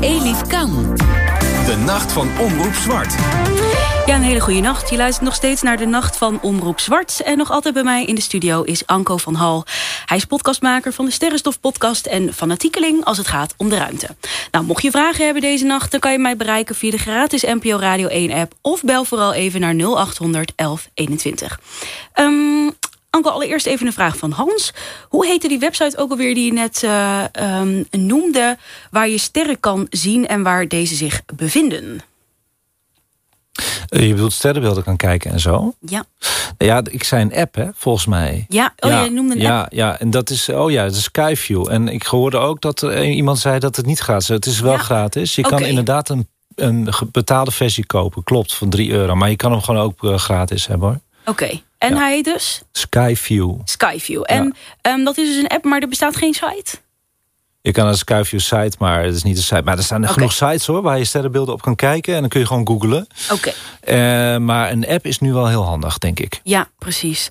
Elif 0.00 0.42
Kan. 0.46 0.96
De 1.66 1.76
Nacht 1.76 2.12
van 2.12 2.38
Omroep 2.38 2.74
Zwart. 2.74 3.14
Ja, 4.06 4.14
een 4.14 4.22
hele 4.22 4.40
goede 4.40 4.60
nacht. 4.60 4.90
Je 4.90 4.96
luistert 4.96 5.24
nog 5.24 5.34
steeds 5.34 5.62
naar 5.62 5.76
de 5.76 5.86
Nacht 5.86 6.16
van 6.16 6.40
Omroep 6.40 6.80
Zwart. 6.80 7.22
En 7.22 7.36
nog 7.36 7.50
altijd 7.50 7.74
bij 7.74 7.82
mij 7.82 8.04
in 8.04 8.14
de 8.14 8.20
studio 8.20 8.62
is 8.62 8.86
Anko 8.86 9.16
van 9.16 9.34
Hal. 9.34 9.64
Hij 10.06 10.16
is 10.16 10.24
podcastmaker 10.24 10.92
van 10.92 11.04
de 11.04 11.10
Sterrenstof 11.10 11.60
podcast... 11.60 12.06
en 12.06 12.34
fanatiekeling 12.34 13.04
als 13.04 13.18
het 13.18 13.26
gaat 13.26 13.54
om 13.56 13.68
de 13.68 13.76
ruimte. 13.76 14.16
Nou, 14.50 14.64
mocht 14.64 14.82
je 14.82 14.90
vragen 14.90 15.24
hebben 15.24 15.42
deze 15.42 15.64
nacht... 15.64 15.90
dan 15.90 16.00
kan 16.00 16.12
je 16.12 16.18
mij 16.18 16.36
bereiken 16.36 16.74
via 16.74 16.90
de 16.90 16.98
gratis 16.98 17.42
NPO 17.42 17.76
Radio 17.76 18.28
1-app... 18.28 18.52
of 18.60 18.82
bel 18.82 19.04
vooral 19.04 19.32
even 19.32 19.60
naar 19.60 19.74
0800 19.74 20.52
1121. 20.56 21.60
Um, 22.14 22.76
Anke, 23.14 23.30
allereerst 23.30 23.66
even 23.66 23.86
een 23.86 23.92
vraag 23.92 24.16
van 24.16 24.30
Hans. 24.30 24.72
Hoe 25.08 25.26
heette 25.26 25.48
die 25.48 25.58
website 25.58 25.98
ook 25.98 26.10
alweer 26.10 26.34
die 26.34 26.44
je 26.44 26.52
net 26.52 26.82
uh, 26.84 27.24
um, 27.60 27.86
noemde... 27.90 28.56
waar 28.90 29.08
je 29.08 29.18
sterren 29.18 29.60
kan 29.60 29.86
zien 29.90 30.26
en 30.26 30.42
waar 30.42 30.68
deze 30.68 30.94
zich 30.94 31.22
bevinden? 31.36 32.00
Eh, 33.88 34.06
je 34.06 34.14
bedoelt 34.14 34.32
sterrenbeelden 34.32 34.82
kan 34.82 34.96
kijken 34.96 35.30
en 35.30 35.40
zo? 35.40 35.74
Ja. 35.80 36.04
Ja, 36.58 36.82
ik 36.90 37.04
zei 37.04 37.22
een 37.22 37.34
app, 37.34 37.54
hè, 37.54 37.68
volgens 37.74 38.06
mij. 38.06 38.46
Ja, 38.48 38.72
oh, 38.78 38.90
ja, 38.90 39.02
je 39.02 39.10
noemde 39.10 39.34
een 39.34 39.40
ja, 39.40 39.60
app. 39.60 39.72
Ja, 39.72 39.98
en 39.98 40.10
dat 40.10 40.30
is, 40.30 40.48
oh 40.48 40.70
ja, 40.70 40.84
dat 40.84 40.94
is 40.94 41.02
Skyview. 41.02 41.68
En 41.70 41.88
ik 41.88 42.02
hoorde 42.02 42.36
ook 42.36 42.60
dat 42.60 42.82
er 42.82 43.04
iemand 43.04 43.38
zei 43.38 43.58
dat 43.58 43.76
het 43.76 43.86
niet 43.86 43.98
gratis 43.98 44.28
is. 44.28 44.34
Het 44.34 44.46
is 44.46 44.60
wel 44.60 44.72
ja. 44.72 44.78
gratis. 44.78 45.34
Je 45.34 45.44
okay. 45.44 45.58
kan 45.58 45.68
inderdaad 45.68 46.08
een, 46.08 46.28
een 46.54 46.88
betaalde 47.12 47.50
versie 47.50 47.86
kopen. 47.86 48.22
Klopt, 48.22 48.54
van 48.54 48.70
3 48.70 48.90
euro. 48.90 49.14
Maar 49.14 49.30
je 49.30 49.36
kan 49.36 49.50
hem 49.50 49.60
gewoon 49.60 49.80
ook 49.80 50.02
uh, 50.02 50.18
gratis 50.18 50.66
hebben, 50.66 50.88
hoor. 50.88 51.00
Oké. 51.26 51.42
Okay. 51.42 51.62
En 51.82 51.94
ja. 51.94 52.00
hij 52.00 52.12
heet 52.12 52.24
dus? 52.24 52.62
Skyview. 52.72 53.54
Skyview. 53.64 54.22
En 54.24 54.54
um, 54.82 55.04
dat 55.04 55.18
is 55.18 55.28
dus 55.28 55.36
een 55.36 55.48
app, 55.48 55.64
maar 55.64 55.80
er 55.80 55.88
bestaat 55.88 56.16
geen 56.16 56.34
site? 56.34 56.78
Je 57.60 57.72
kan 57.72 57.86
een 57.86 57.96
Skyview 57.96 58.40
site, 58.40 58.76
maar 58.78 59.04
het 59.04 59.14
is 59.14 59.22
niet 59.22 59.36
een 59.36 59.42
site. 59.42 59.62
Maar 59.62 59.76
er 59.76 59.82
staan 59.84 60.02
okay. 60.02 60.12
genoeg 60.12 60.32
sites 60.32 60.66
hoor, 60.66 60.82
waar 60.82 60.98
je 60.98 61.04
sterrenbeelden 61.04 61.54
op 61.54 61.62
kan 61.62 61.74
kijken. 61.74 62.14
En 62.14 62.20
dan 62.20 62.28
kun 62.28 62.40
je 62.40 62.46
gewoon 62.46 62.66
googlen. 62.66 63.06
Oké. 63.30 63.52
Okay. 63.84 64.34
Uh, 64.34 64.40
maar 64.40 64.70
een 64.70 64.88
app 64.88 65.06
is 65.06 65.18
nu 65.18 65.32
wel 65.32 65.48
heel 65.48 65.64
handig, 65.64 65.98
denk 65.98 66.20
ik. 66.20 66.40
Ja, 66.42 66.68
precies. 66.78 67.30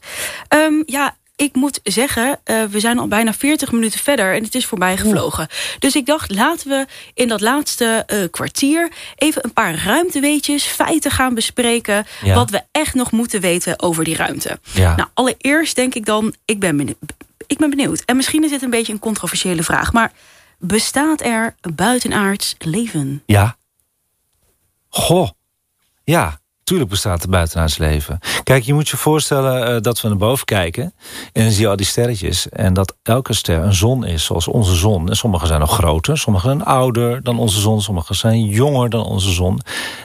Um, 0.49 0.83
ja, 0.85 1.15
ik 1.35 1.55
moet 1.55 1.79
zeggen, 1.83 2.39
uh, 2.45 2.63
we 2.63 2.79
zijn 2.79 2.99
al 2.99 3.07
bijna 3.07 3.33
40 3.33 3.71
minuten 3.71 3.99
verder 3.99 4.35
en 4.35 4.43
het 4.43 4.55
is 4.55 4.65
voorbij 4.65 4.97
gevlogen. 4.97 5.43
Oeh. 5.51 5.79
Dus 5.79 5.95
ik 5.95 6.05
dacht, 6.05 6.31
laten 6.31 6.69
we 6.69 6.85
in 7.13 7.27
dat 7.27 7.41
laatste 7.41 8.03
uh, 8.07 8.23
kwartier 8.31 8.91
even 9.15 9.43
een 9.45 9.53
paar 9.53 9.75
ruimteweetjes, 9.75 10.63
feiten 10.63 11.11
gaan 11.11 11.33
bespreken. 11.33 12.05
Ja. 12.21 12.35
Wat 12.35 12.49
we 12.49 12.63
echt 12.71 12.93
nog 12.93 13.11
moeten 13.11 13.41
weten 13.41 13.81
over 13.81 14.03
die 14.03 14.15
ruimte. 14.15 14.59
Ja. 14.73 14.95
Nou, 14.95 15.09
allereerst 15.13 15.75
denk 15.75 15.95
ik 15.95 16.05
dan, 16.05 16.33
ik 16.45 16.59
ben 16.59 16.77
benieuwd. 16.77 16.97
Ik 17.47 17.57
ben 17.57 17.69
benieuwd. 17.69 18.03
En 18.05 18.15
misschien 18.15 18.43
is 18.43 18.49
dit 18.49 18.61
een 18.61 18.69
beetje 18.69 18.93
een 18.93 18.99
controversiële 18.99 19.63
vraag, 19.63 19.93
maar 19.93 20.11
bestaat 20.57 21.21
er 21.21 21.55
buitenaards 21.75 22.55
leven? 22.57 23.23
Ja. 23.25 23.57
Goh. 24.89 25.29
Ja. 26.03 26.40
Tuurlijk 26.71 26.91
bestaat 26.91 27.23
er 27.23 27.29
buitenaards 27.29 27.77
leven. 27.77 28.19
Kijk, 28.43 28.63
je 28.63 28.73
moet 28.73 28.89
je 28.89 28.97
voorstellen 28.97 29.75
uh, 29.75 29.81
dat 29.81 30.01
we 30.01 30.07
naar 30.07 30.17
boven 30.17 30.45
kijken... 30.45 30.93
en 31.33 31.43
dan 31.43 31.51
zie 31.51 31.61
je 31.61 31.67
al 31.67 31.75
die 31.75 31.85
sterretjes... 31.85 32.49
en 32.49 32.73
dat 32.73 32.95
elke 33.03 33.33
ster 33.33 33.57
een 33.57 33.73
zon 33.73 34.05
is, 34.05 34.23
zoals 34.23 34.47
onze 34.47 34.75
zon. 34.75 35.09
En 35.09 35.15
sommige 35.15 35.45
zijn 35.45 35.59
nog 35.59 35.73
groter, 35.73 36.17
sommige 36.17 36.47
zijn 36.47 36.63
ouder 36.63 37.23
dan 37.23 37.39
onze 37.39 37.59
zon... 37.59 37.81
sommige 37.81 38.13
zijn 38.13 38.45
jonger 38.45 38.89
dan 38.89 39.05
onze 39.05 39.31
zon. 39.31 39.59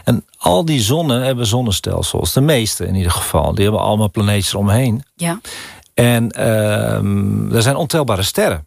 En 0.05 0.25
al 0.39 0.65
die 0.65 0.81
zonnen 0.81 1.23
hebben 1.23 1.47
zonnestelsels. 1.47 2.33
De 2.33 2.41
meeste 2.41 2.87
in 2.87 2.95
ieder 2.95 3.13
geval. 3.13 3.55
Die 3.55 3.65
hebben 3.65 3.83
allemaal 3.83 4.11
planeetjes 4.11 4.55
omheen. 4.55 5.03
Ja. 5.15 5.41
En 5.95 6.33
uh, 6.39 7.55
er 7.55 7.63
zijn 7.63 7.77
ontelbare 7.77 8.23
sterren. 8.23 8.67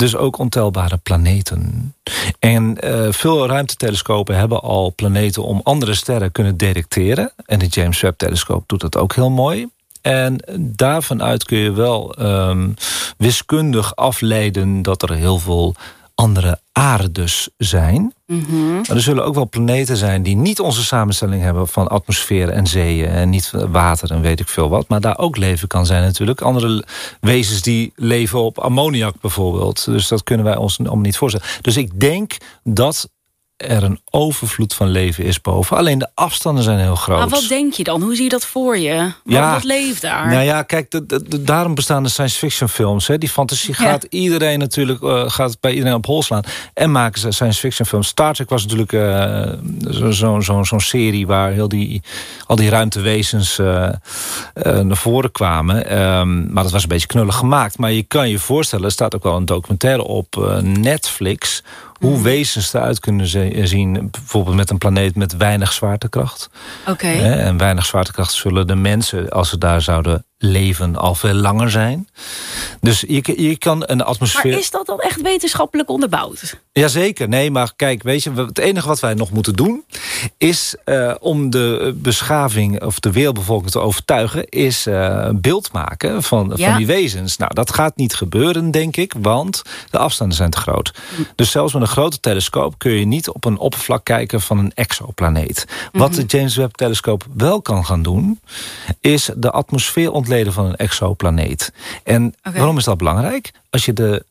Dus 0.00 0.16
ook 0.16 0.38
ontelbare 0.38 0.96
planeten. 0.96 1.94
En 2.38 2.76
uh, 2.84 3.06
veel 3.10 3.46
ruimtetelescopen 3.46 4.36
hebben 4.36 4.60
al 4.60 4.92
planeten 4.94 5.44
om 5.44 5.60
andere 5.62 5.94
sterren 5.94 6.32
kunnen 6.32 6.56
detecteren. 6.56 7.32
En 7.46 7.58
de 7.58 7.66
James 7.66 8.00
Webb-telescoop 8.00 8.68
doet 8.68 8.80
dat 8.80 8.96
ook 8.96 9.14
heel 9.14 9.30
mooi. 9.30 9.68
En 10.02 10.44
daarvan 10.58 11.22
uit 11.22 11.44
kun 11.44 11.58
je 11.58 11.72
wel 11.72 12.20
um, 12.20 12.74
wiskundig 13.16 13.96
afleiden 13.96 14.82
dat 14.82 15.02
er 15.02 15.14
heel 15.14 15.38
veel 15.38 15.74
andere 16.20 16.60
aardes 16.72 17.48
zijn. 17.56 18.14
Mm 18.26 18.44
-hmm. 18.48 18.74
Maar 18.74 18.96
er 18.96 19.02
zullen 19.02 19.24
ook 19.24 19.34
wel 19.34 19.48
planeten 19.48 19.96
zijn 19.96 20.22
die 20.22 20.36
niet 20.36 20.60
onze 20.60 20.84
samenstelling 20.84 21.42
hebben 21.42 21.68
van 21.68 21.88
atmosfeer 21.88 22.48
en 22.48 22.66
zeeën 22.66 23.08
en 23.08 23.30
niet 23.30 23.52
water 23.70 24.10
en 24.10 24.20
weet 24.20 24.40
ik 24.40 24.48
veel 24.48 24.68
wat. 24.68 24.88
Maar 24.88 25.00
daar 25.00 25.18
ook 25.18 25.36
leven 25.36 25.68
kan 25.68 25.86
zijn 25.86 26.02
natuurlijk. 26.02 26.40
Andere 26.40 26.84
wezens 27.20 27.62
die 27.62 27.92
leven 27.96 28.38
op 28.38 28.58
ammoniak 28.58 29.14
bijvoorbeeld. 29.20 29.84
Dus 29.84 30.08
dat 30.08 30.22
kunnen 30.22 30.46
wij 30.46 30.56
ons 30.56 30.78
allemaal 30.78 30.98
niet 30.98 31.16
voorstellen. 31.16 31.46
Dus 31.60 31.76
ik 31.76 32.00
denk 32.00 32.36
dat 32.62 33.08
er 33.66 33.82
een 33.82 34.00
overvloed 34.10 34.74
van 34.74 34.88
leven 34.88 35.24
is 35.24 35.40
boven. 35.40 35.76
Alleen 35.76 35.98
de 35.98 36.08
afstanden 36.14 36.64
zijn 36.64 36.78
heel 36.78 36.94
groot. 36.94 37.18
Maar 37.18 37.28
wat 37.28 37.48
denk 37.48 37.72
je 37.72 37.84
dan? 37.84 38.02
Hoe 38.02 38.14
zie 38.14 38.24
je 38.24 38.30
dat 38.30 38.44
voor 38.44 38.78
je? 38.78 38.96
Wat, 38.98 39.12
ja, 39.24 39.52
wat 39.52 39.64
leeft 39.64 40.02
daar? 40.02 40.28
Nou 40.28 40.42
ja, 40.42 40.62
kijk, 40.62 40.90
de, 40.90 41.06
de, 41.06 41.22
de, 41.28 41.42
daarom 41.42 41.74
bestaan 41.74 42.02
de 42.02 42.08
science 42.08 42.38
fiction 42.38 42.68
films. 42.68 43.06
Hè. 43.06 43.18
Die 43.18 43.28
fantasie 43.28 43.74
ja. 43.78 43.84
gaat 43.84 44.06
iedereen 44.08 44.58
natuurlijk 44.58 45.02
uh, 45.02 45.22
gaat 45.26 45.60
bij 45.60 45.72
iedereen 45.72 45.94
op 45.94 46.06
hol 46.06 46.22
slaan. 46.22 46.42
En 46.74 46.92
maken 46.92 47.20
ze 47.20 47.30
science 47.30 47.60
fiction 47.60 47.86
films. 47.86 48.08
Star 48.08 48.34
Trek 48.34 48.48
was 48.48 48.62
natuurlijk 48.62 48.92
uh, 48.92 49.52
zo'n 49.80 50.12
zo, 50.12 50.40
zo, 50.40 50.62
zo 50.62 50.78
serie... 50.78 51.26
waar 51.26 51.52
heel 51.52 51.68
die, 51.68 52.02
al 52.46 52.56
die 52.56 52.70
ruimtewezens 52.70 53.58
uh, 53.58 53.88
naar 54.54 54.96
voren 54.96 55.32
kwamen. 55.32 55.98
Um, 56.00 56.52
maar 56.52 56.62
dat 56.62 56.72
was 56.72 56.82
een 56.82 56.88
beetje 56.88 57.06
knullig 57.06 57.36
gemaakt. 57.36 57.78
Maar 57.78 57.92
je 57.92 58.02
kan 58.02 58.28
je 58.28 58.38
voorstellen, 58.38 58.84
er 58.84 58.90
staat 58.90 59.14
ook 59.14 59.22
wel 59.22 59.36
een 59.36 59.44
documentaire 59.44 60.04
op 60.04 60.60
Netflix 60.62 61.62
Hoe 62.00 62.22
wezens 62.22 62.72
eruit 62.74 63.00
kunnen 63.00 63.26
ze- 63.26 63.60
zien, 63.62 64.08
bijvoorbeeld 64.10 64.56
met 64.56 64.70
een 64.70 64.78
planeet 64.78 65.16
met 65.16 65.36
weinig 65.36 65.72
zwaartekracht. 65.72 66.50
Oké. 66.86 67.06
En 67.08 67.56
weinig 67.56 67.86
zwaartekracht 67.86 68.32
zullen 68.32 68.66
de 68.66 68.74
mensen, 68.76 69.28
als 69.30 69.48
ze 69.48 69.58
daar 69.58 69.82
zouden 69.82 70.24
leven, 70.42 70.96
al 70.96 71.14
veel 71.14 71.34
langer 71.34 71.70
zijn. 71.70 72.08
Dus 72.80 73.04
je, 73.08 73.42
je 73.42 73.58
kan 73.58 73.82
een 73.86 73.96
Maar 73.96 74.06
atmosfeer... 74.06 74.58
is 74.58 74.70
dat 74.70 74.86
dan 74.86 75.00
echt 75.00 75.20
wetenschappelijk 75.20 75.88
onderbouwd? 75.88 76.58
Jazeker, 76.72 77.28
nee, 77.28 77.50
maar 77.50 77.72
kijk, 77.76 78.02
weet 78.02 78.22
je, 78.22 78.32
het 78.32 78.58
enige 78.58 78.86
wat 78.86 79.00
wij 79.00 79.14
nog 79.14 79.30
moeten 79.30 79.52
doen... 79.54 79.84
is 80.38 80.74
eh, 80.84 81.14
om 81.20 81.50
de 81.50 81.94
beschaving 81.96 82.82
of 82.82 83.00
de 83.00 83.12
wereldbevolking 83.12 83.70
te 83.70 83.78
overtuigen... 83.78 84.48
is 84.48 84.86
een 84.86 85.40
beeld 85.40 85.72
maken 85.72 86.22
van, 86.22 86.52
Ja. 86.56 86.68
van 86.68 86.76
die 86.76 86.86
wezens. 86.86 87.36
Nou, 87.36 87.54
dat 87.54 87.72
gaat 87.74 87.96
niet 87.96 88.14
gebeuren, 88.14 88.70
denk 88.70 88.96
ik, 88.96 89.14
want 89.18 89.62
de 89.90 89.98
afstanden 89.98 90.36
zijn 90.36 90.50
te 90.50 90.58
groot. 90.58 90.92
Dus 91.34 91.50
zelfs 91.50 91.72
met 91.72 91.82
een 91.82 91.88
grote 91.88 92.20
telescoop 92.20 92.78
kun 92.78 92.92
je 92.92 93.04
niet 93.04 93.28
op 93.28 93.44
een 93.44 93.58
oppervlak 93.58 94.04
kijken 94.04 94.40
van 94.40 94.58
een 94.58 94.72
exoplaneet. 94.74 95.64
Wat 95.92 96.14
de 96.14 96.24
James 96.24 96.56
Webb-telescoop 96.56 97.26
wel 97.36 97.62
kan 97.62 97.84
gaan 97.86 98.02
doen... 98.02 98.40
is 99.00 99.30
de 99.36 99.50
atmosfeer 99.50 100.10
ontleden 100.30 100.52
van 100.52 100.64
een 100.66 100.76
exoplaneet. 100.76 101.72
En 102.04 102.34
waarom 102.52 102.78
is 102.78 102.84
dat 102.84 102.98
belangrijk? 102.98 103.50
Als 103.70 103.84
je 103.84 103.92
de 103.92 104.24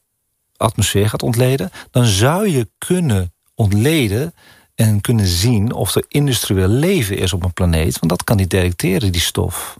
atmosfeer 0.58 1.10
gaat 1.10 1.24
ontleden... 1.24 1.72
dan 1.92 2.06
zou 2.06 2.50
je 2.50 2.68
kunnen 2.78 3.34
ontleden 3.56 4.34
en 4.76 5.02
kunnen 5.02 5.26
zien... 5.28 5.74
of 5.74 5.96
er 5.96 6.04
industrieel 6.08 6.68
leven 6.68 7.18
is 7.18 7.34
op 7.34 7.44
een 7.44 7.54
planeet. 7.54 8.00
Want 8.00 8.10
dat 8.12 8.24
kan 8.24 8.38
die 8.38 8.48
detecteren, 8.48 9.12
die 9.12 9.22
stof. 9.22 9.78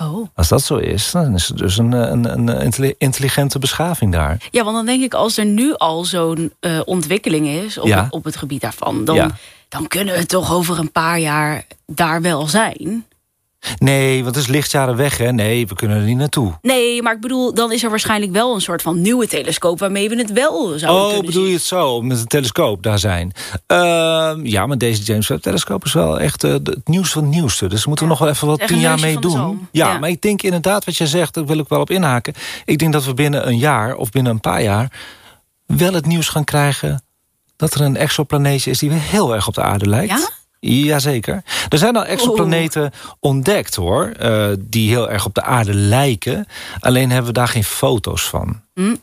Oh. 0.00 0.28
Als 0.34 0.48
dat 0.48 0.62
zo 0.62 0.76
is, 0.76 1.10
dan 1.10 1.34
is 1.34 1.48
er 1.48 1.56
dus 1.56 1.78
een, 1.78 1.92
een, 1.92 2.48
een 2.48 2.60
intelli- 2.60 2.94
intelligente 2.98 3.58
beschaving 3.58 4.12
daar. 4.12 4.46
Ja, 4.50 4.64
want 4.64 4.76
dan 4.76 4.86
denk 4.86 5.02
ik, 5.02 5.14
als 5.14 5.36
er 5.38 5.44
nu 5.46 5.74
al 5.74 6.04
zo'n 6.04 6.52
eh, 6.60 6.80
ontwikkeling 6.84 7.46
is 7.48 7.78
op, 7.78 7.86
Ja. 7.86 8.02
het, 8.04 8.12
op 8.12 8.24
het 8.24 8.36
gebied 8.36 8.60
daarvan, 8.60 9.04
dan, 9.04 9.16
Ja. 9.16 9.30
dan 9.68 9.88
kunnen 9.88 10.14
we 10.14 10.26
toch 10.26 10.52
over 10.52 10.78
een 10.78 10.92
paar 10.92 11.18
jaar 11.18 11.64
daar 11.86 12.22
wel 12.22 12.46
zijn. 12.46 13.06
Nee, 13.78 14.22
want 14.24 14.34
het 14.34 14.44
is 14.44 14.50
lichtjaren 14.50 14.96
weg, 14.96 15.18
hè? 15.18 15.32
Nee, 15.32 15.66
we 15.66 15.74
kunnen 15.74 15.96
er 15.96 16.02
niet 16.04 16.16
naartoe. 16.16 16.52
Nee, 16.62 17.02
maar 17.02 17.14
ik 17.14 17.20
bedoel, 17.20 17.54
dan 17.54 17.72
is 17.72 17.82
er 17.82 17.90
waarschijnlijk 17.90 18.32
wel 18.32 18.54
een 18.54 18.60
soort 18.60 18.82
van 18.82 19.00
nieuwe 19.00 19.26
telescoop 19.26 19.78
waarmee 19.78 20.08
we 20.08 20.16
het 20.16 20.32
wel 20.32 20.78
zouden 20.78 20.88
Oh, 21.02 21.06
kunnen 21.06 21.24
bedoel 21.26 21.42
zien. 21.42 21.50
je 21.50 21.56
het 21.56 21.66
zo, 21.66 22.02
met 22.02 22.18
een 22.18 22.26
telescoop 22.26 22.82
daar 22.82 22.98
zijn? 22.98 23.32
Ehm, 23.66 24.46
ja, 24.46 24.66
maar 24.66 24.78
deze 24.78 25.02
James 25.02 25.28
Webb-telescoop 25.28 25.84
is 25.84 25.92
wel 25.92 26.20
echt 26.20 26.44
eh, 26.44 26.50
het 26.52 26.88
nieuws 26.88 27.10
van 27.12 27.22
het 27.24 27.34
nieuwste. 27.34 27.66
Dus 27.66 27.86
moeten 27.86 28.04
we 28.04 28.10
nog 28.10 28.20
wel 28.20 28.28
even 28.28 28.46
wat 28.46 28.66
tien 28.66 28.78
jaar 28.80 29.00
mee 29.00 29.18
doen. 29.18 29.68
Ja, 29.72 29.90
Ja. 29.92 29.98
maar 29.98 30.08
ik 30.10 30.20
denk 30.22 30.42
inderdaad 30.42 30.84
wat 30.84 30.96
je 30.96 31.06
zegt, 31.06 31.34
daar 31.34 31.46
wil 31.46 31.58
ik 31.58 31.68
wel 31.68 31.80
op 31.80 31.90
inhaken. 31.90 32.34
Ik 32.64 32.78
denk 32.78 32.92
dat 32.92 33.04
we 33.04 33.14
binnen 33.14 33.46
een 33.48 33.58
jaar 33.58 33.94
of 33.94 34.10
binnen 34.10 34.32
een 34.32 34.40
paar 34.40 34.62
jaar... 34.62 34.92
wel 35.66 35.92
het 35.92 36.06
nieuws 36.06 36.28
gaan 36.28 36.44
krijgen 36.44 37.02
dat 37.56 37.74
er 37.74 37.80
een 37.80 37.96
exoplaneetje 37.96 38.70
is... 38.70 38.78
die 38.78 38.90
weer 38.90 39.00
heel 39.00 39.34
erg 39.34 39.46
op 39.48 39.54
de 39.54 39.62
aarde 39.62 39.86
lijkt. 39.88 40.10
Ja? 40.10 40.28
Jazeker. 40.60 41.42
Er 41.68 41.78
zijn 41.78 41.96
al 41.96 42.04
exoplaneten 42.04 42.92
ontdekt, 43.20 43.74
hoor. 43.74 44.12
eh, 44.18 44.48
die 44.60 44.88
heel 44.88 45.10
erg 45.10 45.24
op 45.26 45.34
de 45.34 45.42
aarde 45.42 45.74
lijken. 45.74 46.46
Alleen 46.80 47.10
hebben 47.10 47.26
we 47.26 47.38
daar 47.38 47.48
geen 47.48 47.64
foto's 47.64 48.22
van. 48.28 48.60
Hm. 48.74 48.94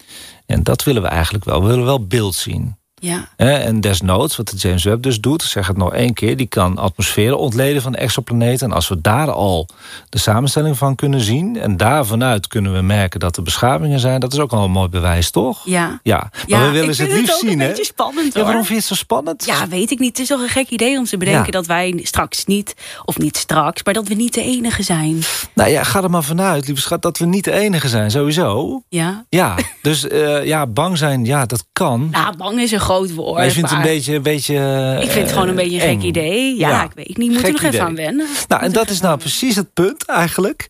En 0.45 0.63
dat 0.63 0.83
willen 0.83 1.01
we 1.01 1.07
eigenlijk 1.07 1.45
wel. 1.45 1.61
We 1.61 1.67
willen 1.67 1.85
wel 1.85 2.07
beeld 2.07 2.35
zien. 2.35 2.75
Ja. 2.99 3.27
En 3.35 3.81
desnoods, 3.81 4.37
wat 4.37 4.49
de 4.49 4.57
James 4.57 4.83
Webb 4.83 5.03
dus 5.03 5.19
doet... 5.19 5.43
zeg 5.43 5.67
het 5.67 5.77
nog 5.77 5.93
één 5.93 6.13
keer, 6.13 6.37
die 6.37 6.47
kan 6.47 6.77
atmosferen 6.77 7.37
ontleden 7.37 7.81
van 7.81 7.95
exoplaneten. 7.95 8.67
En 8.67 8.73
als 8.75 8.87
we 8.87 9.01
daar 9.01 9.31
al 9.31 9.67
de 10.09 10.17
samenstelling 10.17 10.77
van 10.77 10.95
kunnen 10.95 11.21
zien... 11.21 11.59
en 11.59 11.77
daarvanuit 11.77 12.47
kunnen 12.47 12.73
we 12.73 12.81
merken 12.81 13.19
dat 13.19 13.37
er 13.37 13.43
beschavingen 13.43 13.99
zijn... 13.99 14.19
dat 14.19 14.33
is 14.33 14.39
ook 14.39 14.51
al 14.51 14.63
een 14.63 14.71
mooi 14.71 14.89
bewijs, 14.89 15.31
toch? 15.31 15.61
Ja. 15.65 15.99
Ja, 16.03 16.17
maar 16.31 16.43
Ja, 16.59 16.65
we 16.65 16.71
willen 16.71 16.95
ze 16.95 17.03
het 17.03 17.11
liefst 17.11 17.39
zien, 17.39 17.51
een 17.51 17.59
hè? 17.59 17.67
beetje 17.67 17.85
spannend, 17.85 18.33
Ja, 18.33 18.43
waarom 18.43 18.55
vind 18.65 18.67
je 18.67 18.75
het 18.75 18.85
zo 18.85 18.95
spannend? 18.95 19.45
Ja, 19.45 19.67
weet 19.67 19.91
ik 19.91 19.99
niet. 19.99 20.09
Het 20.09 20.19
is 20.19 20.27
toch 20.27 20.41
een 20.41 20.49
gek 20.49 20.69
idee 20.69 20.97
om 20.97 21.05
te 21.05 21.17
bedenken 21.17 21.45
Ja. 21.45 21.51
dat 21.51 21.65
wij 21.65 21.99
straks 22.03 22.45
niet, 22.45 22.75
of 23.05 23.17
niet 23.17 23.37
straks, 23.37 23.83
maar 23.83 23.93
dat 23.93 24.07
we 24.07 24.13
niet 24.13 24.33
de 24.33 24.41
enige 24.41 24.83
zijn. 24.83 25.19
Nou 25.53 25.69
ja, 25.69 25.83
ga 25.83 26.03
er 26.03 26.09
maar 26.09 26.23
vanuit, 26.23 26.67
lieve 26.67 26.81
schat, 26.81 27.01
dat 27.01 27.17
we 27.17 27.25
niet 27.25 27.43
de 27.43 27.51
enige 27.51 27.89
zijn, 27.89 28.11
sowieso. 28.11 28.81
Ja. 28.89 29.25
Ja, 29.29 29.55
dus 29.81 30.07
eh, 30.07 30.45
ja, 30.45 30.67
bang 30.67 30.97
zijn, 30.97 31.25
ja, 31.25 31.45
dat 31.45 31.65
kan. 31.73 32.07
Nou, 32.11 32.37
bang 32.37 32.59
is 32.59 32.71
een 32.71 32.79
groot 32.79 32.93
woord. 33.03 33.35
maar 33.35 33.45
je 33.45 33.51
vindt 33.51 33.69
het 33.69 33.77
een 33.77 33.85
beetje... 33.85 34.15
Een 34.15 34.21
beetje 34.21 34.99
ik 35.01 35.11
vind 35.11 35.23
het 35.23 35.33
gewoon 35.33 35.47
een 35.47 35.55
beetje 35.55 35.83
een 35.83 35.95
gek 35.95 36.07
idee. 36.07 36.57
Ja, 36.57 36.83
ik 36.83 36.91
weet 36.95 37.17
niet. 37.17 37.31
Moet 37.31 37.39
er 37.39 37.45
gek 37.45 37.61
nog 37.61 37.63
even 37.63 37.85
aan 37.85 37.95
wennen. 37.95 38.27
Nou, 38.47 38.61
en 38.61 38.71
dat 38.71 38.89
is 38.89 39.01
nou 39.01 39.17
precies 39.17 39.55
het 39.55 39.73
punt 39.73 40.05
eigenlijk... 40.05 40.67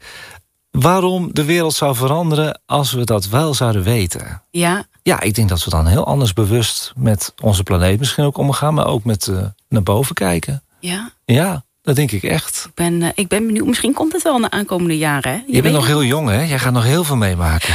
waarom 0.72 1.30
de 1.34 1.46
wereld 1.46 1.74
zou 1.74 1.96
veranderen 1.96 2.60
als 2.66 2.92
we 2.92 3.04
dat 3.04 3.28
wel 3.28 3.54
zouden 3.54 3.84
weten. 3.84 4.42
Ja, 4.52 4.86
Ja, 5.04 5.22
ik 5.22 5.36
denk 5.36 5.50
dat 5.50 5.64
we 5.64 5.70
dan 5.70 5.88
heel 5.88 6.06
anders 6.06 6.34
bewust 6.34 6.94
met 6.96 7.34
onze 7.42 7.64
planeet 7.64 8.00
misschien 8.00 8.24
ook 8.24 8.38
omgaan... 8.38 8.74
maar 8.74 8.88
ook 8.88 9.04
met 9.04 9.28
eh, 9.28 9.38
naar 9.70 9.84
boven 9.84 10.16
kijken. 10.16 10.64
ja. 10.80 11.14
Ja, 11.26 11.64
dat 11.86 11.96
denk 11.96 12.12
ik 12.12 12.24
echt. 12.24 12.66
Ik 12.68 12.74
ben, 12.74 13.02
eh, 13.02 13.10
ik 13.16 13.28
ben 13.28 13.46
benieuwd. 13.46 13.68
Misschien 13.68 13.94
komt 13.94 14.14
het 14.14 14.22
wel 14.24 14.36
in 14.36 14.42
de 14.42 14.50
aankomende 14.50 14.98
jaren. 14.98 15.32
Hè? 15.32 15.42
Je, 15.48 15.62
bent 15.62 15.74
nog 15.74 15.88
heel 15.88 16.04
jong, 16.04 16.30
hè? 16.30 16.44
Jij 16.44 16.60
gaat 16.60 16.74
nog 16.74 16.84
heel 16.84 17.04
veel 17.04 17.16
meemaken. 17.16 17.74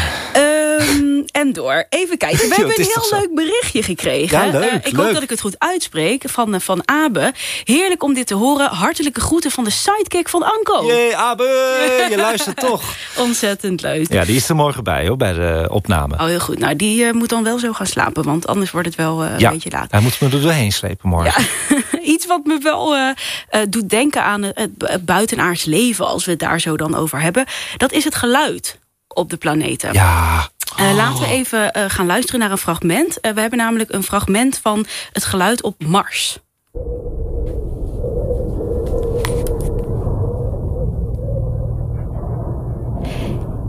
Ehm, 0.80 1.22
en 1.30 1.52
door. 1.52 1.86
Even 1.88 2.18
kijken. 2.18 2.38
We 2.38 2.44
Jo, 2.48 2.54
hebben 2.54 2.78
een 2.78 2.90
heel 2.94 3.04
zo? 3.04 3.16
leuk 3.16 3.34
berichtje 3.34 3.82
gekregen. 3.82 4.38
Ja, 4.46 4.58
leuk, 4.58 4.70
Eh, 4.70 4.74
ik 4.74 4.84
leuk. 4.92 5.04
hoop 5.04 5.12
dat 5.14 5.22
ik 5.22 5.30
het 5.30 5.40
goed 5.40 5.54
uitspreek. 5.58 6.22
Van, 6.28 6.54
eh, 6.54 6.60
van 6.60 6.82
Abe. 6.88 7.32
Heerlijk 7.64 8.02
om 8.02 8.14
dit 8.14 8.26
te 8.26 8.34
horen. 8.34 8.70
Hartelijke 8.70 9.20
groeten 9.20 9.50
van 9.50 9.64
de 9.64 9.70
sidekick 9.70 10.28
van 10.28 10.42
Anko. 10.42 10.86
Jee, 10.86 11.16
Abe, 11.16 12.06
je 12.10 12.16
luistert 12.16 12.56
toch. 12.68 12.82
Ontzettend 13.16 13.80
leuk. 13.82 14.12
Ja, 14.12 14.24
die 14.24 14.36
is 14.36 14.48
er 14.48 14.54
morgen 14.54 14.84
bij, 14.84 15.06
hoor, 15.06 15.16
bij 15.16 15.32
de 15.32 15.66
opname. 15.70 16.14
Oh, 16.14 16.24
heel 16.24 16.40
goed. 16.40 16.58
Nou, 16.58 16.76
die 16.76 17.04
eh, 17.04 17.12
moet 17.12 17.28
dan 17.28 17.44
wel 17.44 17.58
zo 17.58 17.72
gaan 17.72 17.86
slapen. 17.86 18.24
Want 18.24 18.46
anders 18.46 18.70
wordt 18.70 18.86
het 18.86 18.96
wel 18.96 19.24
ja, 19.24 19.30
een 19.46 19.52
beetje 19.52 19.70
laat. 19.70 19.90
hij 19.90 20.00
moet 20.00 20.20
me 20.20 20.28
er 20.30 20.40
doorheen 20.40 20.72
slepen 20.72 21.08
morgen. 21.08 21.44
Iets 22.02 22.26
wat 22.26 22.44
me 22.44 22.58
wel 22.62 22.94
eh, 22.94 23.08
eh, 23.48 23.60
doet 23.68 23.88
denken 23.88 24.22
aan 24.22 24.42
het 24.42 25.04
buitenaards 25.04 25.64
leven... 25.64 26.06
als 26.06 26.24
we 26.24 26.30
het 26.30 26.40
daar 26.40 26.60
zo 26.60 26.76
dan 26.76 26.94
over 26.94 27.20
hebben. 27.20 27.44
Dat 27.76 27.92
is 27.92 28.04
het 28.04 28.14
geluid 28.14 28.78
op 29.08 29.30
de 29.30 29.36
planeten. 29.36 29.92
Ja, 29.92 30.48
Eh, 30.76 30.94
laten 30.94 31.20
we 31.20 31.26
even 31.26 31.72
eh, 31.72 31.84
gaan 31.88 32.06
luisteren 32.06 32.40
naar 32.40 32.50
een 32.50 32.58
fragment. 32.58 33.20
Eh, 33.20 33.32
we 33.32 33.40
hebben 33.40 33.58
namelijk 33.58 33.92
een 33.92 34.02
fragment 34.02 34.58
van 34.58 34.86
het 35.12 35.24
geluid 35.24 35.62
op 35.62 35.84
Mars. 35.84 36.38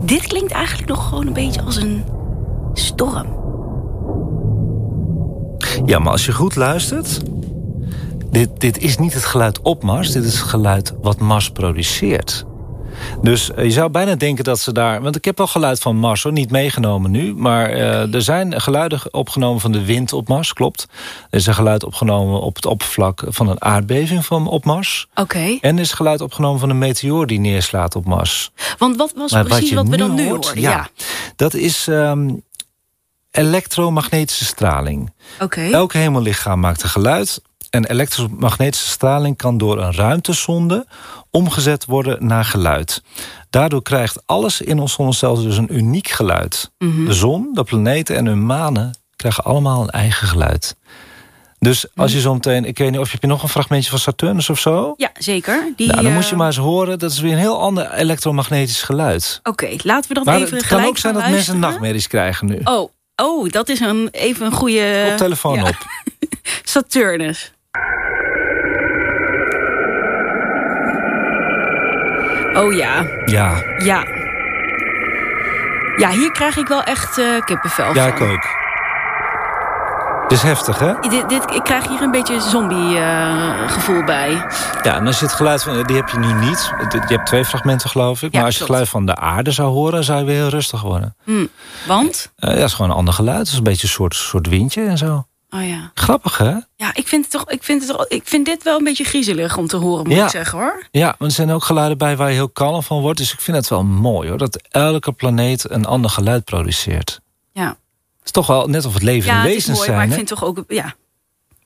Dit 0.04 0.26
klinkt 0.26 0.52
eigenlijk 0.52 0.88
nog 0.88 1.08
gewoon 1.08 1.26
een 1.26 1.32
beetje 1.32 1.62
als 1.62 1.76
een 1.76 2.04
storm. 2.74 3.40
Ja, 5.86 5.98
maar 5.98 6.12
als 6.12 6.26
je 6.26 6.32
goed 6.32 6.56
luistert... 6.56 7.20
Dit, 8.30 8.60
dit 8.60 8.78
is 8.78 8.98
niet 8.98 9.14
het 9.14 9.24
geluid 9.24 9.60
op 9.60 9.82
Mars, 9.82 10.12
dit 10.12 10.24
is 10.24 10.38
het 10.38 10.48
geluid 10.48 10.94
wat 11.00 11.20
Mars 11.20 11.50
produceert. 11.50 12.44
Dus 13.22 13.50
eh, 13.52 13.64
je 13.64 13.70
zou 13.70 13.90
bijna 13.90 14.14
denken 14.14 14.44
dat 14.44 14.58
ze 14.58 14.72
daar... 14.72 15.02
Want 15.02 15.16
ik 15.16 15.24
heb 15.24 15.38
wel 15.38 15.46
geluid 15.46 15.78
van 15.80 15.96
Mars, 15.96 16.22
hoor, 16.22 16.32
niet 16.32 16.50
meegenomen 16.50 17.10
nu. 17.10 17.34
Maar 17.34 17.70
eh, 17.70 18.14
er 18.14 18.22
zijn 18.22 18.60
geluiden 18.60 19.00
opgenomen 19.10 19.60
van 19.60 19.72
de 19.72 19.84
wind 19.84 20.12
op 20.12 20.28
Mars, 20.28 20.52
klopt. 20.52 20.86
Er 21.30 21.38
is 21.38 21.46
een 21.46 21.54
geluid 21.54 21.84
opgenomen 21.84 22.40
op 22.40 22.54
het 22.56 22.66
oppervlak 22.66 23.22
van 23.26 23.48
een 23.48 23.62
aardbeving 23.62 24.26
van, 24.26 24.46
op 24.46 24.64
Mars. 24.64 25.08
Oké, 25.14 25.58
En 25.60 25.74
er 25.76 25.82
is 25.82 25.92
geluid 25.92 26.20
opgenomen 26.20 26.60
van 26.60 26.70
een 26.70 26.78
meteoor 26.78 27.26
die 27.26 27.40
neerslaat 27.40 27.96
op 27.96 28.04
Mars. 28.04 28.50
want 28.78 28.96
wat 28.96 29.12
was 29.16 29.32
Maar 29.32 29.44
precies 29.44 29.72
wat, 29.72 29.88
we 29.88 29.96
dan 29.96 30.14
nu 30.14 30.28
hoort, 30.28 30.44
hoorden? 30.44 30.62
ja, 30.62 30.70
Ja, 30.70 30.88
dat 31.36 31.54
is 31.54 31.88
ehm, 31.88 32.30
elektromagnetische 33.30 34.44
straling. 34.44 35.12
oké. 35.40 35.60
Elk 35.70 35.92
hemellichaam 35.92 36.60
maakt 36.60 36.82
een 36.82 36.88
geluid. 36.88 37.42
En 37.72 37.84
elektromagnetische 37.84 38.88
straling 38.88 39.36
kan 39.36 39.58
door 39.58 39.82
een 39.82 39.94
ruimtesonde 39.94 40.86
omgezet 41.30 41.84
worden 41.84 42.26
naar 42.26 42.44
geluid. 42.44 43.02
Daardoor 43.50 43.82
krijgt 43.82 44.22
alles 44.26 44.60
in 44.60 44.78
ons 44.78 44.92
zonnestelsel 44.92 45.44
dus 45.44 45.56
een 45.56 45.76
uniek 45.76 46.08
geluid. 46.08 46.70
Mhm. 46.78 47.04
De 47.04 47.12
zon, 47.12 47.50
de 47.52 47.64
planeten 47.64 48.16
en 48.16 48.26
hun 48.26 48.46
manen 48.46 48.98
krijgen 49.16 49.44
allemaal 49.44 49.82
een 49.82 49.90
eigen 49.90 50.26
geluid. 50.26 50.76
Dus 51.58 51.86
als 51.94 52.12
je 52.12 52.20
zo 52.20 52.34
meteen, 52.34 52.64
ik 52.64 52.78
weet 52.78 52.90
niet 52.90 53.00
of 53.00 53.06
je, 53.06 53.12
heb 53.12 53.22
je 53.22 53.28
nog 53.28 53.42
een 53.42 53.48
fragmentje 53.48 53.90
van 53.90 53.98
Saturnus 53.98 54.50
of 54.50 54.58
zo? 54.58 54.94
Ja, 54.96 55.10
zeker. 55.18 55.72
Die, 55.76 55.86
nou, 55.86 56.02
dan 56.02 56.10
eh, 56.10 56.16
moet 56.16 56.28
je 56.28 56.36
maar 56.36 56.46
eens 56.46 56.56
horen, 56.56 56.98
dat 56.98 57.10
is 57.10 57.20
weer 57.20 57.32
een 57.32 57.38
heel 57.38 57.60
ander 57.60 57.92
elektromagnetisch 57.92 58.82
geluid. 58.82 59.40
Oké, 59.42 59.76
laten 59.82 60.08
we 60.08 60.14
dat 60.14 60.24
Maar 60.24 60.34
even 60.34 60.56
het 60.56 60.66
kan 60.66 60.68
gelijk 60.68 60.88
ook 60.88 60.98
zijn 60.98 61.14
dat 61.14 61.28
mensen 61.28 61.58
nachtmerries 61.58 62.06
krijgen 62.06 62.46
nu. 62.46 62.60
Oh, 62.64 62.90
oh, 63.16 63.50
dat 63.50 63.68
is 63.68 63.80
een, 63.80 64.08
even 64.10 64.46
een 64.46 64.52
goede... 64.52 65.08
Op 65.10 65.16
telefoon 65.16 65.54
ja. 65.54 65.68
op. 65.68 65.76
Saturnus. 66.64 67.52
Oh 72.54 72.72
ja, 72.72 73.06
Ja, 73.24 73.62
ja. 73.78 74.04
Ja, 75.96 76.10
hier 76.10 76.32
krijg 76.32 76.56
ik 76.56 76.68
wel 76.68 76.82
echt 76.82 77.18
eh, 77.18 77.40
kippenvel 77.44 77.94
ja, 77.94 78.08
van. 78.08 78.12
ik 78.12 78.32
ook. 78.32 78.60
Het 80.22 80.32
is 80.32 80.42
heftig, 80.42 80.78
hè? 80.78 80.92
Dit, 81.00 81.28
dit, 81.28 81.50
ik 81.50 81.62
krijg 81.64 81.88
hier 81.88 82.02
een 82.02 82.10
beetje 82.10 82.40
zombie 82.40 82.98
eh, 82.98 84.04
bij. 84.04 84.46
Ja, 84.82 84.96
en 84.96 85.06
als 85.06 85.18
je 85.18 85.24
het 85.24 85.34
geluid 85.34 85.62
van... 85.62 85.82
Die 85.82 85.96
heb 85.96 86.08
je 86.08 86.18
nu 86.18 86.32
niet. 86.32 86.72
Je 86.90 87.14
hebt 87.14 87.26
twee 87.26 87.44
fragmenten, 87.44 87.90
geloof 87.90 88.22
ik. 88.22 88.32
Ja, 88.32 88.38
maar 88.38 88.46
als 88.46 88.54
je 88.54 88.60
het 88.60 88.70
geluid 88.70 88.88
van 88.88 89.06
de 89.06 89.16
aarde 89.16 89.50
zou 89.50 89.72
horen... 89.72 90.04
zou 90.04 90.18
je 90.18 90.24
weer 90.24 90.36
heel 90.36 90.48
rustig 90.48 90.82
worden. 90.82 91.16
Hm. 91.24 91.46
Want? 91.86 92.32
Eh, 92.36 92.50
ja, 92.50 92.56
dat 92.56 92.68
is 92.68 92.74
gewoon 92.74 92.90
een 92.90 92.96
ander 92.96 93.14
geluid. 93.14 93.38
Het 93.38 93.48
is 93.48 93.56
een 93.56 93.62
beetje 93.62 93.86
een 93.86 93.92
soort, 93.92 94.14
soort 94.14 94.48
windje 94.48 94.84
en 94.84 94.98
zo. 94.98 95.26
Oh 95.54 95.68
ja. 95.68 95.90
Grappig, 95.94 96.38
hè? 96.38 96.54
Ja, 96.76 96.94
ik 96.94 97.08
vind, 97.08 97.22
het 97.24 97.30
toch, 97.32 97.50
ik, 97.50 97.62
vind 97.62 97.82
het 97.86 97.96
toch, 97.96 98.06
ik 98.08 98.22
vind 98.28 98.46
dit 98.46 98.62
wel 98.62 98.78
een 98.78 98.84
beetje 98.84 99.04
griezelig 99.04 99.56
om 99.56 99.66
te 99.66 99.76
horen, 99.76 100.06
moet 100.06 100.16
Ja. 100.16 100.24
ik 100.24 100.30
zeggen 100.30 100.58
hoor. 100.58 100.86
Ja, 100.90 101.14
maar 101.18 101.28
er 101.28 101.34
zijn 101.34 101.50
ook 101.50 101.64
geluiden 101.64 101.98
bij 101.98 102.16
waar 102.16 102.28
je 102.28 102.34
heel 102.34 102.48
kalm 102.48 102.82
van 102.82 103.00
wordt. 103.00 103.18
Dus 103.18 103.32
ik 103.32 103.40
vind 103.40 103.56
het 103.56 103.68
wel 103.68 103.84
mooi, 103.84 104.28
hoor. 104.28 104.38
Dat 104.38 104.62
elke 104.70 105.12
planeet 105.12 105.70
een 105.70 105.84
ander 105.84 106.10
geluid 106.10 106.44
produceert. 106.44 107.20
Ja, 107.52 107.66
Het 107.68 107.76
is 108.24 108.30
toch 108.30 108.46
wel 108.46 108.66
net 108.66 108.84
of 108.84 108.94
het 108.94 109.02
leven 109.02 109.30
ja 109.32 109.38
het 109.38 109.46
is 109.48 109.52
wezens 109.54 109.76
mooi, 109.76 109.84
zijn, 109.86 109.96
maar 109.98 110.06
ik 110.06 110.12
vind 110.14 110.26
toch 110.26 110.44
ook... 110.44 110.64
Ja, 110.68 110.94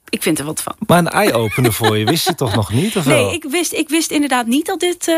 ik 0.09 0.23
vind 0.23 0.39
er 0.39 0.45
wat 0.45 0.63
van. 0.63 0.75
Maar 0.87 0.99
een 0.99 1.09
eye-opener 1.09 1.73
voor 1.73 1.97
je, 1.99 2.05
wist 2.05 2.27
je 2.29 2.35
toch 2.35 2.55
nog 2.55 2.73
niet? 2.73 2.97
Of 2.97 3.05
wel? 3.05 3.25
Nee, 3.25 3.35
ik 3.35 3.45
wist, 3.49 3.73
ik 3.73 3.89
wist 3.89 4.11
inderdaad 4.11 4.47
niet 4.47 4.67
dat 4.67 4.81
dit 4.81 5.09
eh, 5.09 5.15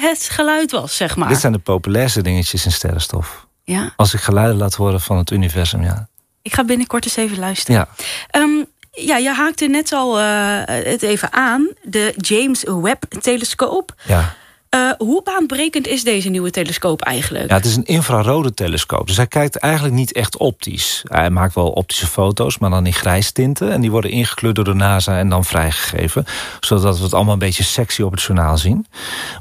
het 0.00 0.28
geluid 0.30 0.70
was, 0.70 0.96
zeg 0.96 1.16
maar. 1.16 1.28
Dit 1.28 1.40
zijn 1.40 1.52
de 1.52 1.58
populairste 1.58 2.22
dingetjes 2.22 2.64
in 2.64 2.72
sterrenstof. 2.72 3.46
Ja, 3.64 3.92
Als 3.96 4.14
ik 4.14 4.20
geluiden 4.20 4.56
laat 4.56 4.74
horen 4.74 5.00
van 5.00 5.16
het 5.16 5.30
universum, 5.30 5.82
ja. 5.82 6.08
Ik 6.42 6.54
ga 6.54 6.64
binnenkort 6.64 7.04
eens 7.04 7.16
even 7.16 7.38
luisteren. 7.38 7.80
Ja, 7.80 7.88
Ehm, 8.30 8.64
ja, 8.92 9.16
je 9.16 9.30
haakte 9.32 9.66
net 9.66 9.92
al 9.92 10.18
eh, 10.20 10.24
het 10.66 11.02
even 11.02 11.32
aan. 11.32 11.68
De 11.82 12.14
James 12.16 12.64
Webb-telescoop. 12.82 13.94
ja. 14.06 14.34
Eh, 14.68 14.90
hoe 14.98 15.22
baanbrekend 15.22 15.86
is 15.86 16.04
deze 16.04 16.28
nieuwe 16.28 16.50
telescoop 16.50 17.02
eigenlijk? 17.02 17.48
ja, 17.48 17.54
het 17.56 17.64
is 17.64 17.76
een 17.76 17.84
infrarode 17.84 18.54
telescoop. 18.54 19.06
Dus 19.06 19.16
hij 19.16 19.26
kijkt 19.26 19.56
eigenlijk 19.56 19.94
niet 19.94 20.12
echt 20.12 20.36
optisch. 20.36 21.02
Hij 21.04 21.30
maakt 21.30 21.54
wel 21.54 21.70
optische 21.70 22.06
foto's, 22.06 22.58
maar 22.58 22.70
dan 22.70 22.86
in 22.86 22.92
grijstinten. 22.92 23.72
En 23.72 23.80
die 23.80 23.90
worden 23.90 24.10
ingekleurd 24.10 24.54
door 24.54 24.64
de 24.64 24.74
NASA 24.74 25.18
en 25.18 25.28
dan 25.28 25.44
vrijgegeven. 25.44 26.24
Zodat 26.60 26.98
we 26.98 27.04
het 27.04 27.14
allemaal 27.14 27.32
een 27.32 27.38
beetje 27.38 27.62
sexy 27.62 28.02
op 28.02 28.10
het 28.12 28.22
journaal 28.22 28.58
zien. 28.58 28.86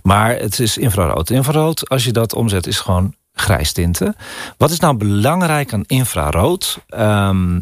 Maar 0.03 0.35
het 0.35 0.59
is 0.59 0.77
infrarood. 0.77 1.29
Infrarood, 1.29 1.89
als 1.89 2.03
je 2.03 2.11
dat 2.11 2.33
omzet, 2.33 2.67
is 2.67 2.79
gewoon 2.79 3.15
grijstinten. 3.41 4.15
Wat 4.57 4.71
is 4.71 4.79
nou 4.79 4.97
belangrijk 4.97 5.73
aan 5.73 5.83
infrarood? 5.87 6.79
Ehm, 6.87 7.59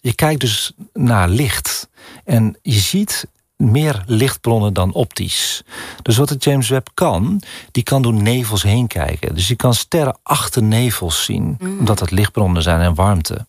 je 0.00 0.14
kijkt 0.14 0.40
dus 0.40 0.72
naar 0.92 1.28
licht. 1.28 1.88
En 2.24 2.56
je 2.62 2.78
ziet 2.78 3.26
meer 3.56 4.02
lichtbronnen 4.06 4.72
dan 4.72 4.92
optisch. 4.92 5.62
Dus 6.02 6.16
wat 6.16 6.28
de 6.28 6.36
James 6.38 6.68
Webb 6.68 6.88
kan, 6.94 7.42
die 7.70 7.82
kan 7.82 8.02
door 8.02 8.12
nevels 8.12 8.62
heen 8.62 8.86
kijken. 8.86 9.34
Dus 9.34 9.48
je 9.48 9.56
kan 9.56 9.74
sterren 9.74 10.18
achter 10.22 10.62
nevels 10.62 11.24
zien, 11.24 11.56
omdat 11.60 12.00
het 12.00 12.10
lichtbronnen 12.10 12.62
zijn 12.62 12.80
en 12.80 12.94
warmte. 12.94 13.46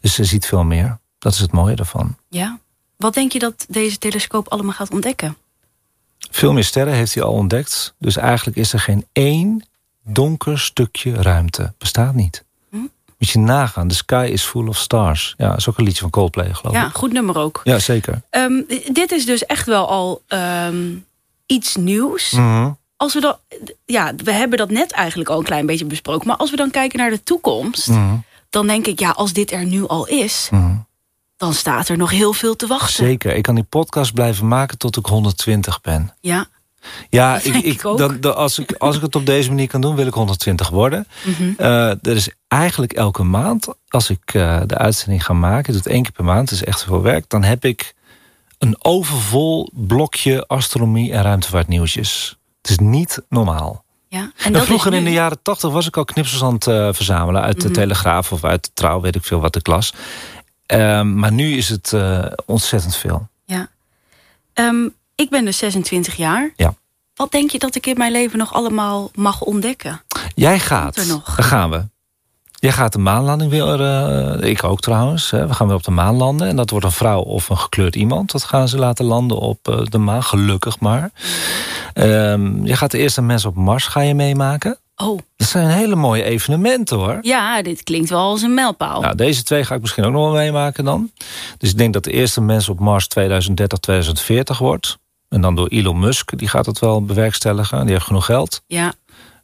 Dus 0.00 0.14
ze 0.14 0.24
ziet 0.24 0.46
veel 0.46 0.64
meer. 0.64 0.98
Dat 1.18 1.32
is 1.32 1.38
het 1.38 1.52
mooie 1.52 1.76
daarvan. 1.76 2.16
Ja. 2.28 2.58
Wat 2.96 3.14
denk 3.14 3.32
je 3.32 3.38
dat 3.38 3.66
deze 3.68 3.98
telescoop 3.98 4.48
allemaal 4.48 4.72
gaat 4.72 4.90
ontdekken? 4.90 5.36
Veel 6.30 6.52
meer 6.52 6.64
sterren 6.64 6.94
heeft 6.94 7.14
hij 7.14 7.22
al 7.22 7.32
ontdekt. 7.32 7.94
Dus 7.98 8.16
eigenlijk 8.16 8.56
is 8.56 8.72
er 8.72 8.80
geen 8.80 9.06
één 9.12 9.64
donker 10.12 10.58
stukje 10.58 11.14
ruimte. 11.22 11.72
Bestaat 11.78 12.14
niet. 12.14 12.44
Moet 13.18 13.30
je 13.30 13.38
nagaan. 13.38 13.88
The 13.88 13.94
sky 13.94 14.28
is 14.32 14.42
full 14.42 14.66
of 14.68 14.76
stars. 14.76 15.34
Ja, 15.38 15.48
dat 15.48 15.58
is 15.58 15.68
ook 15.68 15.78
een 15.78 15.84
liedje 15.84 16.00
van 16.00 16.10
Coldplay, 16.10 16.54
geloof 16.54 16.74
Ja, 16.74 16.86
ik. 16.86 16.94
goed 16.94 17.12
nummer 17.12 17.38
ook. 17.38 17.60
Ja, 17.64 17.78
zeker. 17.78 18.22
Ehm, 18.30 18.62
dit 18.92 19.12
is 19.12 19.26
dus 19.26 19.46
echt 19.46 19.66
wel 19.66 19.88
al 19.88 20.22
ehm, 20.26 20.94
iets 21.46 21.76
nieuws. 21.76 22.30
Mhm. 22.30 22.70
Als 22.96 23.14
we, 23.14 23.20
dan, 23.20 23.36
ja, 23.84 24.14
we 24.24 24.32
hebben 24.32 24.58
dat 24.58 24.70
net 24.70 24.92
eigenlijk 24.92 25.30
al 25.30 25.38
een 25.38 25.44
klein 25.44 25.66
beetje 25.66 25.84
besproken. 25.84 26.26
Maar 26.26 26.36
als 26.36 26.50
we 26.50 26.56
dan 26.56 26.70
kijken 26.70 26.98
naar 26.98 27.10
de 27.10 27.22
toekomst... 27.22 27.88
Mhm. 27.88 28.14
dan 28.50 28.66
denk 28.66 28.86
ik, 28.86 28.98
ja, 29.00 29.10
als 29.10 29.32
dit 29.32 29.52
er 29.52 29.64
nu 29.64 29.86
al 29.86 30.06
is... 30.06 30.48
Mhm. 30.50 30.74
dan 31.36 31.54
staat 31.54 31.88
er 31.88 31.96
nog 31.96 32.10
heel 32.10 32.32
veel 32.32 32.56
te 32.56 32.66
wachten. 32.66 33.04
Zeker. 33.04 33.34
Ik 33.34 33.42
kan 33.42 33.54
die 33.54 33.64
podcast 33.64 34.12
blijven 34.14 34.48
maken 34.48 34.78
tot 34.78 34.96
ik 34.96 35.06
120 35.06 35.80
ben. 35.80 36.14
Ja, 36.20 36.46
Ja, 37.10 37.36
ik, 37.42 37.54
ik, 37.54 37.82
dan, 37.82 38.16
dan- 38.20 38.36
als, 38.36 38.58
ik, 38.58 38.72
als 38.72 38.96
ik 38.96 39.02
het 39.02 39.14
op 39.16 39.26
deze 39.26 39.48
manier 39.48 39.68
kan 39.68 39.80
doen, 39.80 39.94
wil 39.94 40.06
ik 40.06 40.14
120 40.14 40.68
worden. 40.68 41.06
Eh, 41.56 41.88
er 41.90 42.16
is 42.16 42.30
eigenlijk 42.48 42.92
elke 42.92 43.22
maand, 43.22 43.66
als 43.88 44.10
ik 44.10 44.34
eh, 44.34 44.60
de 44.66 44.78
uitzending 44.78 45.24
ga 45.24 45.32
maken... 45.32 45.74
het 45.74 45.86
één 45.86 46.02
keer 46.02 46.12
per 46.12 46.24
maand, 46.24 46.50
het 46.50 46.60
is 46.60 46.64
echt 46.66 46.84
veel 46.84 47.02
werk... 47.02 47.24
dan 47.28 47.42
heb 47.42 47.64
ik 47.64 47.94
een 48.58 48.76
overvol 48.84 49.70
blokje 49.72 50.46
astronomie 50.46 51.12
en 51.12 51.22
ruimtevaartnieuwtjes. 51.22 52.38
Het 52.62 52.70
is 52.70 52.78
niet 52.78 53.22
normaal. 53.28 53.84
ja. 54.08 54.32
En 54.36 54.52
dat 54.52 54.64
vroeger 54.64 54.94
in 54.94 55.04
de 55.04 55.12
jaren 55.12 55.42
80 55.42 55.70
was 55.70 55.86
ik 55.86 55.96
al 55.96 56.04
knipsels 56.04 56.42
aan 56.42 56.54
het 56.54 56.66
eh, 56.66 56.88
verzamelen... 56.92 57.42
uit 57.42 57.60
de 57.60 57.64
Mhm. 57.68 57.74
Telegraaf 57.74 58.32
of 58.32 58.44
uit 58.44 58.64
de 58.64 58.70
Trouw, 58.74 59.00
weet 59.00 59.14
ik 59.16 59.24
veel 59.24 59.40
wat 59.40 59.56
ik 59.56 59.66
las. 59.66 59.92
Ehm, 60.66 61.14
maar 61.18 61.32
nu 61.32 61.56
is 61.56 61.68
het 61.68 61.94
ontzettend 62.46 62.96
veel. 62.96 63.28
Ja. 63.44 63.68
Ehm, 64.52 64.88
ik 65.20 65.30
ben 65.30 65.44
dus 65.44 65.58
26 65.58 66.14
jaar. 66.16 66.52
Ja. 66.56 66.74
Wat 67.14 67.30
denk 67.30 67.50
je 67.50 67.58
dat 67.58 67.74
ik 67.74 67.86
in 67.86 67.98
mijn 67.98 68.12
leven 68.12 68.38
nog 68.38 68.52
allemaal 68.52 69.10
mag 69.14 69.40
ontdekken? 69.40 70.02
Jij 70.34 70.58
gaat. 70.58 70.96
er 70.96 71.06
nog? 71.06 71.34
Daar 71.36 71.46
gaan 71.46 71.70
we. 71.70 71.84
Jij 72.58 72.72
gaat 72.72 72.92
de 72.92 72.98
maanlanding 72.98 73.50
weer. 73.50 73.80
eh, 73.80 74.50
ik 74.50 74.64
ook 74.64 74.80
trouwens. 74.80 75.30
Hè. 75.30 75.46
We 75.46 75.54
gaan 75.54 75.66
weer 75.66 75.76
op 75.76 75.82
de 75.84 75.90
maan 75.90 76.14
landen. 76.16 76.48
En 76.48 76.56
dat 76.56 76.70
wordt 76.70 76.86
een 76.86 76.92
vrouw 76.92 77.20
of 77.20 77.48
een 77.48 77.58
gekleurd 77.58 77.96
iemand. 77.96 78.30
Dat 78.32 78.44
gaan 78.44 78.68
ze 78.68 78.78
laten 78.78 79.04
landen 79.04 79.38
op 79.38 79.68
eh, 79.68 79.80
de 79.84 79.98
maan. 79.98 80.22
Gelukkig 80.22 80.80
maar. 80.80 81.10
Ehm, 81.92 82.64
je 82.66 82.76
gaat 82.76 82.90
de 82.90 82.98
eerste 82.98 83.22
mensen 83.22 83.48
op 83.50 83.56
Mars 83.56 83.86
ga 83.86 84.00
je 84.00 84.14
meemaken. 84.14 84.78
Oh, 84.96 85.18
Dat 85.36 85.48
zijn 85.48 85.68
hele 85.68 85.94
mooie 85.96 86.22
evenementen 86.22 86.96
hoor. 86.96 87.18
ja, 87.22 87.62
dit 87.62 87.82
klinkt 87.82 88.10
wel 88.10 88.20
als 88.20 88.42
een 88.42 88.54
mijlpaal. 88.54 89.00
Nou, 89.00 89.14
deze 89.14 89.42
twee 89.42 89.64
ga 89.64 89.74
ik 89.74 89.80
misschien 89.80 90.04
ook 90.04 90.12
nog 90.12 90.22
wel 90.22 90.32
meemaken 90.40 90.84
dan. 90.84 91.10
Dus 91.58 91.70
ik 91.70 91.78
denk 91.78 91.92
dat 91.92 92.04
de 92.04 92.10
eerste 92.12 92.40
mens 92.40 92.68
op 92.68 92.78
Mars 92.80 93.06
2030, 93.08 93.78
2040 93.78 94.58
wordt. 94.58 94.98
En 95.30 95.40
dan 95.40 95.54
door 95.54 95.68
Elon 95.68 95.98
Musk. 95.98 96.38
Die 96.38 96.48
gaat 96.48 96.66
het 96.66 96.78
wel 96.78 97.04
bewerkstelligen. 97.04 97.82
Die 97.84 97.92
heeft 97.92 98.06
genoeg 98.06 98.24
geld. 98.24 98.62
Ja. 98.66 98.92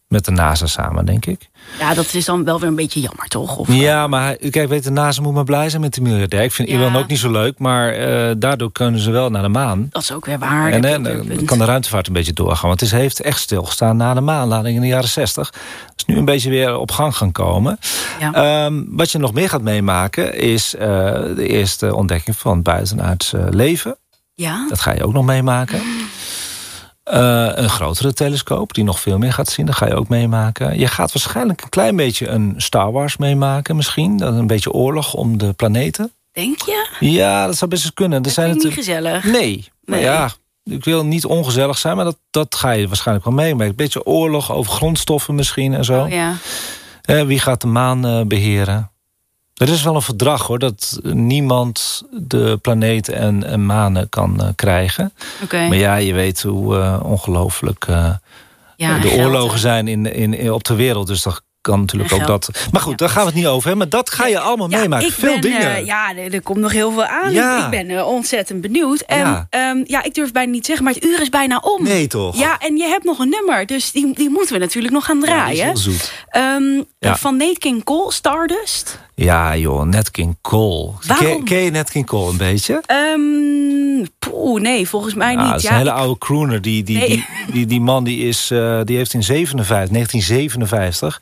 Met 0.09 0.25
de 0.25 0.31
NASA 0.31 0.67
samen, 0.67 1.05
denk 1.07 1.27
ik. 1.27 1.49
ja, 1.79 1.95
dat 1.95 2.15
is 2.15 2.25
dan 2.25 2.45
wel 2.45 2.61
weer 2.61 2.69
een 2.69 2.75
beetje 2.75 3.01
jammer, 3.01 3.27
toch? 3.29 3.57
Of, 3.57 3.73
Ja, 3.73 4.07
maar 4.07 4.23
hij- 4.25 4.51
kijk, 4.51 4.69
weet 4.69 4.85
de 4.85 4.91
NASA 4.91 5.23
moet 5.23 5.35
maar 5.35 5.45
blij 5.45 5.69
zijn 5.71 5.83
met 5.83 5.95
de 5.95 6.01
miljardair. 6.01 6.43
Ik 6.43 6.53
vind 6.53 6.69
Ja. 6.69 6.75
Elon 6.79 6.97
ook 6.97 7.07
niet 7.07 7.19
zo 7.19 7.31
leuk, 7.31 7.59
maar 7.59 7.93
eh, 7.93 8.35
daardoor 8.39 8.73
kunnen 8.73 9.01
ze 9.01 9.11
wel 9.11 9.31
naar 9.31 9.43
de 9.43 9.49
maan. 9.49 9.87
Dat 9.91 10.03
is 10.03 10.13
ook 10.13 10.25
weer 10.27 10.39
waar. 10.39 10.71
en 10.73 10.81
dan 10.81 11.45
kan 11.45 11.59
de 11.59 11.65
ruimtevaart 11.65 12.07
een 12.07 12.13
beetje 12.13 12.33
doorgaan. 12.33 12.69
Want 12.69 12.81
het 12.81 12.91
heeft 12.91 13.21
echt 13.21 13.41
stilgestaan 13.41 13.97
na 13.97 14.15
de 14.15 14.21
maanlanding 14.21 14.75
in 14.77 14.81
de 14.83 14.87
jaren 14.89 15.09
60. 15.09 15.53
is 15.97 16.05
nu 16.05 16.17
een 16.17 16.25
beetje 16.25 16.51
weer 16.51 16.77
op 16.79 16.91
gang 16.91 17.17
gaan 17.17 17.33
komen. 17.33 17.79
Ja. 18.21 18.33
Ehm, 18.33 18.83
wat 18.89 19.11
je 19.13 19.19
nog 19.19 19.33
meer 19.33 19.49
gaat 19.49 19.63
meemaken 19.63 20.35
is 20.41 20.75
eh, 20.75 20.89
de 21.37 21.47
eerste 21.49 21.95
ontdekking 21.95 22.37
van 22.37 22.63
buitenaards 22.63 23.33
eh, 23.33 23.45
leven. 23.51 23.97
Ja? 24.37 24.67
Dat 24.69 24.81
ga 24.81 24.93
je 24.93 25.05
ook 25.05 25.13
nog 25.13 25.25
meemaken. 25.25 25.81
Eh, 27.03 27.49
een 27.55 27.69
grotere 27.71 28.13
telescoop 28.13 28.75
die 28.75 28.85
nog 28.85 29.01
veel 29.01 29.19
meer 29.19 29.33
gaat 29.33 29.49
zien. 29.49 29.67
Dat 29.67 29.75
ga 29.75 29.87
je 29.87 29.95
ook 29.95 30.09
meemaken. 30.09 30.79
Je 30.79 30.87
gaat 30.87 31.13
waarschijnlijk 31.13 31.63
een 31.63 31.69
klein 31.69 31.97
beetje 31.97 32.29
een 32.29 32.55
Star 32.57 32.93
Wars 32.93 33.17
meemaken 33.17 33.77
misschien. 33.77 34.17
Dat 34.17 34.35
een 34.35 34.47
beetje 34.47 34.73
oorlog 34.73 35.15
om 35.15 35.39
de 35.39 35.53
planeten. 35.53 36.13
Denk 36.33 36.61
je? 36.63 36.87
Ja, 37.01 37.47
dat 37.47 37.57
zou 37.57 37.71
best 37.71 37.85
eens 37.85 37.95
kunnen. 37.95 38.23
Dat 38.23 38.33
zijn 38.33 38.51
ik 38.57 38.63
niet 38.63 38.73
gezellig. 38.73 39.25
Nee. 39.25 39.69
Maar 39.85 39.97
Nee. 39.99 40.05
ja, 40.05 40.31
ik 40.65 40.85
wil 40.85 41.05
niet 41.05 41.25
ongezellig 41.25 41.79
zijn, 41.79 41.97
maar 41.97 42.05
dat, 42.05 42.19
dat 42.31 42.55
ga 42.55 42.71
je 42.71 42.87
waarschijnlijk 42.89 43.27
wel 43.27 43.35
meemaken. 43.37 43.69
Een 43.69 43.77
beetje 43.77 44.05
oorlog 44.05 44.53
over 44.53 44.73
grondstoffen 44.73 45.35
misschien 45.35 45.75
en 45.75 45.85
zo. 45.85 46.03
Oh, 46.03 46.11
ja. 46.11 46.35
Eh, 47.03 47.23
wie 47.23 47.39
gaat 47.39 47.61
de 47.61 47.67
maan 47.67 48.07
eh, 48.07 48.21
beheren? 48.23 48.91
Er 49.57 49.69
is 49.69 49.83
wel 49.83 49.95
een 49.95 50.03
verdrag 50.03 50.47
hoor, 50.47 50.59
dat 50.59 50.99
niemand 51.03 52.03
de 52.13 52.59
planeten 52.63 53.15
en, 53.15 53.45
en 53.45 53.67
manen 53.67 54.09
kan 54.09 54.41
eh, 54.41 54.49
krijgen. 54.55 55.13
Maar 55.69 55.77
ja, 55.79 55.95
je 55.97 56.13
weet 56.13 56.43
hoe 56.43 56.79
eh, 56.79 57.01
ongelooflijk 57.03 57.85
eh, 57.89 58.11
Ja, 58.77 58.99
de 58.99 59.11
oorlogen 59.11 59.59
zijn 59.59 59.89
in, 59.89 60.13
in, 60.15 60.35
in- 60.35 60.53
op 60.53 60.65
de 60.65 60.75
wereld. 60.75 61.07
Dus 61.07 61.23
dat 61.23 61.43
kan 61.67 61.81
natuurlijk 61.81 62.13
ook 62.13 62.27
dat. 62.27 62.49
Maar 62.73 62.81
goed, 62.81 62.99
daar 62.99 63.09
gaan 63.09 63.21
we 63.23 63.27
het 63.29 63.35
niet 63.37 63.47
over 63.47 63.69
hebben. 63.69 63.89
Maar 63.89 63.99
dat 64.01 64.11
ga 64.11 64.27
je 64.27 64.39
allemaal 64.39 64.69
meemaken. 64.69 65.13
Veel 65.13 65.33
ben, 65.33 65.41
dingen. 65.41 65.75
eh, 65.77 65.87
ja, 65.87 66.17
er, 66.17 66.43
komt 66.43 66.59
nog 66.59 66.73
heel 66.73 66.93
veel 66.93 67.05
aan. 67.05 67.33
Ja. 67.33 67.65
Ik 67.65 67.71
ben 67.71 67.91
eh, 67.91 68.07
ontzettend 68.07 68.61
benieuwd. 68.61 69.01
En 69.01 69.19
Ja. 69.19 69.75
ja. 69.85 70.03
ik 70.03 70.15
durf 70.15 70.33
bijna 70.33 70.51
niet 70.51 70.67
zeggen, 70.67 70.85
maar 70.85 70.95
het 70.95 71.05
uur 71.05 71.21
is 71.21 71.29
bijna 71.29 71.59
om. 71.59 71.83
Nee, 71.83 72.07
toch? 72.07 72.39
Ja, 72.39 72.59
en 72.59 72.77
je 72.77 72.85
hebt 72.85 73.05
nog 73.05 73.19
een 73.19 73.29
nummer, 73.29 73.67
dus 73.67 73.93
die, 73.93 74.15
die 74.15 74.31
moeten 74.31 74.53
we 74.55 74.59
natuurlijk 74.61 74.95
nog 74.95 75.05
gaan 75.05 75.17
is 75.19 75.25
draaien. 75.25 75.65
heel 75.65 75.77
zoet. 75.77 76.13
Ehm. 76.29 76.83
Van 77.01 77.37
Nate 77.37 77.59
King 77.59 77.85
Cole, 77.85 78.13
Stardust. 78.13 78.99
Ja, 79.15 79.57
joh, 79.57 79.83
Nat 79.85 80.11
King 80.11 80.37
Cole. 80.43 80.91
Waarom? 81.07 81.27
Ken, 81.27 81.45
ken 81.45 81.59
je 81.59 81.71
Nat 81.71 81.91
King 81.91 82.07
Cole 82.07 82.31
een 82.31 82.37
beetje? 82.37 82.83
Poeh, 84.19 84.61
nee, 84.63 84.89
volgens 84.89 85.15
mij 85.15 85.33
Ja, 85.33 85.41
niet. 85.41 85.49
dat 85.51 85.57
is 85.59 85.63
Ja, 85.63 85.71
een 85.71 85.77
hele 85.77 85.91
ik- 85.91 85.97
oude 85.97 86.19
crooner. 86.19 86.63
Die, 86.63 86.83
die, 86.83 86.99
Nee. 86.99 87.09
die, 87.09 87.25
die, 87.53 87.67
die 87.67 87.81
man 87.81 88.05
die 88.05 88.19
is, 88.29 88.51
eh, 88.51 88.81
die 88.85 88.97
heeft 88.97 89.15
in 89.15 89.23
57, 89.23 89.91
1957 89.91 91.21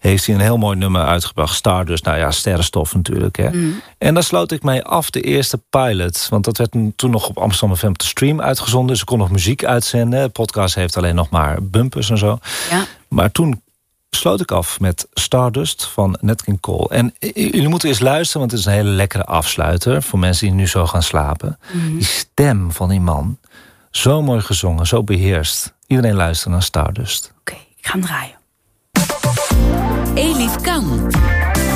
heeft 0.00 0.26
hij 0.26 0.34
een 0.34 0.40
heel 0.40 0.56
mooi 0.58 0.76
nummer 0.76 1.04
uitgebracht. 1.06 1.54
Stardust, 1.54 2.04
nou 2.04 2.18
ja, 2.18 2.30
sterrenstof 2.30 2.94
natuurlijk. 2.94 3.36
Hè. 3.36 3.50
Mm. 3.50 3.80
En 3.98 4.14
daar 4.14 4.22
sloot 4.22 4.52
ik 4.52 4.62
mij 4.62 4.82
af, 4.82 5.10
de 5.10 5.20
eerste 5.20 5.60
pilot. 5.70 6.26
Want 6.30 6.44
dat 6.44 6.56
werd 6.58 6.74
toen 6.96 7.10
nog 7.10 7.28
op 7.28 7.38
Amsterdam 7.38 7.76
FM 7.76 7.92
te 7.92 8.06
stream 8.06 8.40
uitgezonden. 8.40 8.88
Dus 8.90 9.00
ik 9.00 9.06
kon 9.06 9.18
nog 9.18 9.30
muziek 9.30 9.64
uitzenden. 9.64 10.22
De 10.22 10.28
podcast 10.28 10.74
heeft 10.74 10.96
alleen 10.96 11.14
nog 11.14 11.30
maar 11.30 11.62
bumpers 11.62 12.10
en 12.10 12.18
zo. 12.18 12.38
Ja. 12.70 12.84
Maar 13.08 13.30
toen 13.32 13.62
sloot 14.10 14.40
ik 14.40 14.50
af 14.50 14.80
met 14.80 15.06
Stardust 15.12 15.84
van 15.84 16.16
Nat 16.20 16.42
King 16.42 16.60
Cole. 16.60 16.88
En 16.88 17.14
jullie 17.34 17.68
moeten 17.68 17.88
eens 17.88 18.00
luisteren, 18.00 18.40
want 18.40 18.50
het 18.50 18.60
is 18.60 18.66
een 18.66 18.72
hele 18.72 18.88
lekkere 18.88 19.24
afsluiter... 19.24 20.02
voor 20.02 20.18
mensen 20.18 20.46
die 20.46 20.54
nu 20.54 20.66
zo 20.66 20.86
gaan 20.86 21.02
slapen. 21.02 21.58
Mhm. 21.72 21.96
Die 21.96 22.04
stem 22.04 22.72
van 22.72 22.88
die 22.88 23.00
man, 23.00 23.38
zo 23.90 24.22
mooi 24.22 24.40
gezongen, 24.40 24.86
zo 24.86 25.04
beheerst. 25.04 25.74
Iedereen 25.86 26.14
luistert 26.14 26.52
naar 26.52 26.62
Stardust. 26.62 27.32
Oké, 27.40 27.54
ik 27.76 27.86
ga 27.86 27.92
hem 27.92 28.00
draaien. 28.00 28.38
Elif 30.14 30.56
Kan. 30.56 31.10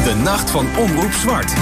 De 0.05 0.21
nacht 0.23 0.51
van 0.51 0.67
Omroep 0.79 1.13
Zwart. 1.13 1.53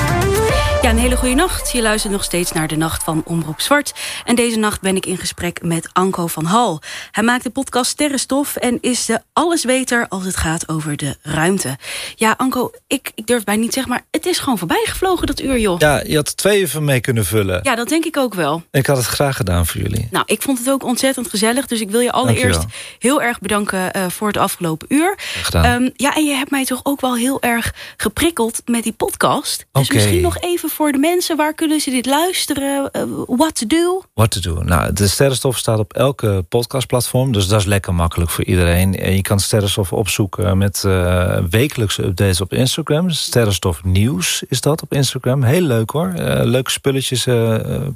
Ja, 0.83 0.91
een 0.91 0.99
hele 0.99 1.17
goede 1.17 1.35
nacht. 1.35 1.73
Je 1.73 1.83
luistert 1.83 2.13
nog 2.13 2.25
steeds 2.25 2.53
naar 2.53 2.69
de 2.69 2.77
Nacht 2.77 3.03
van 3.03 3.23
Omroep 3.25 3.61
Zwart. 3.61 3.93
En 4.25 4.35
deze 4.35 4.59
nacht 4.59 4.81
ben 4.81 4.97
ik 4.97 5.07
in 5.07 5.17
gesprek 5.17 5.63
met 5.63 5.89
Anko 5.93 6.27
van 6.27 6.45
Hal. 6.45 6.81
Hij 7.11 7.25
maakt 7.25 7.43
de 7.43 7.51
podcast 7.51 7.91
Sterrenstof 7.91 8.57
en 8.57 8.79
is 8.81 9.07
de 9.07 9.21
allesweter 9.33 10.07
als 10.09 10.25
het 10.25 10.37
gaat 10.37 10.69
over 10.69 10.97
de 10.97 11.17
ruimte. 11.23 11.77
Ja, 12.15 12.35
Anko, 12.37 12.71
ik, 12.87 13.13
ik 13.15 13.27
durf 13.27 13.45
bijna 13.45 13.61
niet 13.61 13.73
zeggen, 13.73 13.93
maar 13.93 14.05
het 14.11 14.27
is 14.27 14.39
gewoon 14.39 14.59
voorbij 14.59 14.83
gevlogen 14.85 15.27
dat 15.27 15.41
uur, 15.41 15.59
joh. 15.59 15.79
Ja, 15.79 16.03
je 16.07 16.17
had 16.17 16.37
twee 16.37 16.69
van 16.69 16.85
mee 16.85 17.01
kunnen 17.01 17.25
vullen. 17.25 17.61
Ja, 17.63 17.75
dat 17.75 17.89
denk 17.89 18.05
ik 18.05 18.17
ook 18.17 18.35
wel. 18.35 18.63
Ik 18.71 18.87
had 18.87 18.97
het 18.97 19.07
graag 19.07 19.37
gedaan 19.37 19.67
voor 19.67 19.81
jullie. 19.81 20.09
Nou, 20.11 20.25
ik 20.27 20.43
vond 20.43 20.59
het 20.59 20.71
ook 20.71 20.85
ontzettend 20.85 21.29
gezellig. 21.29 21.67
Dus 21.67 21.81
ik 21.81 21.91
wil 21.91 22.01
je 22.01 22.13
allereerst 22.13 22.61
Dankjewel. 22.61 22.87
heel 22.99 23.23
erg 23.23 23.39
bedanken 23.39 23.97
uh, 23.97 24.09
voor 24.09 24.29
het 24.29 24.37
afgelopen 24.37 24.87
uur. 24.91 25.15
gedaan. 25.43 25.83
Um, 25.83 25.91
ja, 25.97 26.15
en 26.15 26.25
je 26.25 26.35
hebt 26.35 26.51
mij 26.51 26.65
toch 26.65 26.81
ook 26.83 27.01
wel 27.01 27.17
heel 27.17 27.43
erg 27.43 27.75
geprikkeld 27.97 28.63
met 28.65 28.83
die 28.83 28.93
podcast. 28.93 29.67
Dus 29.73 29.91
misschien 29.91 30.21
nog 30.21 30.39
even 30.39 30.71
voor 30.73 30.93
de 30.93 30.99
mensen. 30.99 31.37
Waar 31.37 31.55
kunnen 31.55 31.81
ze 31.81 31.91
dit 31.91 32.07
luisteren? 32.07 32.91
Uh, 32.93 33.03
what 33.27 33.55
to 33.55 33.67
do? 33.67 34.03
What 34.15 34.31
to 34.31 34.41
do? 34.41 34.63
Nou, 34.63 34.93
de 34.93 35.09
Sterrenstof 35.09 35.59
staat 35.59 35.79
op 35.79 35.93
elke 35.93 36.45
podcastplatform. 36.49 37.33
Dus 37.33 37.47
dat 37.47 37.61
is 37.61 37.67
lekker 37.67 37.95
makkelijk 37.95 38.31
voor 38.31 38.45
iedereen. 38.45 38.99
En 38.99 39.15
je 39.15 39.23
kan 39.23 39.41
Sterrenstof 39.41 39.93
opzoeken 39.93 40.59
met 40.59 40.83
uh, 40.87 41.39
wekelijkse 41.51 42.03
updates 42.03 42.41
op 42.41 42.53
Instagram. 42.53 43.11
Sterrenstof 43.11 43.85
Nieuws 43.85 44.43
is 44.49 44.61
dat 44.61 44.83
op 44.83 44.93
Instagram. 44.93 45.43
Heel 45.43 45.61
leuk 45.61 45.91
hoor. 45.91 46.13
Uh, 46.17 46.41
leuke 46.43 46.71
spulletjes 46.71 47.27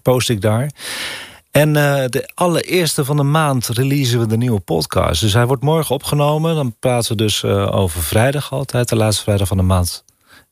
post 0.02 0.28
ik 0.28 0.40
daar. 0.40 0.70
En 1.50 1.72
de 1.72 2.30
allereerste 2.34 3.04
van 3.04 3.16
de 3.16 3.22
maand 3.22 3.66
releasen 3.68 4.18
we 4.18 4.26
de 4.26 4.36
nieuwe 4.36 4.60
podcast. 4.60 5.20
Dus 5.20 5.32
hij 5.32 5.46
wordt 5.46 5.62
morgen 5.62 5.94
opgenomen. 5.94 6.54
Dan 6.54 6.74
praten 6.78 7.10
we 7.10 7.16
dus 7.16 7.44
over 7.44 8.02
vrijdag 8.02 8.52
altijd, 8.52 8.88
de 8.88 8.96
laatste 8.96 9.22
vrijdag 9.22 9.48
van 9.48 9.56
de 9.56 9.62
maand. 9.62 10.04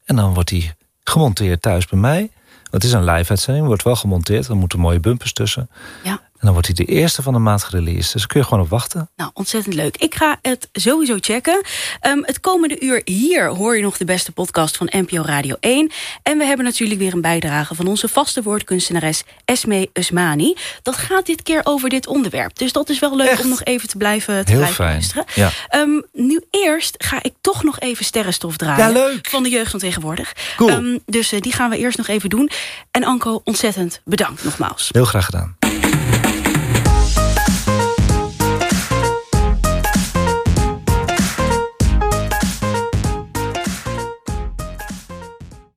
En 0.05 0.17
dan 0.17 0.35
wordt 0.35 0.51
hij 0.51 0.75
gemonteerd 1.05 1.63
thuis 1.63 1.87
bij 1.87 1.99
mij. 1.99 2.31
Het 2.71 2.85
is 2.85 2.93
een 2.93 3.05
live-uitzending, 3.05 3.67
wordt 3.67 3.83
wel 3.83 3.97
gemonteerd. 3.97 4.49
Er 4.49 4.57
moeten 4.57 4.79
mooie 4.79 5.01
bumpers 5.01 5.33
tussen. 5.33 5.71
Ja. 6.03 6.21
En 6.45 6.51
dan 6.53 6.61
wordt 6.63 6.79
hij 6.79 6.87
de 6.87 6.93
eerste 6.93 7.23
van 7.23 7.33
de 7.33 7.39
maand 7.39 7.63
gereleased. 7.63 8.13
Dus 8.13 8.27
kun 8.27 8.41
je 8.41 8.47
gewoon 8.47 8.65
op 8.65 8.69
wachten. 8.71 9.09
Nou, 9.17 9.31
ontzettend 9.35 9.75
leuk. 9.75 9.97
Ik 9.97 10.15
ga 10.15 10.39
het 10.43 10.69
sowieso 10.73 11.17
checken. 11.21 11.63
Um, 12.07 12.25
het 12.25 12.41
komende 12.41 12.81
uur 12.81 13.01
hier 13.05 13.49
hoor 13.49 13.77
je 13.77 13.83
nog 13.83 13.97
de 13.97 14.05
beste 14.05 14.33
podcast 14.33 14.77
van 14.77 14.89
NPO 14.91 15.23
Radio 15.23 15.57
1. 15.61 15.91
En 16.23 16.39
we 16.39 16.45
hebben 16.45 16.65
natuurlijk 16.65 17.01
weer 17.01 17.13
een 17.13 17.21
bijdrage 17.21 17.75
van 17.75 17.87
onze 17.87 18.09
vaste 18.09 18.43
woordkunstenares 18.43 19.23
Esme 19.45 19.89
Usmani. 19.93 20.57
Dat 20.83 20.97
gaat 20.97 21.27
dit 21.27 21.43
keer 21.43 21.61
over 21.65 21.89
dit 21.89 22.07
onderwerp. 22.07 22.59
Dus 22.59 22.73
dat 22.73 22.89
is 22.89 22.99
wel 22.99 23.17
leuk 23.17 23.29
Echt? 23.29 23.43
om 23.43 23.49
nog 23.49 23.63
even 23.63 23.89
te 23.89 23.97
blijven, 23.97 24.45
te 24.45 24.51
Heel 24.51 24.61
blijven 24.61 24.85
fijn. 24.85 24.91
luisteren. 24.91 25.25
Ja. 25.35 25.51
Um, 25.81 26.05
nu 26.13 26.41
eerst 26.51 26.95
ga 27.05 27.23
ik 27.23 27.33
toch 27.41 27.63
nog 27.63 27.81
even 27.81 28.05
sterrenstof 28.05 28.57
draaien. 28.57 28.87
Ja, 28.87 28.93
leuk. 28.93 29.29
Van 29.29 29.43
de 29.43 29.49
jeugd 29.49 29.71
van 29.71 29.81
tegenwoordig. 29.81 30.33
Cool. 30.57 30.71
Um, 30.71 30.99
dus 31.07 31.33
uh, 31.33 31.41
die 31.41 31.53
gaan 31.53 31.71
we 31.71 31.79
eerst 31.79 31.99
nog 31.99 32.07
even 32.09 32.31
doen. 32.31 32.51
En 32.91 33.05
Anko, 33.05 33.41
ontzettend 33.45 34.01
bedankt 34.05 34.45
nogmaals. 34.45 34.89
Heel 34.93 35.05
graag 35.05 35.25
gedaan. 35.25 35.57